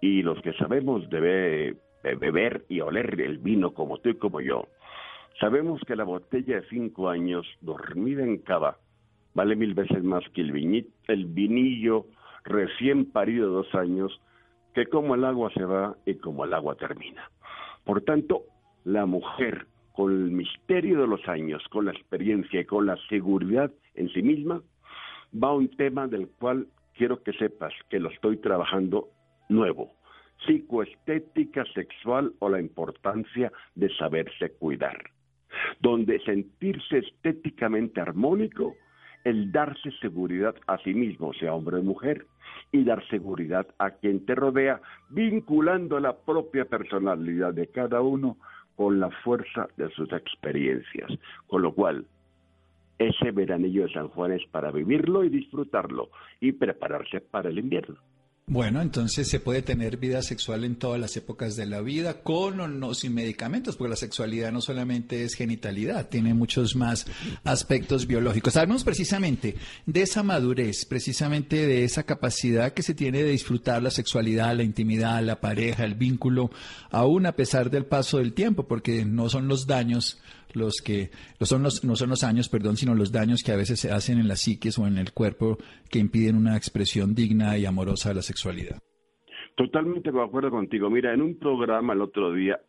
Y 0.00 0.22
los 0.22 0.40
que 0.42 0.52
sabemos 0.54 1.08
de, 1.08 1.76
beber 2.02 2.64
y 2.68 2.80
oler 2.80 3.20
el 3.20 3.38
vino 3.38 3.72
como 3.72 3.98
tú 3.98 4.10
y 4.10 4.16
como 4.16 4.40
yo, 4.40 4.68
sabemos 5.40 5.80
que 5.86 5.96
la 5.96 6.04
botella 6.04 6.60
de 6.60 6.68
cinco 6.68 7.08
años 7.08 7.46
dormida 7.62 8.22
en 8.22 8.38
cava 8.38 8.76
vale 9.34 9.56
mil 9.56 9.74
veces 9.74 10.02
más 10.04 10.22
que 10.30 10.42
el, 10.42 10.86
el 11.08 11.24
vinillo 11.26 12.06
recién 12.44 13.10
parido 13.10 13.48
de 13.48 13.54
dos 13.54 13.74
años, 13.74 14.20
que 14.74 14.86
como 14.86 15.14
el 15.14 15.24
agua 15.24 15.50
se 15.54 15.64
va 15.64 15.96
y 16.06 16.14
como 16.16 16.44
el 16.44 16.54
agua 16.54 16.76
termina. 16.76 17.30
Por 17.84 18.02
tanto, 18.02 18.42
la 18.84 19.06
mujer, 19.06 19.66
con 19.92 20.12
el 20.12 20.30
misterio 20.30 21.00
de 21.00 21.06
los 21.06 21.26
años, 21.28 21.62
con 21.70 21.86
la 21.86 21.92
experiencia 21.92 22.60
y 22.60 22.64
con 22.64 22.86
la 22.86 22.96
seguridad 23.08 23.72
en 23.94 24.08
sí 24.10 24.22
misma, 24.22 24.62
va 25.42 25.48
a 25.48 25.54
un 25.54 25.68
tema 25.68 26.06
del 26.06 26.28
cual 26.28 26.66
quiero 26.96 27.22
que 27.22 27.32
sepas 27.32 27.72
que 27.88 28.00
lo 28.00 28.10
estoy 28.10 28.38
trabajando 28.38 29.08
nuevo. 29.48 29.92
Psicoestética 30.46 31.64
sexual 31.74 32.32
o 32.40 32.48
la 32.48 32.60
importancia 32.60 33.52
de 33.74 33.94
saberse 33.96 34.50
cuidar. 34.58 34.98
Donde 35.80 36.18
sentirse 36.20 36.98
estéticamente 36.98 38.00
armónico 38.00 38.74
el 39.24 39.50
darse 39.52 39.90
seguridad 40.00 40.54
a 40.66 40.78
sí 40.78 40.92
mismo, 40.92 41.32
sea 41.32 41.54
hombre 41.54 41.78
o 41.78 41.82
mujer, 41.82 42.26
y 42.72 42.84
dar 42.84 43.06
seguridad 43.08 43.66
a 43.78 43.90
quien 43.92 44.24
te 44.26 44.34
rodea, 44.34 44.80
vinculando 45.08 45.98
la 45.98 46.16
propia 46.16 46.66
personalidad 46.66 47.54
de 47.54 47.68
cada 47.68 48.02
uno 48.02 48.36
con 48.76 49.00
la 49.00 49.10
fuerza 49.22 49.68
de 49.76 49.88
sus 49.90 50.12
experiencias. 50.12 51.10
Con 51.46 51.62
lo 51.62 51.72
cual, 51.72 52.06
ese 52.98 53.30
veranillo 53.32 53.84
de 53.86 53.92
San 53.92 54.08
Juan 54.08 54.32
es 54.32 54.42
para 54.50 54.70
vivirlo 54.70 55.24
y 55.24 55.28
disfrutarlo 55.28 56.10
y 56.40 56.52
prepararse 56.52 57.20
para 57.20 57.50
el 57.50 57.58
invierno. 57.58 57.98
Bueno, 58.46 58.82
entonces 58.82 59.26
se 59.26 59.40
puede 59.40 59.62
tener 59.62 59.96
vida 59.96 60.20
sexual 60.20 60.64
en 60.64 60.76
todas 60.76 61.00
las 61.00 61.16
épocas 61.16 61.56
de 61.56 61.64
la 61.64 61.80
vida, 61.80 62.20
con 62.22 62.60
o 62.60 62.68
no 62.68 62.92
sin 62.92 63.14
medicamentos, 63.14 63.74
porque 63.74 63.88
la 63.88 63.96
sexualidad 63.96 64.52
no 64.52 64.60
solamente 64.60 65.24
es 65.24 65.34
genitalidad, 65.34 66.10
tiene 66.10 66.34
muchos 66.34 66.76
más 66.76 67.06
aspectos 67.42 68.06
biológicos. 68.06 68.54
Hablamos 68.58 68.84
precisamente 68.84 69.56
de 69.86 70.02
esa 70.02 70.22
madurez, 70.22 70.84
precisamente 70.84 71.66
de 71.66 71.84
esa 71.84 72.02
capacidad 72.02 72.74
que 72.74 72.82
se 72.82 72.92
tiene 72.92 73.22
de 73.22 73.30
disfrutar 73.30 73.82
la 73.82 73.90
sexualidad, 73.90 74.54
la 74.54 74.62
intimidad, 74.62 75.22
la 75.22 75.40
pareja, 75.40 75.84
el 75.84 75.94
vínculo, 75.94 76.50
aún 76.90 77.24
a 77.24 77.32
pesar 77.32 77.70
del 77.70 77.86
paso 77.86 78.18
del 78.18 78.34
tiempo, 78.34 78.68
porque 78.68 79.06
no 79.06 79.30
son 79.30 79.48
los 79.48 79.66
daños 79.66 80.20
los 80.54 80.80
que 80.84 81.10
no 81.40 81.46
son 81.46 81.62
los, 82.10 82.24
años, 82.24 82.48
perdón, 82.48 82.76
sino 82.76 82.94
los 82.94 83.12
daños 83.12 83.42
que 83.42 83.52
a 83.52 83.56
veces 83.56 83.80
se 83.80 83.90
hacen 83.90 84.18
en 84.18 84.28
las 84.28 84.40
psiques 84.40 84.78
o 84.78 84.86
en 84.86 84.98
el 84.98 85.12
cuerpo 85.12 85.58
que 85.90 85.98
impiden 85.98 86.36
una 86.36 86.56
expresión 86.56 87.14
digna 87.14 87.58
y 87.58 87.66
amorosa 87.66 88.10
de 88.10 88.16
la 88.16 88.22
sexualidad. 88.22 88.78
Totalmente 89.56 90.10
de 90.10 90.22
acuerdo 90.22 90.50
contigo. 90.50 90.90
Mira, 90.90 91.12
en 91.12 91.22
un 91.22 91.38
programa 91.38 91.92
el 91.92 92.02
otro 92.02 92.32
día 92.32 92.60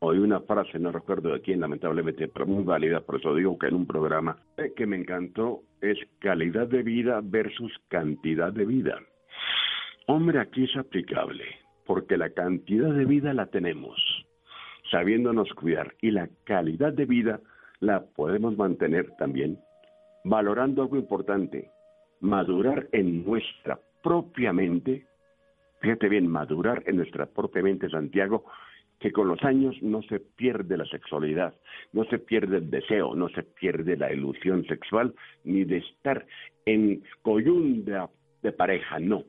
oí 0.00 0.18
una 0.18 0.40
frase, 0.40 0.80
no 0.80 0.90
recuerdo 0.90 1.32
de 1.32 1.40
quién, 1.40 1.60
lamentablemente, 1.60 2.26
pero 2.26 2.44
muy 2.44 2.64
válida, 2.64 3.00
por 3.00 3.20
eso 3.20 3.34
digo 3.34 3.56
que 3.56 3.68
en 3.68 3.74
un 3.74 3.86
programa 3.86 4.36
eh, 4.56 4.72
que 4.74 4.84
me 4.84 4.96
encantó 4.96 5.62
es 5.80 5.96
calidad 6.18 6.66
de 6.66 6.82
vida 6.82 7.20
versus 7.22 7.72
cantidad 7.88 8.52
de 8.52 8.64
vida. 8.64 8.98
Hombre, 10.08 10.40
aquí 10.40 10.64
es 10.64 10.76
aplicable, 10.76 11.44
porque 11.86 12.16
la 12.16 12.30
cantidad 12.30 12.92
de 12.92 13.04
vida 13.04 13.32
la 13.32 13.46
tenemos 13.46 13.96
sabiéndonos 14.92 15.52
cuidar 15.54 15.94
y 16.00 16.12
la 16.12 16.28
calidad 16.44 16.92
de 16.92 17.06
vida 17.06 17.40
la 17.80 18.04
podemos 18.04 18.56
mantener 18.56 19.10
también 19.18 19.58
valorando 20.24 20.82
algo 20.82 20.96
importante, 20.96 21.70
madurar 22.20 22.88
en 22.92 23.24
nuestra 23.24 23.80
propia 24.02 24.52
mente, 24.52 25.06
fíjate 25.80 26.08
bien, 26.08 26.28
madurar 26.28 26.84
en 26.86 26.96
nuestra 26.96 27.26
propia 27.26 27.62
mente, 27.62 27.88
Santiago, 27.88 28.44
que 29.00 29.10
con 29.10 29.26
los 29.26 29.42
años 29.42 29.74
no 29.82 30.00
se 30.02 30.20
pierde 30.20 30.76
la 30.76 30.84
sexualidad, 30.84 31.54
no 31.92 32.04
se 32.04 32.20
pierde 32.20 32.58
el 32.58 32.70
deseo, 32.70 33.16
no 33.16 33.28
se 33.30 33.42
pierde 33.42 33.96
la 33.96 34.12
ilusión 34.12 34.64
sexual, 34.66 35.12
ni 35.42 35.64
de 35.64 35.78
estar 35.78 36.24
en 36.66 37.02
coyunda 37.22 38.08
de 38.42 38.52
pareja, 38.52 39.00
no. 39.00 39.24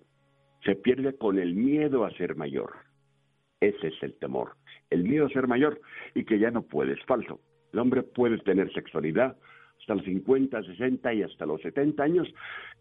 Se 0.63 0.75
pierde 0.75 1.17
con 1.17 1.39
el 1.39 1.55
miedo 1.55 2.05
a 2.05 2.11
ser 2.11 2.35
mayor. 2.35 2.73
Ese 3.63 3.87
es 3.87 4.03
el 4.03 4.13
temor 4.15 4.51
el 4.93 5.03
miedo 5.03 5.25
a 5.25 5.29
ser 5.29 5.47
mayor 5.47 5.81
y 6.13 6.23
que 6.23 6.39
ya 6.39 6.51
no 6.51 6.61
puede, 6.61 6.93
es 6.93 7.03
falso. 7.05 7.39
El 7.73 7.79
hombre 7.79 8.03
puede 8.03 8.37
tener 8.39 8.71
sexualidad 8.73 9.35
hasta 9.79 9.95
los 9.95 10.05
50, 10.05 10.63
60 10.63 11.13
y 11.13 11.23
hasta 11.23 11.45
los 11.45 11.61
70 11.61 12.01
años, 12.03 12.33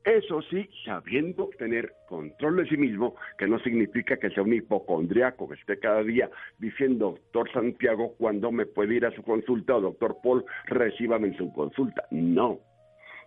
eso 0.05 0.41
sí, 0.43 0.69
sabiendo 0.85 1.51
tener 1.59 1.93
control 2.09 2.57
de 2.57 2.69
sí 2.69 2.77
mismo, 2.77 3.17
que 3.39 3.49
no 3.49 3.59
significa 3.61 4.19
que 4.19 4.31
sea 4.31 4.45
un 4.45 4.53
hipocondriaco, 4.53 5.49
que 5.49 5.55
esté 5.55 5.81
cada 5.81 6.05
día 6.05 6.31
diciendo, 6.59 7.19
doctor 7.33 7.51
Santiago, 7.53 8.15
¿cuándo 8.19 8.53
me 8.53 8.67
puede 8.67 8.95
ir 8.95 9.07
a 9.07 9.11
su 9.17 9.23
consulta? 9.23 9.77
O 9.77 9.81
doctor 9.81 10.19
Paul, 10.23 10.45
recíbame 10.67 11.29
en 11.29 11.37
su 11.37 11.53
consulta. 11.53 12.07
No, 12.13 12.61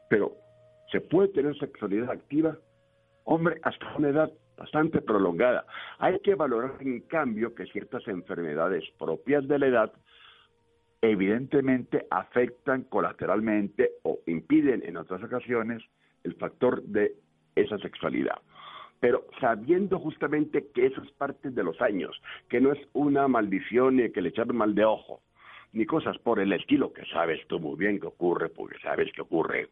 pero 0.09 0.37
se 0.91 1.01
puede 1.01 1.29
tener 1.29 1.57
sexualidad 1.57 2.11
activa, 2.11 2.57
hombre, 3.25 3.59
hasta 3.63 3.93
una 3.97 4.09
edad 4.09 4.31
bastante 4.57 5.01
prolongada. 5.01 5.65
Hay 5.99 6.19
que 6.19 6.35
valorar, 6.35 6.75
en 6.79 7.01
cambio, 7.01 7.53
que 7.53 7.65
ciertas 7.67 8.07
enfermedades 8.07 8.83
propias 8.97 9.47
de 9.47 9.59
la 9.59 9.67
edad 9.67 9.93
evidentemente 11.01 12.07
afectan 12.09 12.83
colateralmente 12.83 13.91
o 14.03 14.19
impiden 14.25 14.83
en 14.85 14.97
otras 14.97 15.23
ocasiones 15.23 15.83
el 16.23 16.35
factor 16.35 16.81
de 16.83 17.15
esa 17.55 17.77
sexualidad. 17.77 18.41
Pero 18.99 19.27
sabiendo 19.39 19.99
justamente 19.99 20.67
que 20.73 20.87
eso 20.87 21.01
es 21.03 21.11
parte 21.11 21.51
de 21.51 21.63
los 21.63 21.79
años, 21.81 22.19
que 22.49 22.59
no 22.61 22.71
es 22.71 22.79
una 22.93 23.27
maldición 23.27 23.97
ni 23.97 24.11
que 24.11 24.21
le 24.21 24.29
echaron 24.29 24.57
mal 24.57 24.73
de 24.73 24.85
ojo, 24.85 25.21
ni 25.73 25.85
cosas 25.85 26.17
por 26.19 26.39
el 26.39 26.53
estilo 26.53 26.93
que 26.93 27.05
sabes 27.05 27.45
tú 27.47 27.59
muy 27.59 27.75
bien 27.77 27.99
que 27.99 28.07
ocurre, 28.07 28.49
porque 28.49 28.79
sabes 28.79 29.11
que 29.13 29.21
ocurre 29.21 29.69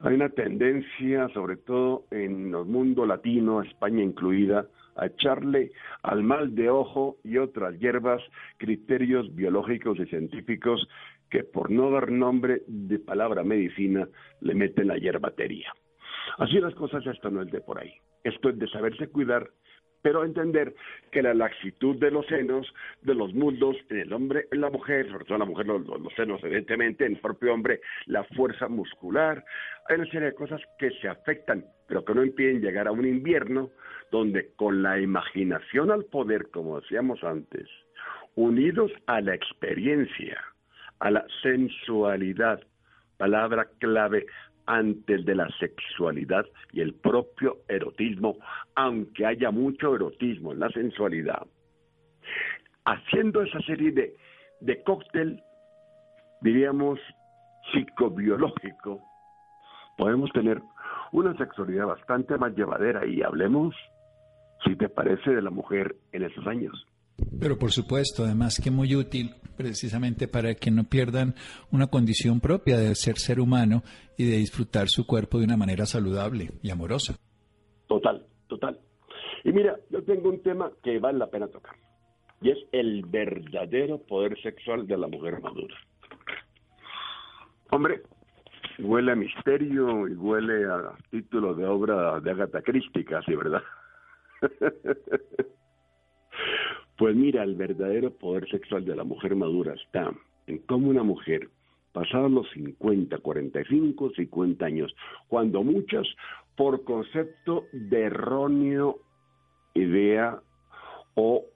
hay 0.00 0.14
una 0.14 0.30
tendencia, 0.30 1.28
sobre 1.34 1.56
todo 1.56 2.04
en 2.10 2.54
el 2.54 2.64
mundo 2.64 3.04
latino, 3.04 3.62
España 3.62 4.02
incluida, 4.02 4.66
a 4.96 5.06
echarle 5.06 5.72
al 6.02 6.22
mal 6.22 6.54
de 6.54 6.70
ojo 6.70 7.18
y 7.22 7.38
otras 7.38 7.78
hierbas 7.78 8.22
criterios 8.56 9.34
biológicos 9.34 9.98
y 9.98 10.06
científicos 10.06 10.88
que 11.30 11.44
por 11.44 11.70
no 11.70 11.90
dar 11.90 12.10
nombre 12.10 12.62
de 12.66 12.98
palabra 12.98 13.44
medicina 13.44 14.08
le 14.40 14.54
meten 14.54 14.88
la 14.88 14.96
hierbatería. 14.96 15.72
Así 16.38 16.58
las 16.60 16.74
cosas, 16.74 17.06
esto 17.06 17.30
no 17.30 17.42
es 17.42 17.50
de 17.50 17.60
por 17.60 17.78
ahí. 17.78 17.92
Esto 18.24 18.48
es 18.50 18.58
de 18.58 18.68
saberse 18.68 19.08
cuidar 19.08 19.50
pero 20.02 20.24
entender 20.24 20.74
que 21.10 21.22
la 21.22 21.34
laxitud 21.34 21.96
de 21.96 22.10
los 22.10 22.26
senos, 22.26 22.72
de 23.02 23.14
los 23.14 23.34
muslos, 23.34 23.76
en 23.90 23.98
el 23.98 24.12
hombre, 24.12 24.46
en 24.50 24.60
la 24.60 24.70
mujer, 24.70 25.10
sobre 25.10 25.24
todo 25.24 25.34
en 25.34 25.40
la 25.40 25.46
mujer, 25.46 25.66
los, 25.66 26.14
senos, 26.14 26.42
evidentemente, 26.42 27.04
en 27.04 27.12
el 27.12 27.18
propio 27.20 27.52
hombre, 27.52 27.80
la 28.06 28.24
fuerza 28.24 28.68
muscular, 28.68 29.44
hay 29.88 29.96
una 29.96 30.06
serie 30.06 30.28
de 30.28 30.34
cosas 30.34 30.60
que 30.78 30.90
se 31.00 31.08
afectan, 31.08 31.64
pero 31.86 32.04
que 32.04 32.14
no 32.14 32.24
impiden 32.24 32.60
llegar 32.60 32.88
a 32.88 32.92
un 32.92 33.06
invierno 33.06 33.70
donde 34.10 34.52
con 34.54 34.82
la 34.82 34.98
imaginación 35.00 35.90
al 35.90 36.04
poder, 36.04 36.50
como 36.50 36.80
decíamos 36.80 37.22
antes, 37.22 37.68
unidos 38.34 38.92
a 39.06 39.20
la 39.20 39.34
experiencia, 39.34 40.42
a 41.00 41.10
la 41.10 41.26
sensualidad, 41.42 42.60
palabra 43.16 43.68
clave 43.78 44.26
antes 44.70 45.24
de 45.24 45.34
la 45.34 45.48
sexualidad 45.58 46.46
y 46.72 46.80
el 46.80 46.94
propio 46.94 47.58
erotismo, 47.68 48.36
aunque 48.76 49.26
haya 49.26 49.50
mucho 49.50 49.94
erotismo 49.94 50.52
en 50.52 50.60
la 50.60 50.70
sensualidad. 50.70 51.46
Haciendo 52.84 53.42
esa 53.42 53.60
serie 53.62 53.90
de, 53.90 54.16
de 54.60 54.82
cóctel, 54.84 55.42
diríamos, 56.40 57.00
psicobiológico, 57.72 59.02
podemos 59.98 60.30
tener 60.32 60.62
una 61.12 61.36
sexualidad 61.36 61.86
bastante 61.86 62.38
más 62.38 62.54
llevadera 62.54 63.04
y 63.04 63.22
hablemos 63.22 63.74
si 64.64 64.76
te 64.76 64.88
parece, 64.88 65.30
de 65.30 65.42
la 65.42 65.50
mujer 65.50 65.96
en 66.12 66.24
esos 66.24 66.46
años. 66.46 66.86
Pero 67.40 67.58
por 67.58 67.70
supuesto, 67.72 68.24
además 68.24 68.60
que 68.62 68.70
muy 68.70 68.94
útil 68.94 69.34
precisamente 69.56 70.26
para 70.26 70.54
que 70.54 70.70
no 70.70 70.84
pierdan 70.84 71.34
una 71.70 71.86
condición 71.88 72.40
propia 72.40 72.78
de 72.78 72.94
ser 72.94 73.18
ser 73.18 73.40
humano 73.40 73.82
y 74.16 74.24
de 74.24 74.38
disfrutar 74.38 74.88
su 74.88 75.06
cuerpo 75.06 75.38
de 75.38 75.44
una 75.44 75.56
manera 75.56 75.84
saludable 75.84 76.50
y 76.62 76.70
amorosa. 76.70 77.16
Total, 77.86 78.24
total. 78.48 78.78
Y 79.44 79.52
mira, 79.52 79.76
yo 79.90 80.02
tengo 80.02 80.30
un 80.30 80.42
tema 80.42 80.70
que 80.82 80.98
vale 80.98 81.18
la 81.18 81.28
pena 81.28 81.48
tocar, 81.48 81.76
y 82.40 82.50
es 82.50 82.58
el 82.72 83.04
verdadero 83.06 83.98
poder 83.98 84.40
sexual 84.40 84.86
de 84.86 84.96
la 84.96 85.08
mujer 85.08 85.40
madura. 85.40 85.76
Hombre, 87.70 88.02
huele 88.78 89.12
a 89.12 89.16
misterio 89.16 90.08
y 90.08 90.14
huele 90.14 90.66
a 90.66 90.94
título 91.10 91.54
de 91.54 91.66
obra 91.66 92.18
de 92.20 92.30
Agatha 92.30 92.62
Christie, 92.62 93.04
casi, 93.04 93.34
¿verdad? 93.34 93.62
Pues 97.00 97.16
mira, 97.16 97.42
el 97.44 97.54
verdadero 97.54 98.10
poder 98.10 98.46
sexual 98.50 98.84
de 98.84 98.94
la 98.94 99.04
mujer 99.04 99.34
madura 99.34 99.72
está 99.72 100.12
en 100.46 100.58
cómo 100.58 100.90
una 100.90 101.02
mujer, 101.02 101.48
pasados 101.92 102.30
los 102.30 102.46
50, 102.50 103.16
45, 103.16 104.10
50 104.10 104.66
años, 104.66 104.94
cuando 105.26 105.62
muchas, 105.64 106.06
por 106.58 106.84
concepto 106.84 107.64
de 107.72 108.02
erróneo 108.02 108.98
idea 109.72 110.42
o 111.14 111.46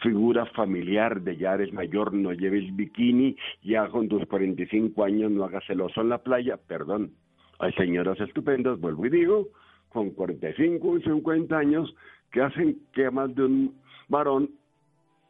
figura 0.00 0.46
familiar 0.46 1.20
de 1.20 1.36
ya 1.36 1.52
eres 1.52 1.74
mayor, 1.74 2.14
no 2.14 2.32
lleves 2.32 2.74
bikini, 2.74 3.36
ya 3.62 3.86
con 3.90 4.08
tus 4.08 4.24
45 4.24 5.04
años 5.04 5.30
no 5.32 5.44
hagas 5.44 5.66
celoso 5.66 6.00
en 6.00 6.08
la 6.08 6.22
playa, 6.22 6.56
perdón. 6.56 7.12
Hay 7.58 7.74
señoras 7.74 8.18
estupendas, 8.20 8.80
vuelvo 8.80 9.04
y 9.04 9.10
digo, 9.10 9.48
con 9.90 10.12
45 10.12 10.96
y 10.96 11.02
50 11.02 11.58
años 11.58 11.94
que 12.32 12.40
hacen 12.40 12.78
que 12.94 13.10
más 13.10 13.34
de 13.34 13.44
un 13.44 13.85
varón 14.08 14.50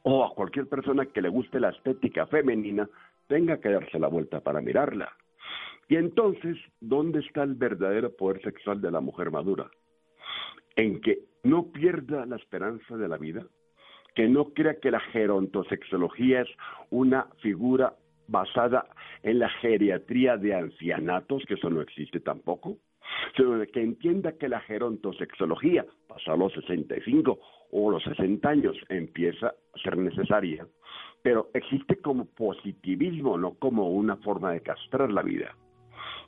o 0.03 0.25
a 0.25 0.35
cualquier 0.35 0.69
persona 0.69 1.07
que 1.07 1.23
le 1.23 1.29
guste 1.29 1.61
la 1.61 1.71
estética 1.71 2.27
femenina 2.27 2.89
tenga 3.27 3.61
que 3.61 3.71
darse 3.71 3.99
la 3.99 4.09
vuelta 4.09 4.41
para 4.41 4.61
mirarla. 4.61 5.13
Y 5.89 5.97
entonces, 5.97 6.57
¿dónde 6.81 7.21
está 7.21 7.43
el 7.43 7.55
verdadero 7.55 8.15
poder 8.15 8.43
sexual 8.43 8.81
de 8.81 8.91
la 8.91 9.01
mujer 9.01 9.31
madura? 9.31 9.71
En 10.75 11.01
que 11.01 11.21
no 11.45 11.73
pierda 11.73 12.27
la 12.27 12.37
esperanza 12.37 12.97
de 12.97 13.09
la 13.09 13.19
vida, 13.19 13.47
que 14.15 14.29
no 14.29 14.53
crea 14.53 14.81
que 14.81 14.91
la 14.91 15.01
gerontosexología 15.01 16.43
es 16.43 16.49
una 16.91 17.29
figura 17.43 17.95
basada 18.29 18.87
en 19.23 19.39
la 19.39 19.49
geriatría 19.49 20.37
de 20.37 20.55
ancianatos, 20.55 21.45
que 21.47 21.55
eso 21.55 21.71
no 21.71 21.81
existe 21.81 22.21
tampoco, 22.21 22.79
sino 23.37 23.65
que 23.67 23.83
entienda 23.83 24.33
que 24.33 24.49
la 24.49 24.61
gerontosexología, 24.61 25.87
pasados 26.09 26.39
los 26.39 26.53
65 26.65 27.39
o 27.71 27.91
los 27.91 28.03
60 28.05 28.49
años, 28.49 28.77
empieza 28.89 29.49
a 29.49 29.79
ser 29.83 29.97
necesaria, 29.97 30.67
pero 31.23 31.51
existe 31.55 31.97
como 31.97 32.27
positivismo, 32.27 33.37
no 33.37 33.55
como 33.55 33.91
una 33.91 34.17
forma 34.17 34.53
de 34.53 34.61
castrar 34.61 35.11
la 35.11 35.23
vida. 35.23 35.55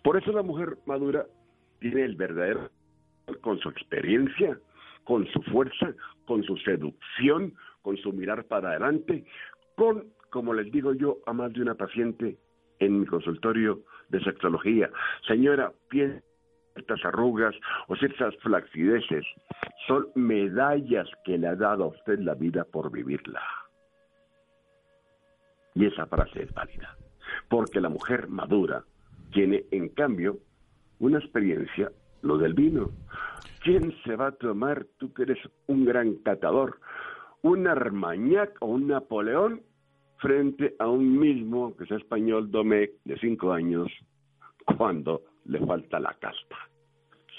Por 0.02 0.16
eso 0.16 0.32
la 0.32 0.42
mujer 0.42 0.78
madura 0.86 1.26
tiene 1.80 2.04
el 2.04 2.16
verdadero, 2.16 2.70
con 3.40 3.58
su 3.58 3.68
experiencia, 3.68 4.58
con 5.04 5.26
su 5.28 5.42
fuerza, 5.42 5.94
con 6.26 6.42
su 6.42 6.56
seducción, 6.58 7.54
con 7.82 7.96
su 7.96 8.12
mirar 8.12 8.44
para 8.44 8.70
adelante, 8.70 9.24
con, 9.76 10.12
como 10.30 10.54
les 10.54 10.70
digo 10.72 10.92
yo 10.94 11.18
a 11.26 11.32
más 11.32 11.52
de 11.52 11.62
una 11.62 11.74
paciente 11.74 12.36
en 12.80 13.00
mi 13.00 13.06
consultorio 13.06 13.80
de 14.08 14.20
sexología, 14.20 14.90
señora, 15.26 15.72
piensa 15.88 16.22
ciertas 16.78 17.04
arrugas 17.04 17.54
o 17.88 17.96
ciertas 17.96 18.36
flacideces 18.36 19.24
son 19.86 20.08
medallas 20.14 21.08
que 21.24 21.38
le 21.38 21.48
ha 21.48 21.54
dado 21.54 21.84
a 21.84 21.88
usted 21.88 22.18
la 22.20 22.34
vida 22.34 22.64
por 22.64 22.90
vivirla. 22.90 23.42
Y 25.74 25.86
esa 25.86 26.06
frase 26.06 26.42
es 26.42 26.52
válida, 26.52 26.96
porque 27.48 27.80
la 27.80 27.88
mujer 27.88 28.28
madura 28.28 28.84
tiene, 29.32 29.64
en 29.70 29.88
cambio, 29.90 30.38
una 30.98 31.18
experiencia, 31.18 31.90
lo 32.22 32.38
del 32.38 32.54
vino. 32.54 32.90
¿Quién 33.62 33.94
se 34.04 34.16
va 34.16 34.28
a 34.28 34.32
tomar, 34.32 34.86
tú 34.98 35.12
que 35.12 35.22
eres 35.22 35.38
un 35.66 35.84
gran 35.84 36.14
catador, 36.16 36.80
un 37.42 37.66
Armagnac 37.68 38.56
o 38.60 38.66
un 38.66 38.88
Napoleón 38.88 39.62
frente 40.18 40.74
a 40.80 40.88
un 40.88 41.18
mismo, 41.18 41.76
que 41.76 41.84
es 41.84 41.90
español, 41.92 42.50
Domecq, 42.50 42.92
de 43.04 43.16
cinco 43.18 43.52
años, 43.52 43.88
cuando 44.76 45.22
le 45.48 45.58
falta 45.60 45.98
la 45.98 46.14
casta, 46.20 46.56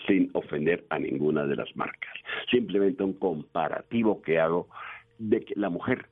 sin 0.06 0.30
ofender 0.34 0.86
a 0.90 1.00
ninguna 1.00 1.46
de 1.46 1.56
las 1.56 1.74
marcas. 1.76 2.14
Simplemente 2.52 3.04
un 3.04 3.14
comparativo 3.14 4.22
que 4.22 4.40
hago 4.40 4.68
de 5.18 5.42
que 5.42 5.54
la 5.56 5.70
mujer, 5.70 6.08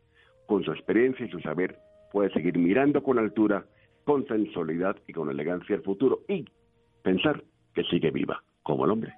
con 0.46 0.64
su 0.64 0.72
experiencia 0.72 1.26
y 1.26 1.30
su 1.30 1.40
saber, 1.42 1.78
puede 2.12 2.32
seguir 2.32 2.58
mirando 2.58 3.04
con 3.04 3.20
altura, 3.20 3.66
con 4.06 4.26
sensualidad 4.28 4.96
y 5.08 5.14
con 5.14 5.30
elegancia 5.30 5.76
el 5.76 5.84
futuro 5.84 6.22
y 6.28 6.46
pensar 7.04 7.44
que 7.74 7.84
sigue 7.84 8.12
viva, 8.12 8.42
como 8.64 8.86
el 8.86 8.92
hombre 8.92 9.14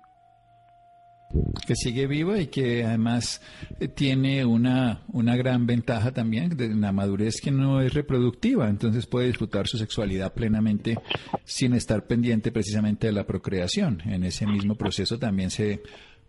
que 1.68 1.76
sigue 1.76 2.08
viva 2.08 2.39
y 2.39 2.48
que 2.48 2.84
además 2.84 3.42
eh, 3.80 3.88
tiene 3.88 4.46
una, 4.46 5.02
una 5.13 5.36
gran 5.36 5.68
ventaja 5.68 6.12
también 6.12 6.58
de 6.58 6.70
la 6.70 6.92
madurez 6.92 7.39
que 7.42 7.52
no 7.52 7.82
es 7.82 7.94
reproductiva, 7.94 8.68
entonces 8.68 9.06
puede 9.06 9.28
disfrutar 9.28 9.68
su 9.68 9.78
sexualidad 9.78 10.34
plenamente 10.34 10.98
sin 11.44 11.74
estar 11.74 12.08
pendiente 12.08 12.52
precisamente 12.52 13.08
de 13.08 13.13
la 13.13 13.26
procreación. 13.26 14.02
En 14.06 14.24
ese 14.24 14.48
mismo 14.48 14.76
proceso 14.76 15.20
también 15.20 15.52
se 15.52 15.82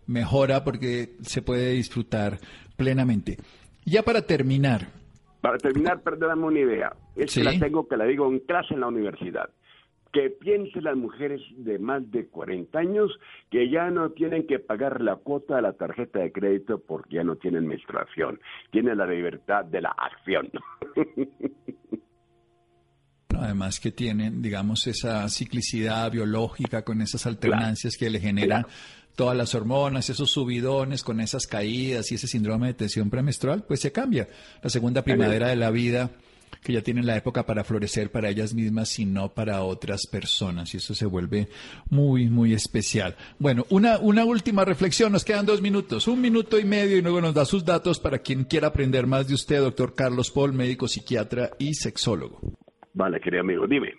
mejora 0.06 0.64
porque 0.64 1.16
se 1.22 1.40
puede 1.40 1.72
disfrutar 1.72 2.38
plenamente. 2.76 3.38
Ya 3.84 4.02
para 4.02 4.22
terminar. 4.22 4.88
Para 5.40 5.56
terminar, 5.56 6.02
perdóname 6.02 6.44
una 6.44 6.60
idea. 6.60 6.92
Es 7.16 7.34
que 7.34 7.44
la 7.44 7.58
tengo 7.58 7.88
que 7.88 7.96
la 7.96 8.04
digo 8.04 8.30
en 8.30 8.40
clase 8.40 8.74
en 8.74 8.80
la 8.80 8.88
universidad 8.88 9.48
que 10.12 10.30
piensen 10.30 10.84
las 10.84 10.96
mujeres 10.96 11.40
de 11.56 11.78
más 11.78 12.10
de 12.10 12.26
40 12.26 12.78
años 12.78 13.10
que 13.50 13.70
ya 13.70 13.90
no 13.90 14.10
tienen 14.10 14.46
que 14.46 14.58
pagar 14.58 15.00
la 15.00 15.16
cuota 15.16 15.56
de 15.56 15.62
la 15.62 15.72
tarjeta 15.72 16.18
de 16.18 16.32
crédito 16.32 16.80
porque 16.80 17.16
ya 17.16 17.24
no 17.24 17.36
tienen 17.36 17.66
menstruación, 17.66 18.40
tienen 18.70 18.98
la 18.98 19.06
libertad 19.06 19.64
de 19.64 19.80
la 19.80 19.90
acción. 19.90 20.50
Además 23.38 23.80
que 23.80 23.92
tienen, 23.92 24.42
digamos, 24.42 24.86
esa 24.86 25.28
ciclicidad 25.28 26.10
biológica 26.10 26.82
con 26.82 27.00
esas 27.00 27.26
alternancias 27.26 27.96
que 27.96 28.10
le 28.10 28.20
generan 28.20 28.66
todas 29.16 29.36
las 29.36 29.54
hormonas, 29.54 30.10
esos 30.10 30.30
subidones 30.30 31.02
con 31.02 31.20
esas 31.20 31.46
caídas 31.46 32.10
y 32.10 32.16
ese 32.16 32.26
síndrome 32.26 32.68
de 32.68 32.74
tensión 32.74 33.08
premenstrual, 33.08 33.64
pues 33.66 33.80
se 33.80 33.92
cambia. 33.92 34.28
La 34.62 34.70
segunda 34.70 35.02
primavera 35.02 35.48
de 35.48 35.56
la 35.56 35.70
vida 35.70 36.10
que 36.62 36.72
ya 36.72 36.82
tienen 36.82 37.06
la 37.06 37.16
época 37.16 37.46
para 37.46 37.64
florecer 37.64 38.10
para 38.10 38.28
ellas 38.28 38.54
mismas, 38.54 38.88
sino 38.88 39.32
para 39.32 39.62
otras 39.62 40.06
personas. 40.06 40.74
Y 40.74 40.78
eso 40.78 40.94
se 40.94 41.06
vuelve 41.06 41.48
muy, 41.88 42.28
muy 42.28 42.52
especial. 42.52 43.16
Bueno, 43.38 43.66
una, 43.70 43.98
una 43.98 44.24
última 44.24 44.64
reflexión. 44.64 45.12
Nos 45.12 45.24
quedan 45.24 45.46
dos 45.46 45.62
minutos, 45.62 46.08
un 46.08 46.20
minuto 46.20 46.58
y 46.58 46.64
medio, 46.64 46.96
y 46.96 47.02
luego 47.02 47.20
nos 47.20 47.34
da 47.34 47.44
sus 47.44 47.64
datos 47.64 47.98
para 47.98 48.18
quien 48.18 48.44
quiera 48.44 48.68
aprender 48.68 49.06
más 49.06 49.28
de 49.28 49.34
usted, 49.34 49.60
doctor 49.60 49.94
Carlos 49.94 50.30
Paul, 50.30 50.52
médico 50.52 50.88
psiquiatra 50.88 51.50
y 51.58 51.74
sexólogo. 51.74 52.40
Vale, 52.92 53.20
querido 53.20 53.42
amigo, 53.42 53.66
dime. 53.66 53.94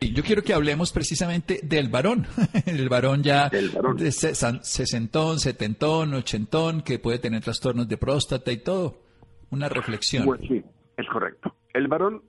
Yo 0.00 0.22
quiero 0.22 0.42
que 0.42 0.54
hablemos 0.54 0.92
precisamente 0.92 1.60
del 1.62 1.88
varón, 1.88 2.26
el 2.66 2.88
varón 2.88 3.22
ya 3.22 3.50
de 3.50 4.12
sesentón, 4.12 5.38
setentón, 5.38 6.14
ochentón, 6.14 6.80
que 6.80 6.98
puede 6.98 7.18
tener 7.18 7.42
trastornos 7.42 7.86
de 7.86 7.98
próstata 7.98 8.50
y 8.50 8.58
todo. 8.58 9.02
Una 9.50 9.68
reflexión. 9.68 10.24
Pues 10.24 10.40
sí, 10.48 10.62
es 11.00 11.08
correcto. 11.08 11.54
El 11.72 11.88
varón 11.88 12.22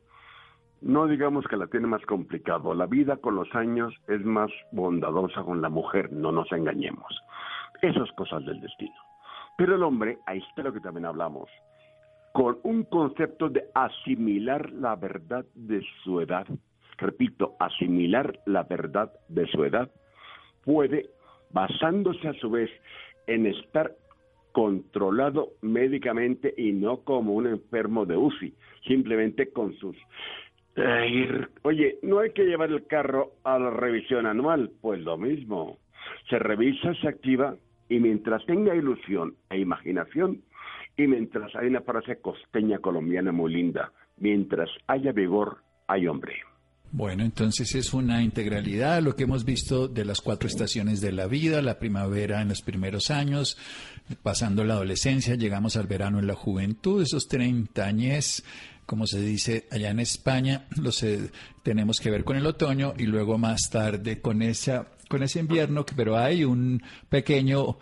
no 0.81 1.07
digamos 1.07 1.45
que 1.47 1.57
la 1.57 1.67
tiene 1.67 1.87
más 1.87 2.03
complicado. 2.05 2.73
La 2.73 2.87
vida 2.87 3.17
con 3.17 3.35
los 3.35 3.53
años 3.53 3.93
es 4.07 4.23
más 4.25 4.51
bondadosa 4.71 5.43
con 5.43 5.61
la 5.61 5.69
mujer, 5.69 6.11
no 6.11 6.31
nos 6.31 6.51
engañemos. 6.51 7.21
Esas 7.81 8.11
cosas 8.13 8.43
del 8.45 8.59
destino. 8.61 8.95
Pero 9.57 9.75
el 9.75 9.83
hombre, 9.83 10.17
ahí 10.25 10.39
está 10.49 10.63
lo 10.63 10.73
que 10.73 10.79
también 10.79 11.05
hablamos, 11.05 11.49
con 12.33 12.57
un 12.63 12.83
concepto 12.83 13.49
de 13.49 13.65
asimilar 13.75 14.71
la 14.71 14.95
verdad 14.95 15.45
de 15.53 15.83
su 16.03 16.21
edad, 16.21 16.47
repito, 16.97 17.55
asimilar 17.59 18.39
la 18.45 18.63
verdad 18.63 19.11
de 19.27 19.45
su 19.47 19.63
edad, 19.63 19.91
puede, 20.63 21.09
basándose 21.51 22.27
a 22.27 22.33
su 22.33 22.49
vez 22.49 22.69
en 23.27 23.45
estar 23.45 23.93
controlado 24.51 25.49
médicamente 25.61 26.53
y 26.57 26.71
no 26.71 27.01
como 27.01 27.33
un 27.33 27.47
enfermo 27.47 28.05
de 28.05 28.17
UCI, 28.17 28.53
simplemente 28.87 29.51
con 29.51 29.73
sus... 29.75 29.97
Oye, 31.63 31.99
no 32.01 32.19
hay 32.19 32.31
que 32.31 32.45
llevar 32.45 32.69
el 32.69 32.87
carro 32.87 33.33
a 33.43 33.59
la 33.59 33.69
revisión 33.69 34.25
anual, 34.25 34.71
pues 34.81 35.01
lo 35.01 35.17
mismo. 35.17 35.77
Se 36.29 36.39
revisa, 36.39 36.93
se 36.95 37.07
activa 37.07 37.55
y 37.89 37.99
mientras 37.99 38.45
tenga 38.45 38.73
ilusión 38.73 39.35
e 39.49 39.59
imaginación, 39.59 40.41
y 40.97 41.07
mientras 41.07 41.53
hay 41.55 41.67
una 41.67 41.81
frase 41.81 42.21
costeña 42.21 42.79
colombiana 42.79 43.31
muy 43.31 43.53
linda, 43.53 43.91
mientras 44.17 44.69
haya 44.87 45.11
vigor, 45.11 45.57
hay 45.87 46.07
hombre. 46.07 46.35
Bueno, 46.93 47.23
entonces 47.23 47.73
es 47.75 47.93
una 47.93 48.21
integralidad 48.21 49.01
lo 49.01 49.15
que 49.15 49.23
hemos 49.23 49.45
visto 49.45 49.87
de 49.87 50.03
las 50.03 50.19
cuatro 50.19 50.49
estaciones 50.49 50.99
de 50.99 51.13
la 51.13 51.25
vida, 51.25 51.61
la 51.61 51.79
primavera 51.79 52.41
en 52.41 52.49
los 52.49 52.61
primeros 52.61 53.11
años, 53.11 53.57
pasando 54.21 54.65
la 54.65 54.73
adolescencia, 54.73 55.35
llegamos 55.35 55.77
al 55.77 55.87
verano 55.87 56.19
en 56.19 56.27
la 56.27 56.35
juventud, 56.35 57.01
esos 57.01 57.29
30 57.29 57.85
años, 57.85 58.43
como 58.85 59.07
se 59.07 59.21
dice 59.21 59.67
allá 59.71 59.89
en 59.91 60.01
España, 60.01 60.67
los 60.81 61.01
eh, 61.03 61.31
tenemos 61.63 62.01
que 62.01 62.11
ver 62.11 62.25
con 62.25 62.35
el 62.35 62.45
otoño 62.45 62.93
y 62.97 63.05
luego 63.05 63.37
más 63.37 63.69
tarde 63.71 64.19
con 64.19 64.41
esa 64.41 64.87
con 65.07 65.23
ese 65.23 65.39
invierno, 65.39 65.85
pero 65.95 66.17
hay 66.17 66.43
un 66.45 66.81
pequeño 67.09 67.77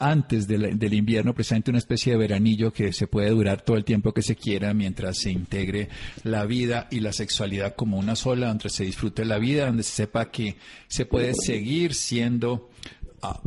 antes 0.00 0.46
del, 0.46 0.94
invierno, 0.94 1.34
precisamente 1.34 1.70
una 1.70 1.78
especie 1.78 2.12
de 2.12 2.18
veranillo 2.18 2.72
que 2.72 2.92
se 2.92 3.06
puede 3.06 3.30
durar 3.30 3.62
todo 3.62 3.76
el 3.76 3.84
tiempo 3.84 4.12
que 4.12 4.22
se 4.22 4.36
quiera 4.36 4.74
mientras 4.74 5.18
se 5.18 5.30
integre 5.30 5.88
la 6.24 6.44
vida 6.46 6.88
y 6.90 7.00
la 7.00 7.12
sexualidad 7.12 7.74
como 7.74 7.98
una 7.98 8.16
sola, 8.16 8.48
donde 8.48 8.68
se 8.68 8.84
disfrute 8.84 9.24
la 9.24 9.38
vida, 9.38 9.66
donde 9.66 9.82
se 9.82 9.92
sepa 9.92 10.30
que 10.30 10.56
se 10.88 11.06
puede 11.06 11.34
seguir 11.34 11.94
siendo 11.94 12.70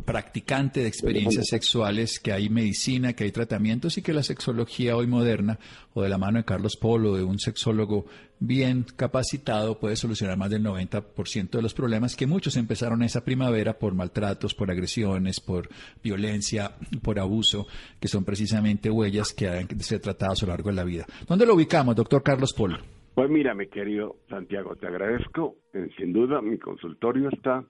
practicante 0.06 0.82
de 0.82 0.88
experiencias 0.88 1.48
sexuales, 1.48 2.20
que 2.20 2.34
hay 2.34 2.50
medicina, 2.50 3.14
que 3.14 3.24
hay 3.26 3.32
tratamientos 3.32 3.98
y 3.98 4.02
que 4.02 4.14
la 4.14 4.24
sexología 4.24 4.96
hoy 4.96 5.08
moderna, 5.08 5.60
o 5.94 6.02
de 6.02 6.10
la 6.10 6.18
mano 6.18 6.40
de 6.40 6.46
Carlos 6.46 6.76
Polo, 6.76 7.16
de 7.16 7.24
un 7.24 7.40
sexólogo 7.40 8.06
bien 8.40 8.86
capacitado, 8.96 9.80
puede 9.80 9.96
solucionar 9.96 10.38
más 10.38 10.50
del 10.50 10.64
90% 10.64 11.50
de 11.50 11.62
los 11.62 11.74
problemas 11.74 12.16
que 12.16 12.28
muchos 12.28 12.58
empezaron 12.58 13.04
esa 13.04 13.24
primavera 13.24 13.74
por 13.74 13.94
maltratos, 13.94 14.54
por 14.54 14.72
agresiones, 14.72 15.40
por 15.40 15.68
violencia, 16.04 16.72
por 17.04 17.20
abuso, 17.20 17.68
que 18.00 18.08
son 18.08 18.24
precisamente 18.24 18.90
huellas 18.90 19.34
que 19.34 19.48
han 19.48 19.68
de 19.68 19.84
ser 19.84 20.00
tratadas 20.00 20.44
a 20.44 20.46
lo 20.46 20.54
largo 20.54 20.70
de 20.70 20.76
la 20.76 20.84
vida. 20.84 21.06
¿Dónde 21.28 21.46
lo 21.46 21.56
ubicamos, 21.56 21.96
doctor 21.96 22.24
Carlos 22.24 22.54
Polo? 22.54 22.78
Pues 23.14 23.30
mira, 23.30 23.54
mi 23.54 23.68
querido 23.68 24.16
Santiago, 24.30 24.76
te 24.76 24.88
agradezco. 24.88 25.58
Eh, 25.74 25.90
sin 25.98 26.14
duda, 26.14 26.42
mi 26.42 26.58
consultorio 26.58 27.30
está 27.30 27.66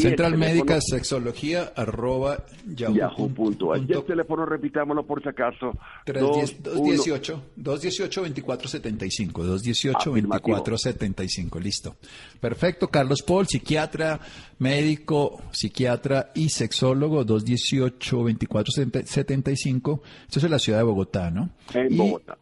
Central 0.00 0.38
Médica 0.38 0.80
Sexología 0.80 1.72
arroba 1.76 2.44
yahoo.es. 2.66 3.88
Y 3.88 3.92
el 3.92 4.04
teléfono, 4.04 4.46
repitámoslo 4.46 5.04
por 5.04 5.22
si 5.22 5.28
acaso. 5.28 5.72
218 6.06 7.42
218 7.56 8.22
2475 8.22 9.44
218 9.44 10.10
2475 10.10 11.60
listo. 11.60 11.96
Perfecto, 12.40 12.88
Carlos 12.88 13.22
Paul, 13.22 13.46
psiquiatra, 13.46 14.20
médico, 14.58 15.42
psiquiatra 15.52 16.30
y 16.34 16.48
sexólogo 16.48 17.24
218 17.24 18.16
2475. 18.16 20.02
Esto 20.26 20.38
es 20.38 20.44
en 20.44 20.50
la 20.50 20.58
ciudad 20.58 20.78
de 20.78 20.84
Bogotá, 20.84 21.30
¿no? 21.30 21.50
En 21.74 21.96
Bogotá. 21.96 22.38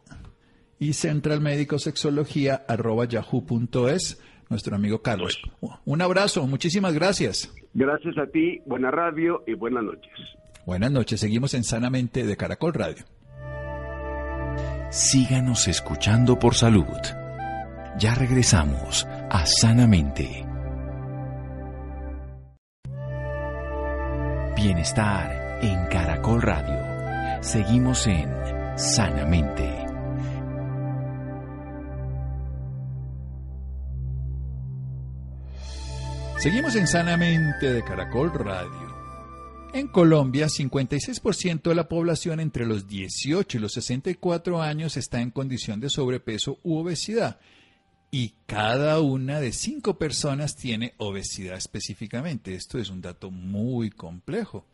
Y 0.79 0.93
Central 0.93 1.41
Médico 1.41 1.77
Sexología 1.77 2.65
arroba 2.67 3.05
yahoo.es 3.05 4.19
nuestro 4.51 4.75
amigo 4.75 5.01
Carlos. 5.01 5.41
Un 5.85 6.01
abrazo, 6.01 6.45
muchísimas 6.45 6.93
gracias. 6.93 7.51
Gracias 7.73 8.17
a 8.17 8.27
ti, 8.27 8.61
buena 8.65 8.91
radio 8.91 9.43
y 9.47 9.55
buenas 9.55 9.83
noches. 9.83 10.11
Buenas 10.65 10.91
noches, 10.91 11.19
seguimos 11.19 11.55
en 11.55 11.63
Sanamente 11.63 12.25
de 12.25 12.37
Caracol 12.37 12.73
Radio. 12.73 13.03
Síganos 14.91 15.67
escuchando 15.67 16.37
por 16.37 16.53
salud. 16.53 16.85
Ya 17.97 18.13
regresamos 18.13 19.07
a 19.29 19.45
Sanamente. 19.45 20.45
Bienestar 24.55 25.59
en 25.61 25.87
Caracol 25.87 26.41
Radio. 26.41 27.41
Seguimos 27.41 28.05
en 28.05 28.29
Sanamente. 28.77 29.80
Seguimos 36.41 36.75
en 36.75 36.87
Sanamente 36.87 37.71
de 37.71 37.83
Caracol 37.83 38.33
Radio. 38.33 39.69
En 39.75 39.87
Colombia, 39.87 40.47
56% 40.47 41.61
de 41.61 41.75
la 41.75 41.87
población 41.87 42.39
entre 42.39 42.65
los 42.65 42.87
18 42.87 43.59
y 43.59 43.61
los 43.61 43.73
64 43.73 44.59
años 44.59 44.97
está 44.97 45.21
en 45.21 45.29
condición 45.29 45.79
de 45.79 45.91
sobrepeso 45.91 46.57
u 46.63 46.77
obesidad 46.77 47.39
y 48.09 48.33
cada 48.47 49.01
una 49.01 49.39
de 49.39 49.51
cinco 49.51 49.99
personas 49.99 50.55
tiene 50.55 50.95
obesidad 50.97 51.57
específicamente. 51.57 52.55
Esto 52.55 52.79
es 52.79 52.89
un 52.89 53.01
dato 53.01 53.29
muy 53.29 53.91
complejo. 53.91 54.65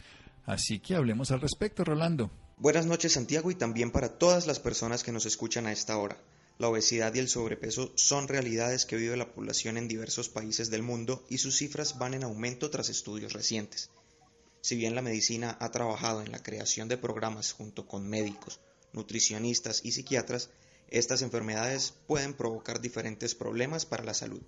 Así 0.45 0.79
que 0.79 0.95
hablemos 0.95 1.31
al 1.31 1.41
respecto, 1.41 1.83
Rolando. 1.83 2.31
Buenas 2.55 2.85
noches, 2.85 3.11
Santiago, 3.11 3.51
y 3.51 3.55
también 3.55 3.91
para 3.91 4.17
todas 4.17 4.47
las 4.47 4.61
personas 4.61 5.03
que 5.03 5.11
nos 5.11 5.25
escuchan 5.25 5.67
a 5.67 5.73
esta 5.73 5.97
hora 5.97 6.15
la 6.59 6.69
obesidad 6.69 7.13
y 7.13 7.19
el 7.19 7.29
sobrepeso 7.29 7.91
son 7.95 8.27
realidades 8.27 8.85
que 8.85 8.95
vive 8.95 9.15
la 9.15 9.31
población 9.31 9.77
en 9.77 9.87
diversos 9.87 10.29
países 10.29 10.71
del 10.71 10.81
mundo 10.81 11.23
y 11.29 11.37
sus 11.37 11.55
cifras 11.55 11.99
van 11.99 12.15
en 12.15 12.23
aumento 12.23 12.71
tras 12.71 12.89
estudios 12.89 13.33
recientes. 13.33 13.91
Si 14.61 14.75
bien 14.75 14.95
la 14.95 15.03
medicina 15.03 15.55
ha 15.59 15.69
trabajado 15.69 16.21
en 16.21 16.31
la 16.31 16.41
creación 16.41 16.87
de 16.87 16.97
programas 16.97 17.51
junto 17.51 17.87
con 17.87 18.07
médicos, 18.07 18.59
nutricionistas 18.91 19.81
y 19.83 19.91
psiquiatras, 19.91 20.49
estas 20.89 21.21
enfermedades 21.21 21.93
pueden 22.07 22.33
provocar 22.33 22.81
diferentes 22.81 23.35
problemas 23.35 23.85
para 23.85 24.03
la 24.03 24.15
salud. 24.15 24.41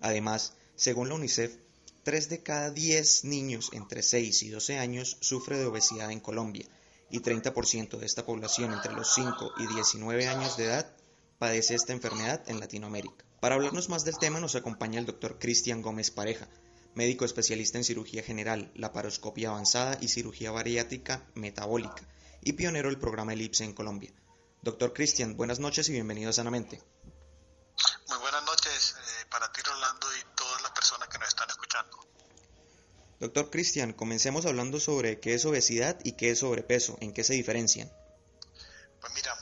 Además, 0.00 0.54
según 0.74 1.10
la 1.10 1.16
UNICEF, 1.16 1.56
3 2.04 2.28
de 2.30 2.42
cada 2.42 2.70
10 2.70 3.24
niños 3.24 3.70
entre 3.72 4.02
6 4.02 4.42
y 4.44 4.48
12 4.48 4.78
años 4.78 5.18
sufre 5.20 5.58
de 5.58 5.66
obesidad 5.66 6.10
en 6.12 6.20
Colombia 6.20 6.66
y 7.10 7.20
30% 7.20 7.98
de 7.98 8.06
esta 8.06 8.24
población 8.24 8.72
entre 8.72 8.94
los 8.94 9.12
5 9.14 9.52
y 9.58 9.66
19 9.66 10.28
años 10.28 10.56
de 10.56 10.64
edad 10.64 10.96
padece 11.38 11.74
esta 11.74 11.92
enfermedad 11.92 12.42
en 12.46 12.60
Latinoamérica. 12.60 13.24
Para 13.40 13.56
hablarnos 13.56 13.88
más 13.88 14.04
del 14.04 14.18
tema 14.18 14.40
nos 14.40 14.54
acompaña 14.54 14.98
el 14.98 15.06
doctor 15.06 15.38
Cristian 15.38 15.82
Gómez 15.82 16.10
Pareja, 16.10 16.48
médico 16.94 17.24
especialista 17.24 17.78
en 17.78 17.84
cirugía 17.84 18.22
general, 18.22 18.72
laparoscopia 18.74 19.50
avanzada 19.50 19.98
y 20.00 20.08
cirugía 20.08 20.50
bariátrica 20.50 21.26
metabólica 21.34 22.02
y 22.40 22.54
pionero 22.54 22.88
del 22.88 22.98
programa 22.98 23.34
ELIPSE 23.34 23.64
en 23.64 23.74
Colombia. 23.74 24.12
Doctor 24.62 24.92
Cristian, 24.94 25.36
buenas 25.36 25.60
noches 25.60 25.88
y 25.88 25.92
bienvenido 25.92 26.30
a 26.30 26.32
Sanamente. 26.32 26.82
Muy 28.08 28.18
buenas 28.18 28.42
noches 28.44 28.96
eh, 28.98 29.26
para 29.30 29.52
ti, 29.52 29.60
Rolando, 29.62 30.06
y 30.16 30.36
todas 30.36 30.62
las 30.62 30.72
personas 30.72 31.08
que 31.08 31.18
nos 31.18 31.28
están 31.28 31.48
escuchando. 31.50 31.98
Doctor 33.20 33.50
Cristian, 33.50 33.92
comencemos 33.92 34.46
hablando 34.46 34.80
sobre 34.80 35.20
qué 35.20 35.34
es 35.34 35.44
obesidad 35.44 35.98
y 36.02 36.12
qué 36.12 36.30
es 36.30 36.40
sobrepeso, 36.40 36.96
en 37.00 37.12
qué 37.12 37.24
se 37.24 37.34
diferencian. 37.34 37.90
Pues 39.00 39.12
mira, 39.14 39.36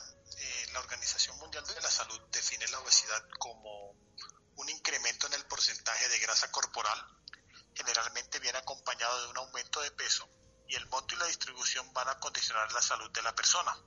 generalmente 7.85 8.39
viene 8.39 8.57
acompañado 8.57 9.21
de 9.21 9.27
un 9.29 9.37
aumento 9.37 9.81
de 9.81 9.91
peso 9.91 10.27
y 10.67 10.75
el 10.75 10.87
monto 10.87 11.13
y 11.15 11.17
la 11.17 11.27
distribución 11.27 11.91
van 11.93 12.09
a 12.09 12.19
condicionar 12.19 12.71
la 12.71 12.81
salud 12.81 13.11
de 13.11 13.21
la 13.21 13.35
persona. 13.35 13.77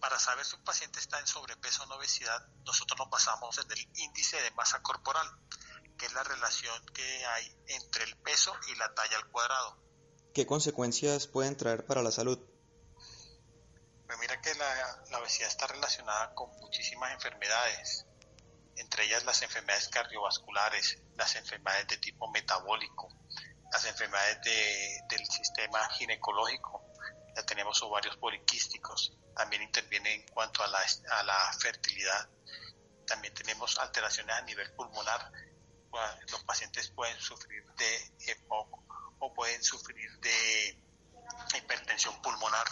Para 0.00 0.18
saber 0.18 0.44
si 0.44 0.56
un 0.56 0.64
paciente 0.64 0.98
está 0.98 1.18
en 1.18 1.26
sobrepeso 1.26 1.82
o 1.82 1.86
en 1.86 1.92
obesidad, 1.92 2.46
nosotros 2.64 2.98
nos 2.98 3.10
basamos 3.10 3.58
en 3.58 3.70
el 3.70 3.88
índice 4.36 4.42
de 4.42 4.50
masa 4.52 4.82
corporal, 4.82 5.26
que 5.98 6.06
es 6.06 6.12
la 6.12 6.22
relación 6.22 6.84
que 6.94 7.26
hay 7.26 7.56
entre 7.68 8.04
el 8.04 8.16
peso 8.18 8.54
y 8.68 8.76
la 8.76 8.92
talla 8.94 9.16
al 9.16 9.28
cuadrado. 9.30 9.76
¿Qué 10.34 10.46
consecuencias 10.46 11.26
pueden 11.26 11.56
traer 11.56 11.86
para 11.86 12.02
la 12.02 12.10
salud? 12.10 12.38
Pues 14.06 14.18
mira 14.20 14.40
que 14.40 14.54
la, 14.54 15.04
la 15.10 15.18
obesidad 15.18 15.48
está 15.48 15.66
relacionada 15.66 16.34
con 16.34 16.50
muchísimas 16.60 17.12
enfermedades, 17.12 18.06
entre 18.76 19.04
ellas 19.04 19.24
las 19.24 19.42
enfermedades 19.42 19.88
cardiovasculares, 19.88 20.98
las 21.16 21.34
enfermedades 21.36 21.88
de 21.88 21.96
tipo 21.96 22.30
metabólico, 22.30 23.08
las 23.72 23.84
enfermedades 23.86 24.40
del 25.08 25.26
sistema 25.26 25.88
ginecológico, 25.90 26.84
ya 27.34 27.44
tenemos 27.44 27.82
ovarios 27.82 28.16
poliquísticos, 28.18 29.12
también 29.34 29.62
interviene 29.62 30.14
en 30.14 30.28
cuanto 30.28 30.62
a 30.62 30.68
la, 30.68 30.78
a 31.10 31.22
la 31.24 31.52
fertilidad, 31.58 32.28
también 33.06 33.34
tenemos 33.34 33.78
alteraciones 33.78 34.34
a 34.36 34.42
nivel 34.42 34.70
pulmonar, 34.72 35.32
los 36.30 36.44
pacientes 36.44 36.90
pueden 36.90 37.18
sufrir 37.20 37.64
de 37.74 38.14
EPOC 38.32 38.82
o 39.20 39.34
pueden 39.34 39.62
sufrir 39.62 40.10
de 40.20 40.78
hipertensión 41.56 42.20
pulmonar, 42.20 42.66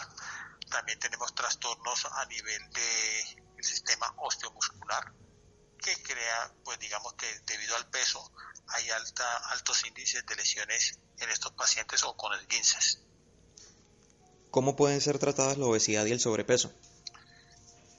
también 0.69 0.99
tenemos 0.99 1.33
trastornos 1.33 2.05
a 2.05 2.25
nivel 2.25 2.61
del 2.71 3.63
sistema 3.63 4.13
osteomuscular, 4.17 5.13
que 5.81 6.01
crea, 6.03 6.53
pues 6.63 6.79
digamos 6.79 7.13
que 7.13 7.27
debido 7.45 7.75
al 7.75 7.87
peso 7.89 8.31
hay 8.67 8.89
alta, 8.89 9.37
altos 9.49 9.85
índices 9.85 10.25
de 10.25 10.35
lesiones 10.35 10.99
en 11.19 11.29
estos 11.29 11.51
pacientes 11.53 12.03
o 12.03 12.15
con 12.17 12.33
esguinces. 12.33 13.01
¿Cómo 14.51 14.75
pueden 14.75 15.01
ser 15.01 15.19
tratadas 15.19 15.57
la 15.57 15.65
obesidad 15.65 16.05
y 16.05 16.11
el 16.11 16.19
sobrepeso? 16.19 16.73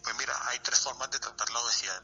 Pues 0.03 0.17
mira, 0.17 0.35
hay 0.49 0.59
tres 0.61 0.81
formas 0.81 1.11
de 1.11 1.19
tratar 1.19 1.51
la 1.51 1.61
obesidad. 1.61 2.03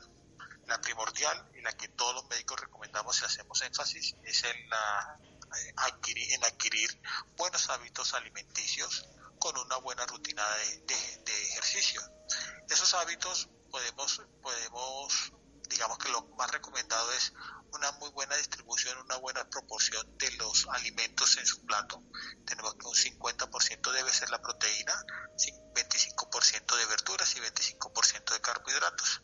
La 0.66 0.80
primordial 0.80 1.51
y 1.55 1.62
la 1.62 1.72
que 1.72 1.89
todos 1.89 2.14
los 2.14 2.28
médicos 2.28 2.61
recomendamos 2.61 3.20
y 3.20 3.24
hacemos 3.24 3.61
énfasis 3.62 4.14
es 4.24 4.45
en, 4.45 4.68
la, 4.68 5.18
eh, 5.59 5.72
adquirir, 5.83 6.33
en 6.35 6.45
adquirir 6.45 7.01
buenos 7.37 7.68
hábitos 7.70 8.14
alimenticios 8.14 9.07
con 9.39 9.59
una 9.59 9.76
buena 9.78 10.07
rutina 10.07 10.45
de, 10.87 11.43
ejercicio. 11.51 12.01
Esos 12.68 12.95
hábitos 12.95 13.49
podemos, 13.70 14.22
podemos, 14.41 15.33
digamos 15.68 15.99
que 15.99 16.09
lo 16.11 16.22
más 16.37 16.51
recomendado 16.51 17.12
es 17.12 17.33
una 17.72 17.91
muy 17.93 18.11
buena 18.11 18.37
distribución, 18.37 18.97
una 18.99 19.16
buena 19.16 19.49
proporción 19.49 20.07
de 20.18 20.30
los 20.33 20.68
alimentos 20.68 21.37
en 21.39 21.47
su 21.47 21.64
plato. 21.64 22.03
Tenemos 22.47 22.74
que 22.74 22.87
un 22.87 22.95
50% 22.95 23.93
debe 23.93 24.12
ser 24.12 24.30
la 24.30 24.41
proteína, 24.41 24.95
25% 25.74 26.76
de 26.76 26.87
verduras 26.87 27.35
y 27.35 27.41
25% 27.41 28.33
de 28.33 28.41
carbohidratos. 28.41 29.22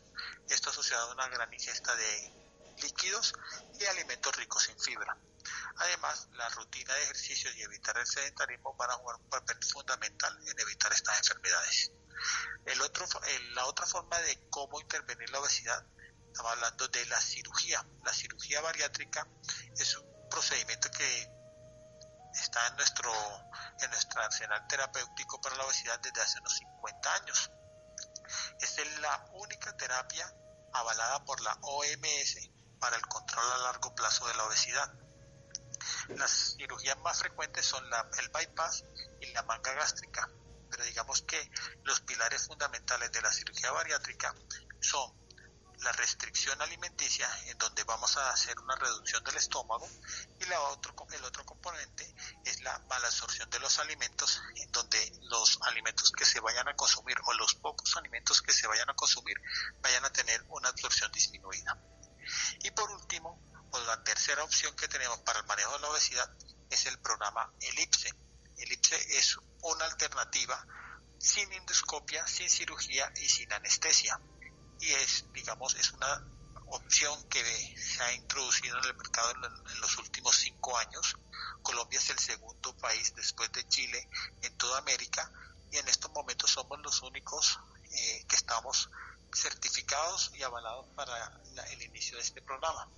Esto 0.49 0.69
asociado 0.71 1.09
a 1.09 1.13
una 1.13 1.27
gran 1.29 1.53
ingesta 1.53 1.95
de 1.95 2.33
líquidos 2.81 3.33
y 3.79 3.85
alimentos 3.85 4.35
ricos 4.35 4.67
en 4.69 4.79
fibra. 4.79 5.17
Además, 5.79 6.27
la 6.33 6.49
rutina 6.49 6.93
de 6.93 7.03
ejercicios 7.03 7.55
y 7.55 7.61
evitar 7.61 7.97
el 7.97 8.05
sedentarismo 8.05 8.75
van 8.75 8.91
a 8.91 8.95
jugar 8.95 9.15
un 9.15 9.29
papel 9.29 9.57
fundamental 9.63 10.37
en 10.45 10.59
evitar 10.59 10.91
estas 10.91 11.17
enfermedades. 11.19 11.91
La 13.53 13.65
otra 13.65 13.85
forma 13.85 14.19
de 14.19 14.49
cómo 14.49 14.79
intervenir 14.81 15.29
la 15.29 15.39
obesidad, 15.39 15.85
estamos 16.27 16.51
hablando 16.51 16.87
de 16.89 17.05
la 17.05 17.19
cirugía. 17.21 17.85
La 18.03 18.13
cirugía 18.13 18.59
bariátrica 18.61 19.25
es 19.77 19.95
un 19.95 20.29
procedimiento 20.29 20.91
que 20.91 21.31
está 22.33 22.67
en 22.67 22.75
nuestro, 22.75 23.11
en 23.79 23.89
nuestro 23.89 24.21
arsenal 24.21 24.67
terapéutico 24.67 25.39
para 25.39 25.55
la 25.55 25.65
obesidad 25.65 25.99
desde 25.99 26.21
hace 26.21 26.39
unos 26.39 26.57
50 26.57 27.13
años. 27.13 27.51
Esta 28.59 28.81
es 28.81 28.99
la 28.99 29.29
única 29.33 29.75
terapia 29.77 30.31
avalada 30.73 31.23
por 31.23 31.39
la 31.41 31.57
OMS 31.61 32.49
para 32.79 32.97
el 32.97 33.01
control 33.07 33.51
a 33.53 33.57
largo 33.59 33.95
plazo 33.95 34.27
de 34.27 34.33
la 34.35 34.45
obesidad. 34.45 34.93
Las 36.09 36.55
cirugías 36.57 36.97
más 36.99 37.19
frecuentes 37.19 37.65
son 37.65 37.87
la, 37.89 38.09
el 38.19 38.29
bypass 38.29 38.83
y 39.21 39.27
la 39.33 39.43
manga 39.43 39.73
gástrica, 39.73 40.29
pero 40.69 40.83
digamos 40.83 41.21
que 41.23 41.51
los 41.83 42.01
pilares 42.01 42.47
fundamentales 42.47 43.11
de 43.11 43.21
la 43.21 43.31
cirugía 43.31 43.71
bariátrica 43.71 44.33
son 44.79 45.19
la 45.81 45.91
restricción 45.93 46.61
alimenticia, 46.61 47.27
en 47.45 47.57
donde 47.57 47.83
vamos 47.85 48.17
a 48.17 48.31
hacer 48.31 48.57
una 48.59 48.75
reducción 48.75 49.23
del 49.23 49.37
estómago, 49.37 49.87
y 50.39 50.45
la 50.45 50.59
otro, 50.61 50.93
el 51.11 51.23
otro 51.23 51.45
componente 51.45 52.13
es 52.43 52.61
la 52.61 52.77
malabsorción 52.89 53.49
de 53.49 53.59
los 53.59 53.79
alimentos, 53.79 54.41
en 54.55 54.71
donde 54.71 55.11
los 55.23 55.57
alimentos 55.63 56.11
que 56.11 56.25
se 56.25 56.39
vayan 56.41 56.67
a 56.67 56.75
consumir 56.75 57.15
o 57.25 57.33
los 57.33 57.55
pocos 57.55 57.95
alimentos 57.95 58.41
que 58.41 58.51
se 58.51 58.67
vayan 58.67 58.89
a 58.89 58.93
consumir 58.93 59.37
vayan 59.81 60.03
a 60.03 60.11
tener 60.11 60.43
una 60.49 60.69
absorción 60.69 61.11
disminuida. 61.11 61.77
Y 62.61 62.71
por 62.71 62.91
último, 62.91 63.41
la 63.85 64.03
tercera 64.03 64.43
opción 64.43 64.75
que 64.75 64.87
tenemos 64.87 65.19
para 65.19 65.39
el 65.39 65.45
manejo 65.45 65.73
de 65.73 65.79
la 65.79 65.89
obesidad 65.89 66.29
es 66.69 66.85
el 66.85 66.99
programa 66.99 67.51
ELIPSE. 67.59 68.13
ELIPSE 68.57 69.17
es 69.17 69.37
una 69.61 69.85
alternativa 69.85 70.65
sin 71.17 71.51
endoscopia, 71.51 72.25
sin 72.27 72.49
cirugía 72.49 73.11
y 73.17 73.27
sin 73.27 73.51
anestesia. 73.53 74.19
Y 74.79 74.91
es, 74.91 75.25
digamos, 75.33 75.75
es 75.75 75.91
una 75.91 76.25
opción 76.67 77.27
que 77.29 77.43
se 77.77 78.01
ha 78.03 78.13
introducido 78.13 78.77
en 78.77 78.85
el 78.85 78.95
mercado 78.95 79.31
en 79.31 79.81
los 79.81 79.97
últimos 79.97 80.35
cinco 80.35 80.77
años. 80.77 81.17
Colombia 81.61 81.99
es 81.99 82.09
el 82.09 82.19
segundo 82.19 82.75
país 82.77 83.13
después 83.15 83.51
de 83.51 83.67
Chile 83.67 84.07
en 84.41 84.57
toda 84.57 84.79
América 84.79 85.31
y 85.71 85.77
en 85.77 85.87
estos 85.87 86.11
momentos 86.11 86.51
somos 86.51 86.79
los 86.81 87.01
únicos 87.01 87.59
eh, 87.91 88.25
que 88.27 88.35
estamos 88.35 88.89
certificados 89.33 90.31
y 90.35 90.43
avalados 90.43 90.87
para 90.95 91.41
el 91.67 91.81
inicio 91.81 92.17
de 92.17 92.23
este 92.23 92.41
programa. 92.41 92.89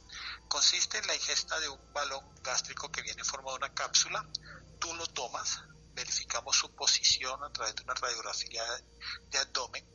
Consiste 0.47 0.97
en 0.97 1.07
la 1.07 1.15
ingesta 1.15 1.59
de 1.59 1.69
un 1.69 1.93
balón 1.93 2.23
gástrico 2.43 2.91
que 2.91 3.01
viene 3.01 3.23
formado 3.23 3.57
de 3.57 3.65
una 3.65 3.73
cápsula, 3.73 4.27
tú 4.79 4.93
lo 4.95 5.05
tomas, 5.07 5.63
verificamos 5.93 6.55
su 6.55 6.73
posición 6.75 7.43
a 7.43 7.51
través 7.51 7.75
de 7.75 7.83
una 7.83 7.93
radiografía 7.93 8.63
de 9.29 9.37
abdomen. 9.37 9.85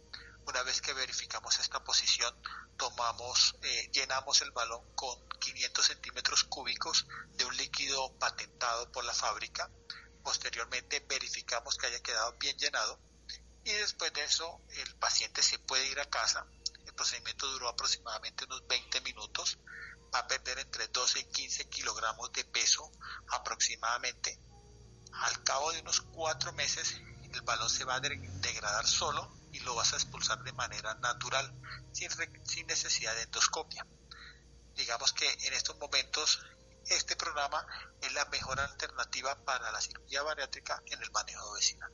Una 0.47 0.63
vez 0.63 0.81
que 0.81 0.93
verificamos 0.93 1.59
esta 1.59 1.83
posición, 1.83 2.33
tomamos, 2.77 3.57
eh, 3.63 3.91
llenamos 3.93 4.41
el 4.43 4.53
balón 4.53 4.83
con 4.95 5.29
500 5.41 5.85
centímetros 5.85 6.45
cúbicos 6.45 7.07
de 7.35 7.45
un 7.45 7.57
líquido 7.57 8.17
patentado 8.19 8.91
por 8.93 9.05
la 9.05 9.13
fábrica. 9.13 9.69
Posteriormente 10.23 11.05
verificamos 11.09 11.77
que 11.77 11.87
haya 11.87 12.01
quedado 12.01 12.33
bien 12.39 12.57
llenado 12.59 13.01
y 13.65 13.73
después 13.73 14.13
de 14.13 14.23
eso 14.23 14.61
el 14.71 14.95
paciente 14.95 15.43
se 15.43 15.59
puede 15.59 15.89
ir 15.89 15.99
a 15.99 16.05
casa. 16.05 16.47
Procedimiento 16.97 17.47
duró 17.49 17.69
aproximadamente 17.69 18.45
unos 18.47 18.67
20 18.67 19.01
minutos. 19.03 19.59
Va 20.15 20.21
a 20.21 20.27
perder 20.27 20.59
entre 20.59 20.89
12 20.89 21.21
y 21.21 21.25
15 21.25 21.69
kilogramos 21.69 22.33
de 22.33 22.45
peso 22.45 22.91
aproximadamente. 23.31 24.41
Al 25.13 25.43
cabo 25.45 25.73
de 25.73 25.81
unos 25.81 26.01
cuatro 26.01 26.53
meses 26.53 27.01
el 27.33 27.43
balón 27.43 27.69
se 27.69 27.85
va 27.85 27.97
a 27.97 28.01
degradar 28.01 28.87
solo 28.87 29.31
y 29.53 29.61
lo 29.61 29.75
vas 29.75 29.93
a 29.93 29.97
expulsar 29.97 30.43
de 30.43 30.53
manera 30.53 30.95
natural, 30.95 31.53
sin, 31.93 32.11
sin 32.45 32.67
necesidad 32.67 33.15
de 33.15 33.23
endoscopia. 33.23 33.87
Digamos 34.75 35.13
que 35.13 35.31
en 35.31 35.53
estos 35.53 35.77
momentos 35.79 36.41
este 36.87 37.17
programa 37.17 37.67
es 38.01 38.13
la 38.13 38.25
mejor 38.27 38.61
alternativa 38.61 39.35
para 39.45 39.71
la 39.73 39.81
cirugía 39.81 40.23
bariátrica 40.23 40.83
en 40.87 41.03
el 41.03 41.11
manejo 41.11 41.45
de 41.45 41.51
obesidad. 41.51 41.89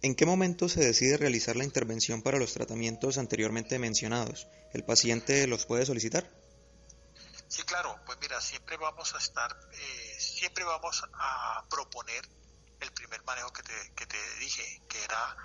¿En 0.00 0.14
qué 0.14 0.26
momento 0.26 0.68
se 0.68 0.80
decide 0.80 1.16
realizar 1.16 1.56
la 1.56 1.64
intervención 1.64 2.22
para 2.22 2.38
los 2.38 2.52
tratamientos 2.54 3.18
anteriormente 3.18 3.78
mencionados? 3.80 4.46
¿El 4.72 4.84
paciente 4.84 5.46
los 5.48 5.66
puede 5.66 5.86
solicitar? 5.86 6.30
Sí, 7.48 7.62
claro, 7.62 7.98
pues 8.06 8.16
mira, 8.20 8.40
siempre 8.40 8.76
vamos 8.76 9.14
a 9.14 9.18
estar, 9.18 9.58
eh, 9.72 10.16
siempre 10.20 10.62
vamos 10.62 11.02
a 11.14 11.64
proponer 11.68 12.28
el 12.80 12.92
primer 12.92 13.24
manejo 13.24 13.52
que 13.52 13.62
te, 13.62 13.92
que 13.96 14.06
te 14.06 14.18
dije, 14.38 14.82
que 14.88 15.02
era 15.02 15.36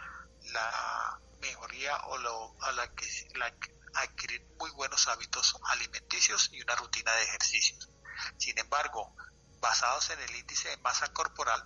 la 0.51 1.19
mejoría 1.41 1.97
o 2.07 2.17
lo, 2.17 2.55
a 2.61 2.71
la 2.73 2.93
que 2.93 3.07
la, 3.35 3.51
adquirir 3.95 4.45
muy 4.59 4.69
buenos 4.71 5.07
hábitos 5.07 5.55
alimenticios 5.69 6.49
y 6.51 6.61
una 6.61 6.75
rutina 6.75 7.11
de 7.15 7.23
ejercicios. 7.23 7.89
Sin 8.37 8.57
embargo, 8.59 9.15
basados 9.59 10.09
en 10.11 10.19
el 10.19 10.35
índice 10.35 10.69
de 10.69 10.77
masa 10.77 11.11
corporal, 11.13 11.63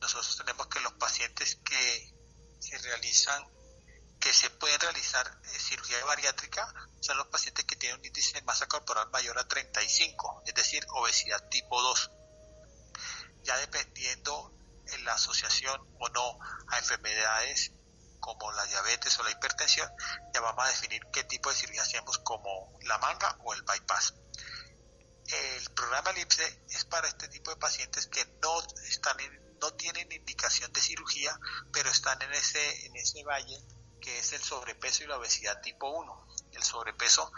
nosotros 0.00 0.36
tenemos 0.36 0.66
que 0.66 0.80
los 0.80 0.92
pacientes 0.94 1.56
que 1.64 2.15
se 2.78 2.88
realizan, 2.88 3.44
que 4.20 4.32
se 4.32 4.50
pueden 4.50 4.80
realizar 4.80 5.26
eh, 5.44 5.58
cirugía 5.58 6.04
bariátrica 6.04 6.72
son 7.00 7.18
los 7.18 7.28
pacientes 7.28 7.64
que 7.64 7.76
tienen 7.76 7.98
un 8.00 8.04
índice 8.04 8.32
de 8.32 8.42
masa 8.42 8.66
corporal 8.66 9.08
mayor 9.10 9.38
a 9.38 9.46
35, 9.46 10.42
es 10.46 10.54
decir, 10.54 10.86
obesidad 10.90 11.48
tipo 11.48 11.80
2. 11.80 12.10
Ya 13.44 13.56
dependiendo 13.58 14.52
en 14.86 15.04
la 15.04 15.14
asociación 15.14 15.80
o 16.00 16.08
no 16.08 16.38
a 16.68 16.78
enfermedades 16.78 17.72
como 18.18 18.50
la 18.52 18.64
diabetes 18.64 19.18
o 19.18 19.22
la 19.22 19.30
hipertensión, 19.30 19.88
ya 20.34 20.40
vamos 20.40 20.64
a 20.64 20.68
definir 20.68 21.02
qué 21.12 21.22
tipo 21.24 21.50
de 21.50 21.56
cirugía 21.56 21.82
hacemos 21.82 22.18
como 22.18 22.76
la 22.82 22.98
manga 22.98 23.36
o 23.44 23.54
el 23.54 23.62
bypass. 23.62 24.14
El 25.26 25.70
programa 25.70 26.12
LIPSE 26.12 26.64
es 26.70 26.84
para 26.84 27.08
este 27.08 27.28
tipo 27.28 27.50
de 27.50 27.56
pacientes 27.56 28.06
que 28.06 28.24
no 28.42 28.62
están 28.88 29.18
en 29.20 29.45
no 29.60 29.72
tienen 29.74 30.10
indicación 30.10 30.72
de 30.72 30.80
cirugía, 30.80 31.38
pero 31.72 31.90
están 31.90 32.20
en 32.22 32.32
ese, 32.32 32.86
en 32.86 32.96
ese 32.96 33.22
valle 33.24 33.58
que 34.00 34.18
es 34.18 34.32
el 34.32 34.40
sobrepeso 34.42 35.04
y 35.04 35.06
la 35.06 35.18
obesidad 35.18 35.60
tipo 35.60 35.90
1. 35.90 36.26
El 36.52 36.62
sobrepeso 36.62 37.32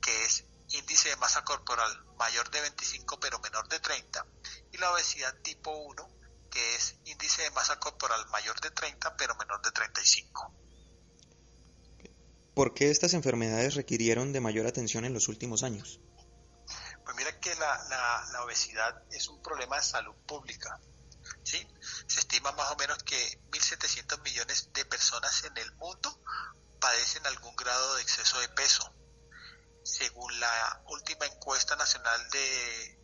que 0.00 0.24
es 0.24 0.44
índice 0.70 1.10
de 1.10 1.16
masa 1.16 1.44
corporal 1.44 2.04
mayor 2.16 2.50
de 2.50 2.60
25 2.60 3.18
pero 3.20 3.38
menor 3.40 3.68
de 3.68 3.80
30 3.80 4.24
y 4.72 4.78
la 4.78 4.92
obesidad 4.92 5.34
tipo 5.42 5.70
1 5.70 6.08
que 6.50 6.74
es 6.74 6.96
índice 7.04 7.42
de 7.42 7.50
masa 7.50 7.78
corporal 7.78 8.26
mayor 8.30 8.58
de 8.60 8.70
30 8.70 9.16
pero 9.16 9.34
menor 9.36 9.62
de 9.62 9.70
35. 9.70 10.54
¿Por 12.54 12.74
qué 12.74 12.90
estas 12.90 13.14
enfermedades 13.14 13.74
requirieron 13.74 14.32
de 14.32 14.40
mayor 14.40 14.66
atención 14.66 15.04
en 15.04 15.14
los 15.14 15.28
últimos 15.28 15.62
años? 15.62 16.00
Pues 17.04 17.16
mira 17.16 17.38
que 17.40 17.54
la, 17.54 17.84
la, 17.88 18.28
la 18.32 18.44
obesidad 18.44 19.02
es 19.12 19.28
un 19.28 19.40
problema 19.42 19.76
de 19.76 19.82
salud 19.82 20.14
pública 20.26 20.80
Se 22.06 22.20
estima 22.20 22.52
más 22.52 22.70
o 22.70 22.76
menos 22.76 23.02
que 23.02 23.40
1.700 23.50 24.22
millones 24.22 24.72
de 24.72 24.84
personas 24.84 25.42
en 25.44 25.56
el 25.58 25.72
mundo 25.74 26.22
padecen 26.80 27.26
algún 27.26 27.54
grado 27.56 27.96
de 27.96 28.02
exceso 28.02 28.38
de 28.40 28.48
peso. 28.50 28.94
Según 29.82 30.38
la 30.38 30.82
última 30.86 31.26
encuesta 31.26 31.74
nacional 31.74 32.30
de, 32.30 33.00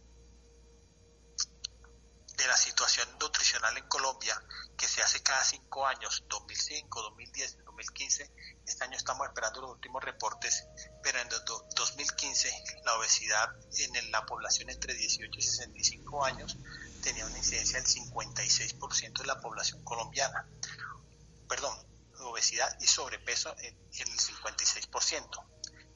de 2.36 2.46
la 2.46 2.56
situación 2.56 3.08
nutricional 3.18 3.76
en 3.76 3.88
Colombia, 3.88 4.40
que 4.76 4.86
se 4.86 5.02
hace 5.02 5.22
cada 5.22 5.42
cinco 5.42 5.86
años, 5.86 6.24
2005, 6.28 7.02
2010, 7.02 7.64
2015, 7.64 8.32
este 8.66 8.84
año 8.84 8.96
estamos 8.96 9.26
esperando 9.26 9.62
los 9.62 9.70
últimos 9.72 10.04
reportes, 10.04 10.64
pero 11.02 11.18
en 11.18 11.28
2015 11.28 12.64
la 12.84 12.94
obesidad 12.94 13.48
en 13.78 14.10
la 14.12 14.24
población 14.24 14.70
entre 14.70 14.94
18 14.94 15.30
y 15.36 15.42
65 15.42 16.24
años 16.24 16.56
tenía 17.06 17.24
una 17.24 17.38
incidencia 17.38 17.80
del 17.80 17.86
56% 17.86 19.18
de 19.20 19.26
la 19.26 19.40
población 19.40 19.80
colombiana. 19.84 20.44
Perdón, 21.48 21.78
obesidad 22.18 22.76
y 22.80 22.86
sobrepeso 22.88 23.54
en, 23.58 23.76
el 24.00 24.18
56%. 24.18 25.46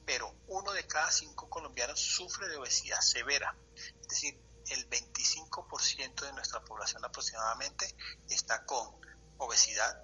Pero 0.05 0.33
uno 0.47 0.71
de 0.71 0.87
cada 0.87 1.11
cinco 1.11 1.49
colombianos 1.49 1.99
sufre 1.99 2.47
de 2.47 2.55
obesidad 2.55 3.01
severa. 3.01 3.53
Es 3.99 4.07
decir, 4.07 4.41
el 4.69 4.89
25% 4.89 6.21
de 6.21 6.31
nuestra 6.31 6.63
población 6.63 7.03
aproximadamente 7.03 7.93
está 8.29 8.63
con 8.65 8.95
obesidad 9.37 10.01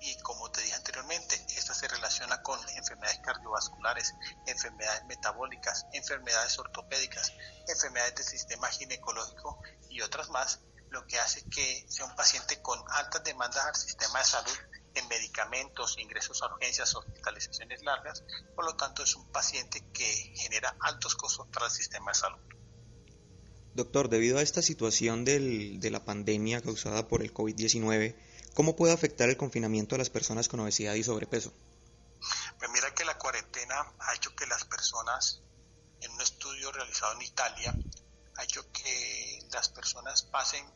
y 0.00 0.16
como 0.18 0.50
te 0.50 0.60
dije 0.60 0.74
anteriormente, 0.74 1.34
esta 1.56 1.74
se 1.74 1.88
relaciona 1.88 2.42
con 2.42 2.58
enfermedades 2.70 3.20
cardiovasculares, 3.20 4.14
enfermedades 4.46 5.04
metabólicas, 5.06 5.86
enfermedades 5.92 6.58
ortopédicas, 6.58 7.32
enfermedades 7.66 8.14
del 8.16 8.24
sistema 8.24 8.68
ginecológico 8.68 9.60
y 9.88 10.00
otras 10.00 10.28
más, 10.30 10.60
lo 10.90 11.06
que 11.06 11.18
hace 11.18 11.44
que 11.50 11.84
sea 11.88 12.06
un 12.06 12.16
paciente 12.16 12.62
con 12.62 12.82
altas 12.90 13.22
demandas 13.24 13.64
al 13.64 13.76
sistema 13.76 14.20
de 14.20 14.24
salud 14.24 14.58
en 14.94 15.08
medicamentos, 15.08 15.98
ingresos 15.98 16.42
a 16.42 16.46
urgencias, 16.46 16.94
hospitalizaciones 16.94 17.82
largas, 17.82 18.24
por 18.54 18.64
lo 18.64 18.74
tanto 18.76 19.02
es 19.02 19.14
un 19.16 19.30
paciente 19.30 19.84
que 19.92 20.32
genera 20.36 20.76
altos 20.80 21.14
costos 21.14 21.46
para 21.48 21.66
el 21.66 21.72
sistema 21.72 22.10
de 22.12 22.18
salud. 22.18 22.57
Doctor, 23.78 24.08
debido 24.08 24.38
a 24.38 24.42
esta 24.42 24.60
situación 24.60 25.24
del, 25.24 25.78
de 25.78 25.92
la 25.92 26.04
pandemia 26.04 26.60
causada 26.60 27.06
por 27.06 27.22
el 27.22 27.32
COVID-19, 27.32 28.16
¿cómo 28.52 28.74
puede 28.74 28.92
afectar 28.92 29.28
el 29.28 29.36
confinamiento 29.36 29.94
a 29.94 29.98
las 29.98 30.10
personas 30.10 30.48
con 30.48 30.58
obesidad 30.58 30.94
y 30.94 31.04
sobrepeso? 31.04 31.52
Pues 32.58 32.70
mira 32.72 32.92
que 32.92 33.04
la 33.04 33.16
cuarentena 33.16 33.94
ha 34.00 34.14
hecho 34.16 34.34
que 34.34 34.48
las 34.48 34.64
personas, 34.64 35.42
en 36.00 36.10
un 36.10 36.20
estudio 36.20 36.72
realizado 36.72 37.12
en 37.12 37.22
Italia, 37.22 37.72
ha 38.36 38.42
hecho 38.42 38.68
que 38.72 39.46
las 39.52 39.68
personas 39.68 40.24
pasen 40.24 40.66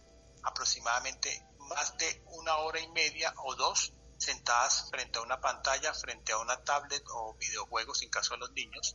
aproximadamente 0.44 1.44
más 1.58 1.98
de 1.98 2.22
una 2.26 2.54
hora 2.58 2.78
y 2.78 2.86
media 2.92 3.34
o 3.44 3.56
dos 3.56 3.92
sentadas 4.16 4.88
frente 4.90 5.18
a 5.18 5.22
una 5.22 5.40
pantalla, 5.40 5.92
frente 5.92 6.30
a 6.30 6.38
una 6.38 6.62
tablet 6.62 7.02
o 7.12 7.34
videojuegos 7.34 8.00
en 8.02 8.10
caso 8.10 8.34
de 8.34 8.38
los 8.38 8.52
niños, 8.52 8.94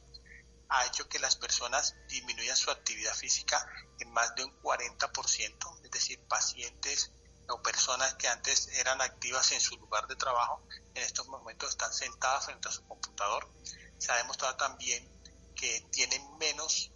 ha 0.69 0.85
hecho 0.85 1.07
que 1.07 1.19
las 1.19 1.35
personas 1.35 1.95
disminuyan 2.07 2.55
su 2.55 2.71
actividad 2.71 3.13
física 3.13 3.65
en 3.99 4.11
más 4.11 4.35
de 4.35 4.43
un 4.43 4.61
40%, 4.61 5.79
es 5.83 5.91
decir, 5.91 6.19
pacientes 6.27 7.11
o 7.49 7.61
personas 7.61 8.15
que 8.15 8.27
antes 8.27 8.67
eran 8.79 9.01
activas 9.01 9.51
en 9.53 9.61
su 9.61 9.77
lugar 9.77 10.07
de 10.07 10.15
trabajo, 10.15 10.61
en 10.93 11.03
estos 11.03 11.27
momentos 11.27 11.69
están 11.69 11.93
sentadas 11.93 12.45
frente 12.45 12.67
a 12.67 12.71
su 12.71 12.85
computador. 12.85 13.49
Se 13.97 14.11
ha 14.11 14.17
demostrado 14.17 14.55
también 14.57 15.09
que 15.55 15.87
tienen 15.91 16.37
menos, 16.37 16.91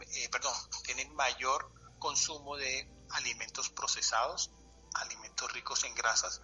eh, 0.00 0.28
perdón, 0.30 0.54
tienen 0.84 1.14
mayor 1.14 1.70
consumo 1.98 2.56
de 2.56 2.90
alimentos 3.10 3.70
procesados, 3.70 4.50
alimentos 4.94 5.52
ricos 5.52 5.84
en 5.84 5.94
grasas, 5.94 6.40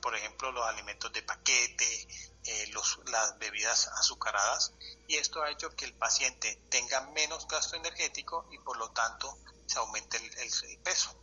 por 0.00 0.14
ejemplo, 0.14 0.52
los 0.52 0.66
alimentos 0.66 1.12
de 1.12 1.22
paquete, 1.22 2.08
eh, 2.44 2.70
las 3.06 3.38
bebidas 3.38 3.88
azucaradas, 3.98 4.72
y 5.08 5.16
esto 5.16 5.42
ha 5.42 5.50
hecho 5.50 5.74
que 5.74 5.84
el 5.84 5.94
paciente 5.94 6.60
tenga 6.68 7.08
menos 7.12 7.48
gasto 7.48 7.76
energético 7.76 8.46
y 8.50 8.58
por 8.58 8.76
lo 8.76 8.90
tanto 8.90 9.38
se 9.66 9.78
aumente 9.78 10.18
el, 10.18 10.78
peso. 10.82 11.18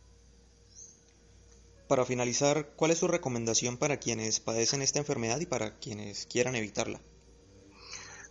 Para 1.88 2.04
finalizar, 2.04 2.74
¿cuál 2.74 2.90
es 2.90 2.98
su 2.98 3.08
recomendación 3.08 3.76
para 3.76 3.98
quienes 3.98 4.40
padecen 4.40 4.82
esta 4.82 4.98
enfermedad 4.98 5.38
y 5.40 5.46
para 5.46 5.78
quienes 5.78 6.26
quieran 6.26 6.56
evitarla? 6.56 7.00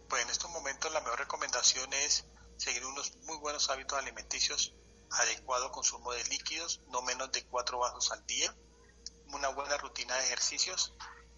Pues 0.10 0.24
en 0.24 0.30
estos 0.30 0.50
momentos 0.50 0.92
la 0.92 1.02
mejor 1.02 1.20
recomendación 1.20 1.94
es 1.94 2.26
seguir 2.58 2.86
unos 2.86 3.16
muy 3.24 3.38
buenos 3.38 3.70
hábitos 3.70 3.98
alimenticios, 3.98 4.74
adecuado 5.12 5.72
consumo 5.72 6.12
de 6.12 6.24
líquidos, 6.26 6.82
no 6.88 7.02
menos 7.02 7.32
de 7.32 7.44
cuatro 7.46 7.80
vasos 7.80 8.12
al 8.12 8.26
día, 8.26 8.54
una 9.34 9.50
buena 9.50 9.78
rutina 9.78 10.16
de 10.16 10.26
ejercicios. 10.26 10.94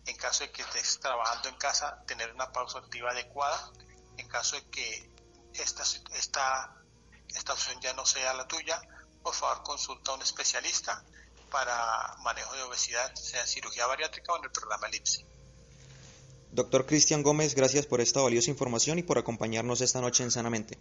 En 0.06 0.18
caso 0.18 0.44
de 0.44 0.52
que 0.52 0.62
estés 0.62 1.00
trabajando 1.00 1.50
en 1.50 1.56
casa, 1.56 2.04
tener 2.06 2.32
una 2.34 2.52
pausa 2.52 2.80
activa 2.80 3.12
adecuada. 3.12 3.72
En 4.18 4.28
caso 4.28 4.56
de 4.56 4.70
que 4.70 5.12
esta, 5.54 5.84
esta, 6.16 6.76
esta 7.30 7.54
opción 7.54 7.80
ya 7.82 7.94
no 7.94 8.06
sea 8.06 8.34
la 8.34 8.48
tuya, 8.48 8.82
por 9.22 9.34
favor 9.34 9.64
consulta 9.64 10.12
a 10.12 10.16
un 10.16 10.22
especialista 10.22 11.04
para 11.50 12.16
manejo 12.24 12.54
de 12.56 12.64
obesidad, 12.64 13.14
sea 13.16 13.42
en 13.42 13.48
cirugía 13.48 13.86
bariátrica 13.86 14.34
o 14.34 14.38
en 14.38 14.46
el 14.46 14.52
programa 14.52 14.88
ELIPSE. 14.88 15.26
Doctor 16.52 16.86
Cristian 16.86 17.24
Gómez, 17.24 17.56
gracias 17.56 17.86
por 17.86 18.02
esta 18.02 18.22
valiosa 18.22 18.52
información 18.52 19.00
y 19.00 19.04
por 19.04 19.18
acompañarnos 19.18 19.82
esta 19.82 20.02
noche 20.02 20.24
en 20.24 20.32
Sanamente. 20.32 20.78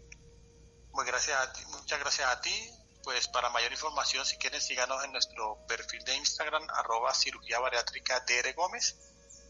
Muy 0.92 1.06
gracias 1.06 1.38
muchas 1.70 1.98
gracias 2.00 2.28
a 2.28 2.40
ti 2.40 2.81
pues 3.02 3.28
para 3.28 3.50
mayor 3.50 3.72
información, 3.72 4.24
si 4.24 4.36
quieren, 4.36 4.60
síganos 4.60 5.04
en 5.04 5.12
nuestro 5.12 5.58
perfil 5.66 6.02
de 6.04 6.16
Instagram, 6.16 6.62
arroba 6.74 7.14
cirugía 7.14 7.58
bariátrica 7.58 8.24
DR 8.26 8.52
Gómez, 8.54 8.96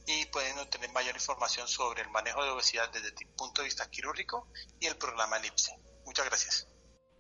y 0.07 0.27
pueden 0.27 0.59
obtener 0.59 0.91
mayor 0.93 1.15
información 1.15 1.69
sobre 1.69 2.03
el 2.03 2.11
manejo 2.11 2.43
de 2.43 2.51
obesidad 2.51 2.91
desde 2.93 3.09
el 3.09 3.15
punto 3.37 3.63
de 3.63 3.67
vista 3.67 3.89
quirúrgico 3.89 4.49
y 4.81 4.87
el 4.87 4.97
programa 4.97 5.37
ELIPSE. 5.37 5.73
Muchas 6.05 6.27
gracias. 6.27 6.69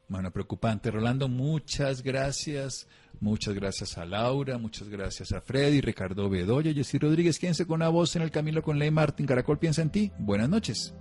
Bueno, 0.08 0.30
preocupante. 0.30 0.90
Rolando, 0.90 1.28
muchas 1.28 2.02
gracias. 2.02 2.86
Muchas 3.20 3.54
gracias 3.54 3.96
a 3.98 4.04
Laura, 4.04 4.58
muchas 4.58 4.88
gracias 4.88 5.32
a 5.32 5.40
Freddy, 5.40 5.80
Ricardo 5.80 6.28
Bedoya, 6.28 6.72
Jessy 6.72 6.98
Rodríguez. 6.98 7.38
Quédense 7.38 7.66
con 7.66 7.76
una 7.76 7.88
voz 7.88 8.16
en 8.16 8.22
el 8.22 8.32
camino 8.32 8.62
con 8.62 8.78
Ley 8.78 8.90
Martín. 8.90 9.26
Caracol 9.26 9.58
piensa 9.58 9.80
en 9.80 9.90
ti. 9.90 10.12
Buenas 10.18 10.48
noches. 10.48 10.92